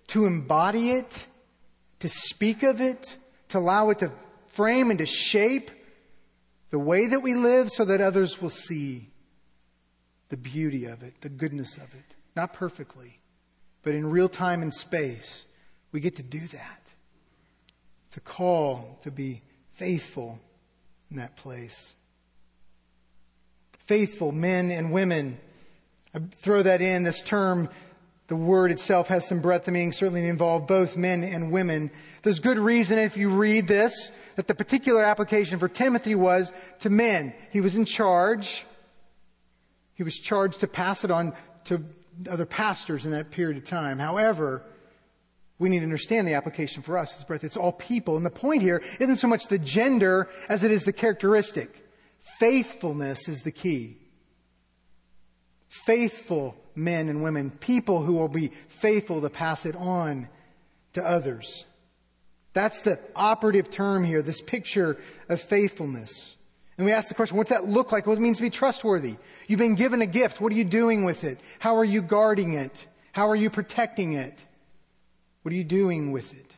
to 0.07 0.25
embody 0.25 0.91
it 0.91 1.27
to 1.99 2.09
speak 2.09 2.63
of 2.63 2.81
it, 2.81 3.17
to 3.49 3.57
allow 3.57 3.89
it 3.89 3.99
to 3.99 4.11
frame 4.47 4.89
and 4.89 4.99
to 4.99 5.05
shape 5.05 5.71
the 6.69 6.79
way 6.79 7.07
that 7.07 7.21
we 7.21 7.33
live 7.33 7.69
so 7.69 7.85
that 7.85 8.01
others 8.01 8.41
will 8.41 8.49
see 8.49 9.09
the 10.29 10.37
beauty 10.37 10.85
of 10.85 11.03
it, 11.03 11.21
the 11.21 11.29
goodness 11.29 11.77
of 11.77 11.93
it. 11.93 12.15
Not 12.35 12.53
perfectly, 12.53 13.19
but 13.83 13.95
in 13.95 14.09
real 14.09 14.29
time 14.29 14.61
and 14.61 14.73
space, 14.73 15.45
we 15.91 15.99
get 15.99 16.17
to 16.17 16.23
do 16.23 16.39
that. 16.47 16.81
It's 18.07 18.17
a 18.17 18.21
call 18.21 18.99
to 19.01 19.11
be 19.11 19.41
faithful 19.71 20.39
in 21.09 21.17
that 21.17 21.35
place. 21.35 21.95
Faithful 23.79 24.31
men 24.31 24.71
and 24.71 24.91
women. 24.91 25.39
I 26.13 26.19
throw 26.19 26.63
that 26.63 26.81
in, 26.81 27.03
this 27.03 27.21
term 27.21 27.69
the 28.27 28.35
word 28.35 28.71
itself 28.71 29.07
has 29.07 29.25
some 29.25 29.39
breadth 29.39 29.67
of 29.67 29.73
meaning, 29.73 29.93
certainly 29.93 30.27
involve 30.27 30.67
both 30.67 30.97
men 30.97 31.23
and 31.23 31.51
women. 31.51 31.91
There's 32.23 32.39
good 32.39 32.57
reason 32.57 32.99
if 32.99 33.15
you 33.15 33.29
read 33.29 33.67
this 33.67 34.11
that 34.35 34.47
the 34.47 34.55
particular 34.55 35.01
application 35.01 35.59
for 35.59 35.67
Timothy 35.67 36.13
was 36.13 36.51
to 36.79 36.89
men. 36.89 37.33
He 37.51 37.61
was 37.61 37.75
in 37.75 37.85
charge. 37.85 38.65
He 39.93 40.03
was 40.03 40.15
charged 40.15 40.59
to 40.59 40.67
pass 40.67 41.03
it 41.03 41.09
on 41.09 41.33
to 41.65 41.83
other 42.29 42.45
pastors 42.45 43.05
in 43.05 43.11
that 43.11 43.31
period 43.31 43.57
of 43.57 43.63
time. 43.63 43.97
However, 43.97 44.63
we 45.57 45.69
need 45.69 45.79
to 45.79 45.85
understand 45.85 46.27
the 46.27 46.33
application 46.35 46.83
for 46.83 46.97
us. 46.97 47.15
It's 47.15 47.23
breadth. 47.23 47.43
It's 47.43 47.57
all 47.57 47.71
people. 47.71 48.17
And 48.17 48.25
the 48.25 48.29
point 48.29 48.61
here 48.61 48.83
isn't 48.99 49.17
so 49.17 49.27
much 49.27 49.47
the 49.47 49.57
gender 49.57 50.29
as 50.49 50.63
it 50.63 50.71
is 50.71 50.83
the 50.83 50.93
characteristic. 50.93 51.83
Faithfulness 52.39 53.27
is 53.27 53.41
the 53.41 53.51
key. 53.51 53.97
Faithful 55.67 56.55
men 56.77 57.09
and 57.09 57.21
women, 57.23 57.51
people 57.51 58.01
who 58.01 58.13
will 58.13 58.27
be 58.27 58.51
faithful 58.67 59.21
to 59.21 59.29
pass 59.29 59.65
it 59.65 59.75
on 59.75 60.29
to 60.93 61.05
others. 61.05 61.65
That's 62.53 62.81
the 62.81 62.99
operative 63.15 63.69
term 63.69 64.03
here, 64.03 64.21
this 64.21 64.41
picture 64.41 64.97
of 65.29 65.41
faithfulness. 65.41 66.35
And 66.77 66.85
we 66.85 66.91
ask 66.91 67.07
the 67.07 67.15
question, 67.15 67.37
what's 67.37 67.49
that 67.49 67.67
look 67.67 67.91
like? 67.91 68.05
What 68.05 68.17
it 68.17 68.21
means 68.21 68.37
to 68.37 68.43
be 68.43 68.49
trustworthy? 68.49 69.15
You've 69.47 69.59
been 69.59 69.75
given 69.75 70.01
a 70.01 70.05
gift. 70.05 70.39
What 70.39 70.51
are 70.51 70.55
you 70.55 70.63
doing 70.63 71.03
with 71.03 71.23
it? 71.23 71.39
How 71.59 71.75
are 71.77 71.85
you 71.85 72.01
guarding 72.01 72.53
it? 72.53 72.87
How 73.11 73.29
are 73.29 73.35
you 73.35 73.49
protecting 73.49 74.13
it? 74.13 74.45
What 75.41 75.53
are 75.53 75.57
you 75.57 75.63
doing 75.63 76.11
with 76.11 76.33
it? 76.33 76.55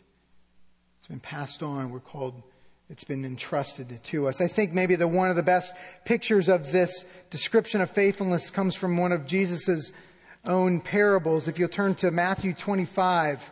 It's 0.98 1.08
been 1.08 1.20
passed 1.20 1.64
on. 1.64 1.90
We're 1.90 2.00
called 2.00 2.44
it's 2.90 3.04
been 3.04 3.24
entrusted 3.24 4.00
to 4.06 4.28
us. 4.28 4.42
I 4.42 4.48
think 4.48 4.74
maybe 4.74 4.96
the 4.96 5.08
one 5.08 5.30
of 5.30 5.36
the 5.36 5.44
best 5.44 5.74
pictures 6.06 6.50
of 6.50 6.72
this 6.72 7.06
description 7.30 7.82
of 7.82 7.92
faithfulness 7.92 8.50
comes 8.50 8.74
from 8.74 8.98
one 8.98 9.12
of 9.12 9.28
Jesus' 9.28 9.92
own 10.50 10.82
parables. 10.82 11.48
If 11.48 11.60
you'll 11.60 11.70
turn 11.70 11.96
to 11.96 12.12
Matthew 12.12 12.54
25, 12.54 13.52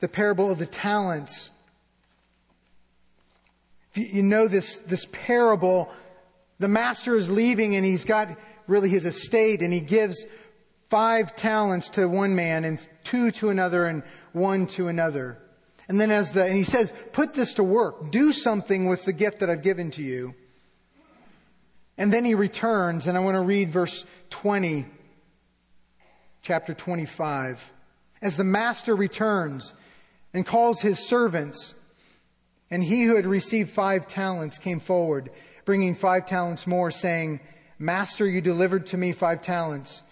the 0.00 0.08
parable 0.08 0.50
of 0.50 0.58
the 0.58 0.66
talents. 0.66 1.50
If 3.94 4.14
you 4.14 4.22
know 4.22 4.48
this, 4.48 4.78
this 4.78 5.06
parable, 5.12 5.92
the 6.58 6.68
master 6.68 7.14
is 7.14 7.30
leaving 7.30 7.76
and 7.76 7.84
he's 7.84 8.06
got 8.06 8.36
really 8.66 8.88
his 8.88 9.04
estate 9.04 9.60
and 9.60 9.72
he 9.72 9.80
gives 9.80 10.24
five 10.88 11.36
talents 11.36 11.90
to 11.90 12.08
one 12.08 12.34
man 12.34 12.64
and 12.64 12.80
two 13.04 13.30
to 13.32 13.50
another 13.50 13.84
and 13.84 14.02
one 14.32 14.66
to 14.68 14.88
another. 14.88 15.38
And 15.88 16.00
then 16.00 16.10
as 16.10 16.32
the, 16.32 16.44
and 16.44 16.56
he 16.56 16.64
says, 16.64 16.92
put 17.12 17.34
this 17.34 17.54
to 17.54 17.64
work. 17.64 18.10
Do 18.10 18.32
something 18.32 18.86
with 18.86 19.04
the 19.04 19.12
gift 19.12 19.40
that 19.40 19.50
I've 19.50 19.62
given 19.62 19.90
to 19.92 20.02
you. 20.02 20.34
And 21.98 22.12
then 22.12 22.24
he 22.24 22.34
returns, 22.34 23.08
and 23.08 23.16
I 23.18 23.20
want 23.20 23.34
to 23.34 23.40
read 23.40 23.70
verse 23.70 24.04
20, 24.30 24.86
chapter 26.48 26.72
25. 26.72 27.72
As 28.22 28.38
the 28.38 28.42
master 28.42 28.96
returns 28.96 29.74
and 30.32 30.46
calls 30.46 30.80
his 30.80 30.98
servants, 30.98 31.74
and 32.70 32.82
he 32.82 33.02
who 33.02 33.16
had 33.16 33.26
received 33.26 33.68
five 33.68 34.08
talents 34.08 34.56
came 34.56 34.80
forward, 34.80 35.28
bringing 35.66 35.94
five 35.94 36.24
talents 36.24 36.66
more, 36.66 36.90
saying, 36.90 37.40
Master, 37.78 38.26
you 38.26 38.40
delivered 38.40 38.86
to 38.86 38.96
me 38.96 39.12
five 39.12 39.42
talents. 39.42 40.02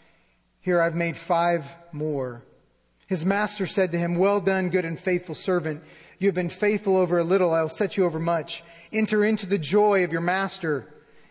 Here 0.61 0.78
I've 0.78 0.95
made 0.95 1.16
five 1.16 1.74
more. 1.91 2.43
His 3.07 3.24
master 3.24 3.66
said 3.66 3.93
to 3.93 3.99
him, 3.99 4.16
Well 4.16 4.43
done, 4.43 4.68
good 4.68 4.84
and 4.84 4.99
faithful 4.99 5.34
servant. 5.34 5.82
You 6.18 6.28
have 6.28 6.34
been 6.34 6.51
faithful 6.51 6.99
over 6.99 7.18
a 7.18 7.24
little. 7.24 7.55
I 7.55 7.62
will 7.62 7.70
set 7.70 7.97
you 7.97 8.05
over 8.05 8.20
much. 8.20 8.62
Enter 8.93 9.24
into 9.24 9.47
the 9.47 9.59
joy 9.59 10.05
of 10.05 10.12
your 10.12 10.20
master. 10.20 10.87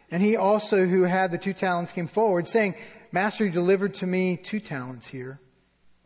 And 0.09 0.23
he 0.23 0.35
also, 0.35 0.85
who 0.85 1.03
had 1.03 1.31
the 1.31 1.37
two 1.37 1.53
talents, 1.53 1.91
came 1.91 2.07
forward, 2.07 2.47
saying, 2.47 2.73
Master, 3.11 3.45
you 3.45 3.51
delivered 3.51 3.93
to 3.95 4.07
me 4.07 4.37
two 4.37 4.59
talents 4.59 5.07
here. 5.07 5.39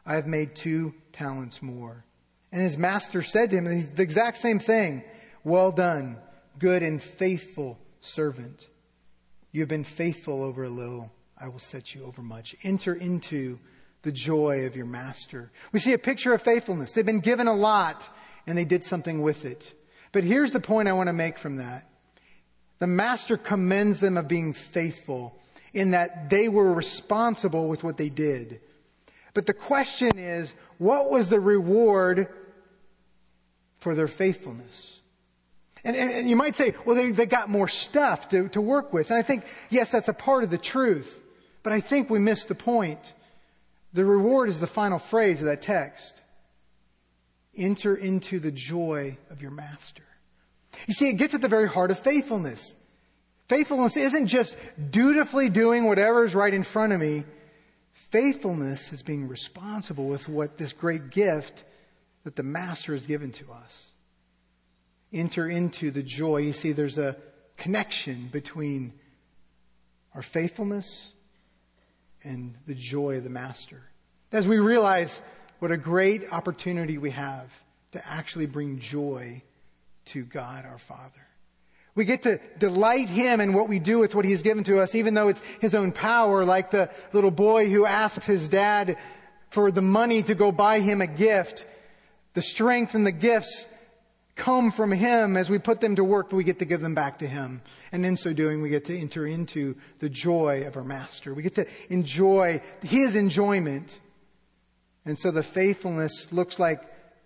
I 0.06 0.16
have 0.16 0.28
made 0.28 0.56
two 0.56 0.94
talents 1.14 1.62
more. 1.62 2.04
And 2.52 2.62
his 2.62 2.78
master 2.78 3.22
said 3.22 3.52
to 3.52 3.58
him 3.58 3.66
the 3.66 4.02
exact 4.02 4.38
same 4.38 4.60
thing. 4.60 5.04
Well 5.44 5.72
done, 5.72 6.18
good 6.58 6.84
and 6.84 7.02
faithful 7.02 7.78
servant. 8.02 8.68
You 9.52 9.62
have 9.62 9.70
been 9.70 9.84
faithful 9.84 10.44
over 10.44 10.64
a 10.64 10.70
little. 10.70 11.12
I 11.38 11.48
will 11.48 11.60
set 11.60 11.96
you 11.96 12.04
over 12.06 12.22
much. 12.22 12.56
Enter 12.64 12.94
into 12.94 13.60
the 14.02 14.12
joy 14.12 14.66
of 14.66 14.76
your 14.76 14.86
master. 14.86 15.52
We 15.72 15.80
see 15.80 15.94
a 15.94 15.98
picture 15.98 16.34
of 16.34 16.42
faithfulness. 16.42 16.92
They've 16.92 17.06
been 17.06 17.20
given 17.20 17.48
a 17.48 17.54
lot 17.54 18.10
and 18.48 18.58
they 18.58 18.66
did 18.66 18.84
something 18.84 19.22
with 19.22 19.46
it. 19.46 19.74
But 20.12 20.24
here's 20.24 20.52
the 20.52 20.60
point 20.60 20.88
I 20.88 20.94
want 20.94 21.08
to 21.08 21.14
make 21.14 21.38
from 21.38 21.58
that. 21.58 21.88
The 22.80 22.88
master 22.88 23.38
commends 23.38 24.00
them 24.00 24.18
of 24.18 24.28
being 24.28 24.54
faithful 24.54 25.38
in 25.74 25.92
that 25.92 26.30
they 26.30 26.48
were 26.48 26.74
responsible 26.74 27.68
with 27.68 27.84
what 27.84 27.98
they 27.98 28.10
did. 28.10 28.62
But 29.34 29.46
the 29.46 29.54
question 29.54 30.18
is, 30.18 30.54
what 30.78 31.12
was 31.12 31.30
the 31.30 31.40
reward 31.40 32.28
for 33.78 33.96
their 33.96 34.08
faithfulness? 34.08 35.00
And, 35.84 35.96
and, 35.96 36.12
and 36.12 36.30
you 36.30 36.36
might 36.36 36.56
say, 36.56 36.74
well, 36.86 36.96
they, 36.96 37.12
they 37.12 37.26
got 37.26 37.50
more 37.50 37.68
stuff 37.68 38.30
to, 38.30 38.50
to 38.50 38.62
work 38.62 38.92
with. 38.92 39.12
And 39.12 39.20
I 39.20 39.22
think, 39.22 39.46
yes, 39.70 39.92
that's 39.92 40.10
a 40.10 40.14
part 40.14 40.44
of 40.44 40.50
the 40.50 40.58
truth. 40.58 41.22
But 41.64 41.74
I 41.74 41.80
think 41.80 42.10
we 42.10 42.20
missed 42.20 42.48
the 42.48 42.56
point. 42.56 43.14
The 43.94 44.06
reward 44.06 44.50
is 44.50 44.60
the 44.60 44.68
final 44.68 45.00
phrase 45.00 45.40
of 45.40 45.46
that 45.46 45.62
text. 45.62 46.22
Enter 47.56 47.96
into 47.96 48.40
the 48.40 48.52
joy 48.52 49.18
of 49.30 49.42
your 49.42 49.52
master. 49.52 50.04
You 50.88 50.94
see, 50.94 51.10
it 51.10 51.14
gets 51.14 51.34
at 51.34 51.42
the 51.42 51.48
very 51.48 51.68
heart 51.68 51.92
of 51.92 52.00
faithfulness. 52.00 52.76
Faithfulness 53.50 53.98
isn't 53.98 54.28
just 54.28 54.56
dutifully 54.92 55.50
doing 55.50 55.86
whatever 55.86 56.24
is 56.24 56.36
right 56.36 56.54
in 56.54 56.62
front 56.62 56.94
of 56.94 57.00
me. 57.00 57.24
Faithfulness 57.94 58.94
is 58.94 59.02
being 59.02 59.28
responsible 59.28 60.08
with 60.08 60.30
what 60.30 60.58
this 60.58 60.72
great 60.72 61.10
gift 61.10 61.66
that 62.24 62.36
the 62.36 62.44
master 62.44 62.94
has 62.94 63.08
given 63.08 63.32
to 63.32 63.52
us. 63.52 63.88
Enter 65.12 65.50
into 65.50 65.90
the 65.90 66.04
joy. 66.04 66.38
You 66.38 66.54
see, 66.54 66.74
there's 66.74 67.00
a 67.00 67.18
connection 67.58 68.30
between 68.32 68.94
our 70.14 70.22
faithfulness 70.22 71.12
and 72.24 72.56
the 72.68 72.76
joy 72.76 73.18
of 73.18 73.24
the 73.24 73.30
Master. 73.30 73.82
As 74.32 74.48
we 74.48 74.60
realize 74.60 75.22
what 75.58 75.72
a 75.72 75.78
great 75.78 76.32
opportunity 76.32 76.98
we 76.98 77.12
have 77.12 77.52
to 77.94 78.08
actually 78.08 78.46
bring 78.46 78.80
joy 78.80 79.42
to 80.06 80.24
God 80.24 80.66
our 80.66 80.78
Father. 80.78 81.29
We 81.96 82.06
get 82.06 82.24
to 82.24 82.40
delight 82.58 83.10
Him 83.10 83.42
in 83.42 83.54
what 83.54 83.68
we 83.68 83.80
do 83.80 84.00
with 84.00 84.16
what 84.16 84.26
He's 84.26 84.42
given 84.42 84.64
to 84.66 84.80
us, 84.80 84.96
even 84.96 85.14
though 85.14 85.28
it's 85.28 85.42
His 85.62 85.76
own 85.76 85.92
power, 85.92 86.46
like 86.46 86.72
the 86.72 86.90
little 87.14 87.32
boy 87.32 87.70
who 87.70 87.86
asks 87.86 88.26
his 88.26 88.50
dad 88.50 88.98
for 89.50 89.72
the 89.72 89.82
money 89.82 90.24
to 90.24 90.36
go 90.36 90.52
buy 90.52 90.80
him 90.80 91.02
a 91.02 91.08
gift. 91.08 91.66
The 92.34 92.42
strength 92.42 92.94
and 92.94 93.06
the 93.06 93.12
gifts 93.12 93.66
come 94.40 94.72
from 94.72 94.92
Him 94.92 95.38
as 95.38 95.50
we 95.50 95.60
put 95.60 95.82
them 95.82 95.98
to 95.98 96.04
work, 96.04 96.32
we 96.32 96.44
get 96.44 96.60
to 96.60 96.66
give 96.66 96.82
them 96.82 96.96
back 96.96 97.20
to 97.20 97.28
Him. 97.28 97.62
And 97.92 98.06
in 98.06 98.18
so 98.18 98.34
doing, 98.34 98.62
we 98.62 98.70
get 98.70 98.86
to 98.86 98.98
enter 98.98 99.28
into 99.28 99.76
the 100.00 100.10
joy 100.10 100.66
of 100.66 100.78
our 100.78 100.84
Master. 100.84 101.34
We 101.34 101.44
get 101.44 101.56
to 101.56 101.68
enjoy 101.90 102.62
His 102.82 103.16
enjoyment. 103.16 104.00
And 105.06 105.20
so 105.20 105.30
the 105.32 105.44
faithfulness 105.44 106.32
looks 106.32 106.58
like 106.58 106.82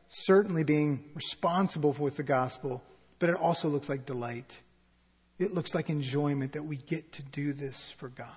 certainly 0.09 0.64
being 0.64 1.03
responsible 1.16 1.93
with 1.93 2.18
the 2.18 2.24
gospel, 2.24 2.84
but 3.24 3.30
it 3.30 3.38
also 3.38 3.69
looks 3.69 3.88
like 3.88 4.05
delight. 4.05 4.59
It 5.39 5.53
looks 5.53 5.74
like 5.74 5.89
enjoyment 5.89 6.51
that 6.51 6.65
we 6.65 6.76
get 6.76 7.13
to 7.13 7.21
do 7.21 7.53
this 7.53 7.89
for 7.95 8.09
God. 8.09 8.28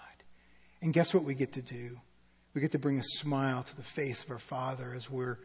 And 0.81 0.93
guess 0.93 1.13
what 1.13 1.25
we 1.25 1.35
get 1.35 1.55
to 1.55 1.61
do? 1.63 1.99
We 2.55 2.61
get 2.61 2.71
to 2.71 2.79
bring 2.79 3.01
a 3.01 3.03
smile 3.03 3.65
to 3.65 3.77
the 3.77 3.83
face 3.83 4.23
of 4.23 4.31
our 4.31 4.39
Father 4.39 4.95
as 4.95 5.11
we're 5.11 5.39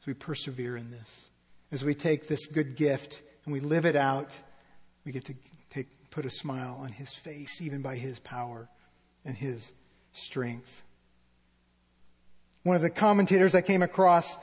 as 0.00 0.06
we 0.06 0.14
persevere 0.14 0.76
in 0.76 0.92
this 0.92 1.30
as 1.72 1.84
we 1.84 1.94
take 1.94 2.28
this 2.28 2.46
good 2.46 2.76
gift 2.76 3.22
and 3.44 3.52
we 3.52 3.58
live 3.58 3.86
it 3.86 3.96
out, 3.96 4.36
we 5.04 5.10
get 5.10 5.24
to 5.24 5.34
take, 5.70 5.88
put 6.10 6.24
a 6.24 6.30
smile 6.30 6.78
on 6.80 6.90
his 6.90 7.12
face, 7.12 7.60
even 7.60 7.82
by 7.82 7.96
his 7.96 8.20
power 8.20 8.68
and 9.24 9.36
his 9.36 9.72
strength. 10.12 10.84
One 12.62 12.76
of 12.76 12.82
the 12.82 12.90
commentators 12.90 13.54
I 13.54 13.62
came 13.62 13.82
across 13.82 14.38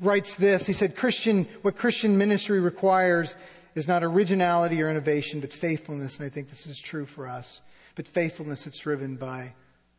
writes 0.00 0.34
this. 0.34 0.66
He 0.66 0.72
said, 0.72 0.96
Christian, 0.96 1.46
what 1.62 1.76
Christian 1.76 2.18
ministry 2.18 2.60
requires 2.60 3.34
is 3.74 3.88
not 3.88 4.04
originality 4.04 4.82
or 4.82 4.88
innovation, 4.88 5.40
but 5.40 5.52
faithfulness. 5.52 6.18
And 6.18 6.26
I 6.26 6.28
think 6.28 6.48
this 6.48 6.66
is 6.66 6.78
true 6.78 7.06
for 7.06 7.26
us. 7.26 7.60
But 7.94 8.08
faithfulness 8.08 8.64
that's 8.64 8.78
driven 8.78 9.16
by 9.16 9.54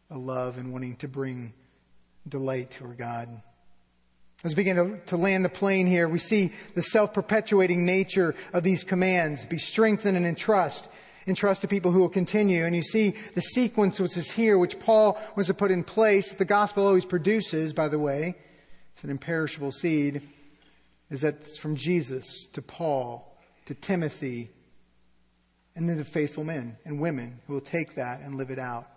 a 0.09 0.17
love 0.17 0.57
and 0.57 0.71
wanting 0.71 0.95
to 0.97 1.07
bring 1.07 1.53
delight 2.27 2.71
to 2.71 2.85
our 2.85 2.93
God. 2.93 3.41
As 4.43 4.51
we 4.51 4.55
begin 4.55 4.75
to, 4.75 4.99
to 5.07 5.17
land 5.17 5.43
the 5.43 5.49
plane 5.49 5.87
here, 5.87 6.07
we 6.07 6.19
see 6.19 6.51
the 6.75 6.81
self-perpetuating 6.81 7.85
nature 7.85 8.35
of 8.53 8.63
these 8.63 8.83
commands. 8.83 9.45
Be 9.45 9.57
strengthened 9.57 10.17
and 10.17 10.25
entrust. 10.25 10.87
Entrust 11.25 11.61
to 11.61 11.67
people 11.67 11.91
who 11.91 11.99
will 11.99 12.09
continue. 12.09 12.65
And 12.65 12.75
you 12.75 12.83
see 12.83 13.15
the 13.33 13.41
sequence 13.41 13.99
which 13.99 14.15
is 14.17 14.29
here, 14.29 14.57
which 14.57 14.79
Paul 14.79 15.19
wants 15.35 15.47
to 15.47 15.53
put 15.53 15.71
in 15.71 15.83
place, 15.83 16.29
that 16.29 16.37
the 16.37 16.45
gospel 16.45 16.85
always 16.85 17.05
produces, 17.05 17.73
by 17.73 17.87
the 17.87 17.97
way. 17.97 18.35
It's 18.93 19.03
an 19.03 19.09
imperishable 19.09 19.71
seed. 19.71 20.21
Is 21.09 21.21
that 21.21 21.45
from 21.57 21.75
Jesus 21.75 22.47
to 22.53 22.61
Paul 22.61 23.34
to 23.65 23.73
Timothy 23.73 24.49
and 25.75 25.89
then 25.89 25.97
to 25.97 26.03
faithful 26.03 26.43
men 26.43 26.77
and 26.85 26.99
women 26.99 27.39
who 27.47 27.53
will 27.53 27.61
take 27.61 27.95
that 27.95 28.21
and 28.21 28.35
live 28.35 28.49
it 28.49 28.59
out 28.59 28.87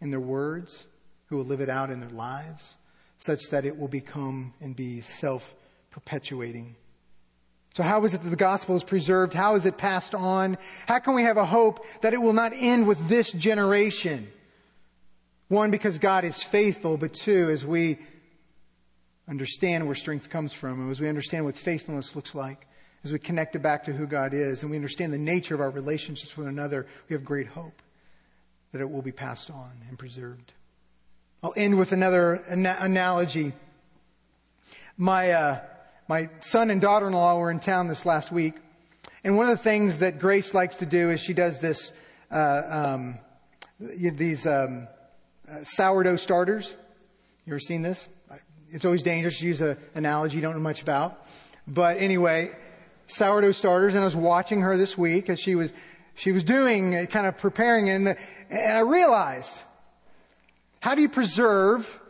in 0.00 0.10
their 0.10 0.20
words, 0.20 0.84
who 1.26 1.36
will 1.36 1.44
live 1.44 1.60
it 1.60 1.68
out 1.68 1.90
in 1.90 2.00
their 2.00 2.10
lives 2.10 2.76
such 3.18 3.48
that 3.50 3.64
it 3.64 3.78
will 3.78 3.88
become 3.88 4.52
and 4.60 4.76
be 4.76 5.00
self 5.00 5.54
perpetuating. 5.90 6.76
So, 7.74 7.82
how 7.82 8.04
is 8.04 8.14
it 8.14 8.22
that 8.22 8.28
the 8.30 8.36
gospel 8.36 8.76
is 8.76 8.84
preserved? 8.84 9.34
How 9.34 9.54
is 9.54 9.66
it 9.66 9.76
passed 9.76 10.14
on? 10.14 10.56
How 10.86 10.98
can 10.98 11.14
we 11.14 11.22
have 11.22 11.36
a 11.36 11.44
hope 11.44 11.84
that 12.02 12.14
it 12.14 12.20
will 12.20 12.32
not 12.32 12.52
end 12.54 12.86
with 12.86 13.08
this 13.08 13.32
generation? 13.32 14.28
One, 15.48 15.70
because 15.70 15.98
God 15.98 16.24
is 16.24 16.42
faithful, 16.42 16.96
but 16.96 17.12
two, 17.12 17.50
as 17.50 17.64
we 17.64 17.98
understand 19.28 19.86
where 19.86 19.94
strength 19.94 20.30
comes 20.30 20.52
from, 20.52 20.80
and 20.80 20.90
as 20.90 21.00
we 21.00 21.08
understand 21.08 21.44
what 21.44 21.56
faithfulness 21.56 22.16
looks 22.16 22.34
like, 22.34 22.66
as 23.04 23.12
we 23.12 23.18
connect 23.18 23.54
it 23.54 23.60
back 23.60 23.84
to 23.84 23.92
who 23.92 24.06
God 24.06 24.34
is, 24.34 24.62
and 24.62 24.70
we 24.70 24.76
understand 24.76 25.12
the 25.12 25.18
nature 25.18 25.54
of 25.54 25.60
our 25.60 25.70
relationships 25.70 26.36
with 26.36 26.46
one 26.46 26.54
another, 26.54 26.86
we 27.08 27.14
have 27.14 27.24
great 27.24 27.46
hope 27.46 27.82
that 28.72 28.80
it 28.80 28.90
will 28.90 29.02
be 29.02 29.12
passed 29.12 29.50
on 29.50 29.70
and 29.88 29.98
preserved. 29.98 30.52
I'll 31.42 31.54
end 31.56 31.78
with 31.78 31.92
another 31.92 32.44
ana- 32.48 32.76
analogy. 32.80 33.52
My, 34.96 35.30
uh, 35.30 35.60
my 36.08 36.30
son 36.40 36.70
and 36.70 36.80
daughter-in-law 36.80 37.38
were 37.38 37.50
in 37.50 37.60
town 37.60 37.88
this 37.88 38.04
last 38.04 38.32
week, 38.32 38.54
and 39.22 39.36
one 39.36 39.48
of 39.48 39.56
the 39.56 39.62
things 39.62 39.98
that 39.98 40.18
Grace 40.18 40.54
likes 40.54 40.76
to 40.76 40.86
do 40.86 41.10
is 41.10 41.20
she 41.20 41.34
does 41.34 41.58
this, 41.58 41.92
uh, 42.30 42.62
um, 42.68 43.18
these 43.78 44.46
um, 44.46 44.88
uh, 45.48 45.62
sourdough 45.62 46.16
starters. 46.16 46.74
You 47.44 47.52
ever 47.52 47.60
seen 47.60 47.82
this? 47.82 48.08
It's 48.70 48.84
always 48.84 49.02
dangerous 49.02 49.38
to 49.38 49.46
use 49.46 49.60
an 49.60 49.76
analogy 49.94 50.36
you 50.36 50.42
don't 50.42 50.54
know 50.54 50.60
much 50.60 50.82
about. 50.82 51.24
But 51.68 51.98
anyway, 51.98 52.56
sourdough 53.06 53.52
starters, 53.52 53.94
and 53.94 54.02
I 54.02 54.04
was 54.04 54.16
watching 54.16 54.60
her 54.62 54.76
this 54.76 54.96
week 54.96 55.28
as 55.28 55.40
she 55.40 55.54
was 55.54 55.72
she 56.14 56.32
was 56.32 56.42
doing, 56.42 57.06
kind 57.08 57.26
of 57.26 57.36
preparing, 57.36 57.90
and, 57.90 58.06
the, 58.06 58.16
and 58.48 58.76
I 58.78 58.80
realized 58.80 59.60
how 60.80 60.94
do 60.94 61.02
you 61.02 61.10
preserve 61.10 62.00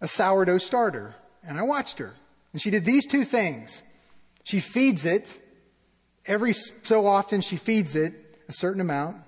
a 0.00 0.08
sourdough 0.08 0.58
starter? 0.58 1.14
And 1.44 1.56
I 1.56 1.62
watched 1.62 1.98
her. 2.00 2.14
And 2.52 2.60
she 2.60 2.70
did 2.70 2.84
these 2.84 3.06
two 3.06 3.24
things. 3.24 3.82
She 4.42 4.58
feeds 4.58 5.04
it. 5.04 5.30
Every 6.24 6.54
so 6.54 7.06
often 7.06 7.40
she 7.40 7.56
feeds 7.56 7.94
it 7.94 8.14
a 8.48 8.52
certain 8.52 8.80
amount. 8.80 9.18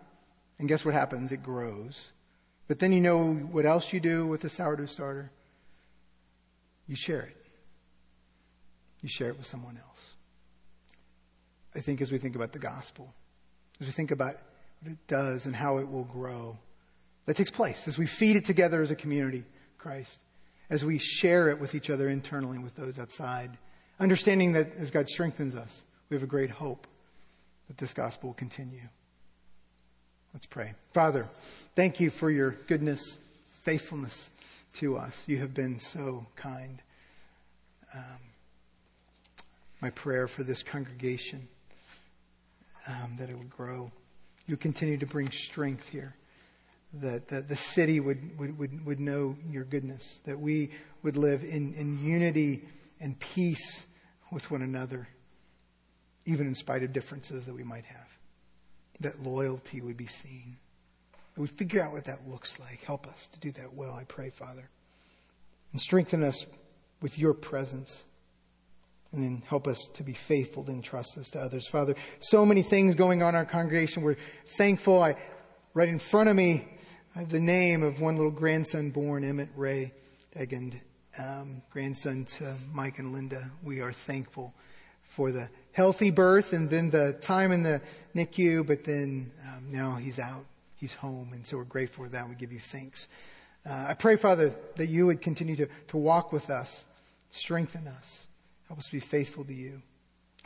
And 0.58 0.66
guess 0.68 0.84
what 0.84 0.94
happens? 0.94 1.30
It 1.30 1.44
grows. 1.44 2.10
But 2.66 2.80
then 2.80 2.90
you 2.92 3.00
know 3.00 3.34
what 3.34 3.66
else 3.66 3.92
you 3.92 4.00
do 4.00 4.26
with 4.26 4.42
a 4.42 4.48
sourdough 4.48 4.86
starter? 4.86 5.30
you 6.88 6.96
share 6.96 7.20
it. 7.20 7.36
You 9.02 9.08
share 9.08 9.28
it 9.28 9.36
with 9.36 9.46
someone 9.46 9.78
else. 9.78 10.07
I 11.78 11.80
think 11.80 12.00
as 12.00 12.10
we 12.10 12.18
think 12.18 12.34
about 12.34 12.50
the 12.50 12.58
gospel, 12.58 13.14
as 13.80 13.86
we 13.86 13.92
think 13.92 14.10
about 14.10 14.34
what 14.82 14.92
it 14.92 15.06
does 15.06 15.46
and 15.46 15.54
how 15.54 15.78
it 15.78 15.88
will 15.88 16.04
grow, 16.04 16.58
that 17.26 17.36
takes 17.36 17.52
place 17.52 17.86
as 17.86 17.96
we 17.96 18.04
feed 18.04 18.34
it 18.34 18.44
together 18.44 18.82
as 18.82 18.90
a 18.90 18.96
community, 18.96 19.44
Christ, 19.78 20.18
as 20.70 20.84
we 20.84 20.98
share 20.98 21.50
it 21.50 21.60
with 21.60 21.76
each 21.76 21.88
other 21.88 22.08
internally 22.08 22.56
and 22.56 22.64
with 22.64 22.74
those 22.74 22.98
outside, 22.98 23.56
understanding 24.00 24.52
that 24.52 24.74
as 24.76 24.90
God 24.90 25.08
strengthens 25.08 25.54
us, 25.54 25.82
we 26.10 26.16
have 26.16 26.24
a 26.24 26.26
great 26.26 26.50
hope 26.50 26.88
that 27.68 27.78
this 27.78 27.94
gospel 27.94 28.30
will 28.30 28.34
continue. 28.34 28.88
Let's 30.34 30.46
pray. 30.46 30.74
Father, 30.92 31.28
thank 31.76 32.00
you 32.00 32.10
for 32.10 32.28
your 32.28 32.56
goodness, 32.66 33.18
faithfulness 33.60 34.30
to 34.74 34.96
us. 34.96 35.22
You 35.28 35.38
have 35.38 35.54
been 35.54 35.78
so 35.78 36.26
kind. 36.34 36.82
Um, 37.94 38.18
my 39.80 39.90
prayer 39.90 40.26
for 40.26 40.42
this 40.42 40.64
congregation 40.64 41.46
um, 42.88 43.16
that 43.18 43.30
it 43.30 43.38
would 43.38 43.50
grow. 43.50 43.92
You 44.46 44.56
continue 44.56 44.96
to 44.98 45.06
bring 45.06 45.30
strength 45.30 45.88
here. 45.88 46.14
That, 46.94 47.28
that 47.28 47.48
the 47.48 47.56
city 47.56 48.00
would, 48.00 48.38
would, 48.38 48.58
would, 48.58 48.86
would 48.86 49.00
know 49.00 49.36
your 49.50 49.64
goodness. 49.64 50.20
That 50.24 50.40
we 50.40 50.70
would 51.02 51.18
live 51.18 51.44
in, 51.44 51.74
in 51.74 52.02
unity 52.02 52.64
and 52.98 53.18
peace 53.20 53.84
with 54.32 54.50
one 54.50 54.62
another, 54.62 55.06
even 56.24 56.46
in 56.46 56.54
spite 56.54 56.82
of 56.82 56.94
differences 56.94 57.44
that 57.44 57.54
we 57.54 57.62
might 57.62 57.84
have. 57.84 58.08
That 59.00 59.22
loyalty 59.22 59.82
would 59.82 59.98
be 59.98 60.06
seen. 60.06 60.56
That 61.34 61.42
we 61.42 61.46
figure 61.46 61.82
out 61.82 61.92
what 61.92 62.04
that 62.04 62.26
looks 62.26 62.58
like. 62.58 62.82
Help 62.84 63.06
us 63.06 63.28
to 63.32 63.38
do 63.38 63.50
that 63.52 63.74
well, 63.74 63.92
I 63.92 64.04
pray, 64.04 64.30
Father. 64.30 64.70
And 65.72 65.80
strengthen 65.80 66.24
us 66.24 66.46
with 67.02 67.18
your 67.18 67.34
presence 67.34 68.04
and 69.18 69.26
then 69.26 69.42
help 69.48 69.66
us 69.66 69.88
to 69.94 70.04
be 70.04 70.12
faithful 70.12 70.64
and 70.68 70.82
trust 70.82 71.16
this 71.16 71.30
to 71.30 71.40
others. 71.40 71.66
Father, 71.66 71.96
so 72.20 72.46
many 72.46 72.62
things 72.62 72.94
going 72.94 73.20
on 73.20 73.30
in 73.30 73.34
our 73.34 73.44
congregation. 73.44 74.04
We're 74.04 74.16
thankful. 74.46 75.02
I, 75.02 75.16
right 75.74 75.88
in 75.88 75.98
front 75.98 76.28
of 76.28 76.36
me, 76.36 76.68
I 77.16 77.18
have 77.18 77.28
the 77.28 77.40
name 77.40 77.82
of 77.82 78.00
one 78.00 78.16
little 78.16 78.30
grandson 78.30 78.90
born, 78.90 79.24
Emmett 79.24 79.48
Ray 79.56 79.92
Egend, 80.36 80.80
um, 81.18 81.62
grandson 81.70 82.26
to 82.36 82.54
Mike 82.72 83.00
and 83.00 83.12
Linda. 83.12 83.50
We 83.64 83.80
are 83.80 83.92
thankful 83.92 84.54
for 85.02 85.32
the 85.32 85.48
healthy 85.72 86.12
birth 86.12 86.52
and 86.52 86.70
then 86.70 86.90
the 86.90 87.14
time 87.14 87.50
in 87.50 87.64
the 87.64 87.82
NICU, 88.14 88.64
but 88.64 88.84
then 88.84 89.32
um, 89.48 89.64
now 89.72 89.96
he's 89.96 90.20
out, 90.20 90.44
he's 90.76 90.94
home, 90.94 91.30
and 91.32 91.44
so 91.44 91.56
we're 91.56 91.64
grateful 91.64 92.04
for 92.04 92.10
that. 92.10 92.28
We 92.28 92.36
give 92.36 92.52
you 92.52 92.60
thanks. 92.60 93.08
Uh, 93.68 93.86
I 93.88 93.94
pray, 93.94 94.14
Father, 94.14 94.54
that 94.76 94.86
you 94.86 95.06
would 95.06 95.20
continue 95.20 95.56
to, 95.56 95.66
to 95.88 95.96
walk 95.96 96.32
with 96.32 96.50
us, 96.50 96.84
strengthen 97.30 97.88
us. 97.88 98.27
Help 98.68 98.80
us 98.80 98.86
to 98.86 98.92
be 98.92 99.00
faithful 99.00 99.44
to 99.44 99.54
you 99.54 99.80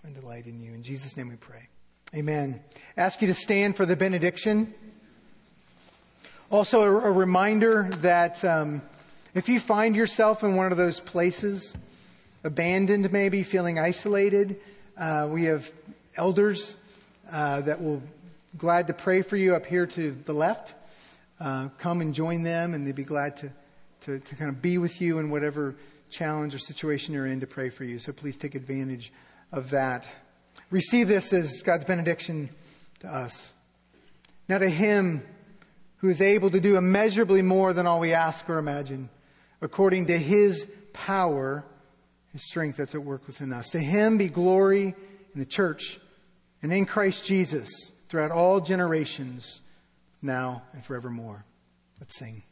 and 0.04 0.14
delight 0.14 0.46
in 0.46 0.60
you. 0.60 0.72
In 0.74 0.84
Jesus' 0.84 1.16
name 1.16 1.28
we 1.28 1.34
pray. 1.34 1.66
Amen. 2.14 2.62
Ask 2.96 3.20
you 3.20 3.26
to 3.26 3.34
stand 3.34 3.76
for 3.76 3.84
the 3.84 3.96
benediction. 3.96 4.72
Also, 6.48 6.82
a, 6.82 6.86
a 6.86 7.10
reminder 7.10 7.90
that 7.98 8.44
um, 8.44 8.80
if 9.34 9.48
you 9.48 9.58
find 9.58 9.96
yourself 9.96 10.44
in 10.44 10.54
one 10.54 10.70
of 10.70 10.78
those 10.78 11.00
places, 11.00 11.74
abandoned 12.44 13.10
maybe, 13.10 13.42
feeling 13.42 13.80
isolated, 13.80 14.60
uh, 14.96 15.26
we 15.28 15.46
have 15.46 15.68
elders 16.14 16.76
uh, 17.28 17.60
that 17.62 17.82
will 17.82 18.00
glad 18.56 18.86
to 18.86 18.92
pray 18.92 19.22
for 19.22 19.36
you 19.36 19.56
up 19.56 19.66
here 19.66 19.86
to 19.86 20.16
the 20.26 20.32
left. 20.32 20.74
Uh, 21.40 21.70
come 21.78 22.00
and 22.00 22.14
join 22.14 22.44
them, 22.44 22.72
and 22.72 22.86
they'd 22.86 22.94
be 22.94 23.02
glad 23.02 23.36
to, 23.38 23.50
to, 24.02 24.20
to 24.20 24.36
kind 24.36 24.48
of 24.48 24.62
be 24.62 24.78
with 24.78 25.00
you 25.00 25.18
in 25.18 25.28
whatever 25.28 25.74
challenge 26.12 26.54
or 26.54 26.58
situation 26.58 27.14
you're 27.14 27.26
in 27.26 27.40
to 27.40 27.46
pray 27.46 27.70
for 27.70 27.84
you. 27.84 27.98
So 27.98 28.12
please 28.12 28.36
take 28.36 28.54
advantage 28.54 29.12
of 29.50 29.70
that. 29.70 30.06
Receive 30.70 31.08
this 31.08 31.32
as 31.32 31.62
God's 31.62 31.84
benediction 31.84 32.50
to 33.00 33.08
us. 33.08 33.52
Now, 34.48 34.58
to 34.58 34.68
Him 34.68 35.22
who 35.96 36.08
is 36.08 36.20
able 36.20 36.50
to 36.50 36.60
do 36.60 36.76
immeasurably 36.76 37.42
more 37.42 37.72
than 37.72 37.86
all 37.86 38.00
we 38.00 38.12
ask 38.12 38.48
or 38.48 38.58
imagine, 38.58 39.08
according 39.60 40.06
to 40.06 40.18
His 40.18 40.66
power, 40.92 41.64
His 42.32 42.44
strength 42.46 42.76
that's 42.76 42.94
at 42.94 43.02
work 43.02 43.26
within 43.26 43.52
us. 43.52 43.70
To 43.70 43.78
Him 43.78 44.18
be 44.18 44.28
glory 44.28 44.94
in 45.34 45.40
the 45.40 45.46
church 45.46 45.98
and 46.62 46.72
in 46.72 46.86
Christ 46.86 47.24
Jesus 47.24 47.70
throughout 48.08 48.30
all 48.30 48.60
generations, 48.60 49.60
now 50.20 50.62
and 50.72 50.84
forevermore. 50.84 51.44
Let's 52.00 52.18
sing. 52.18 52.42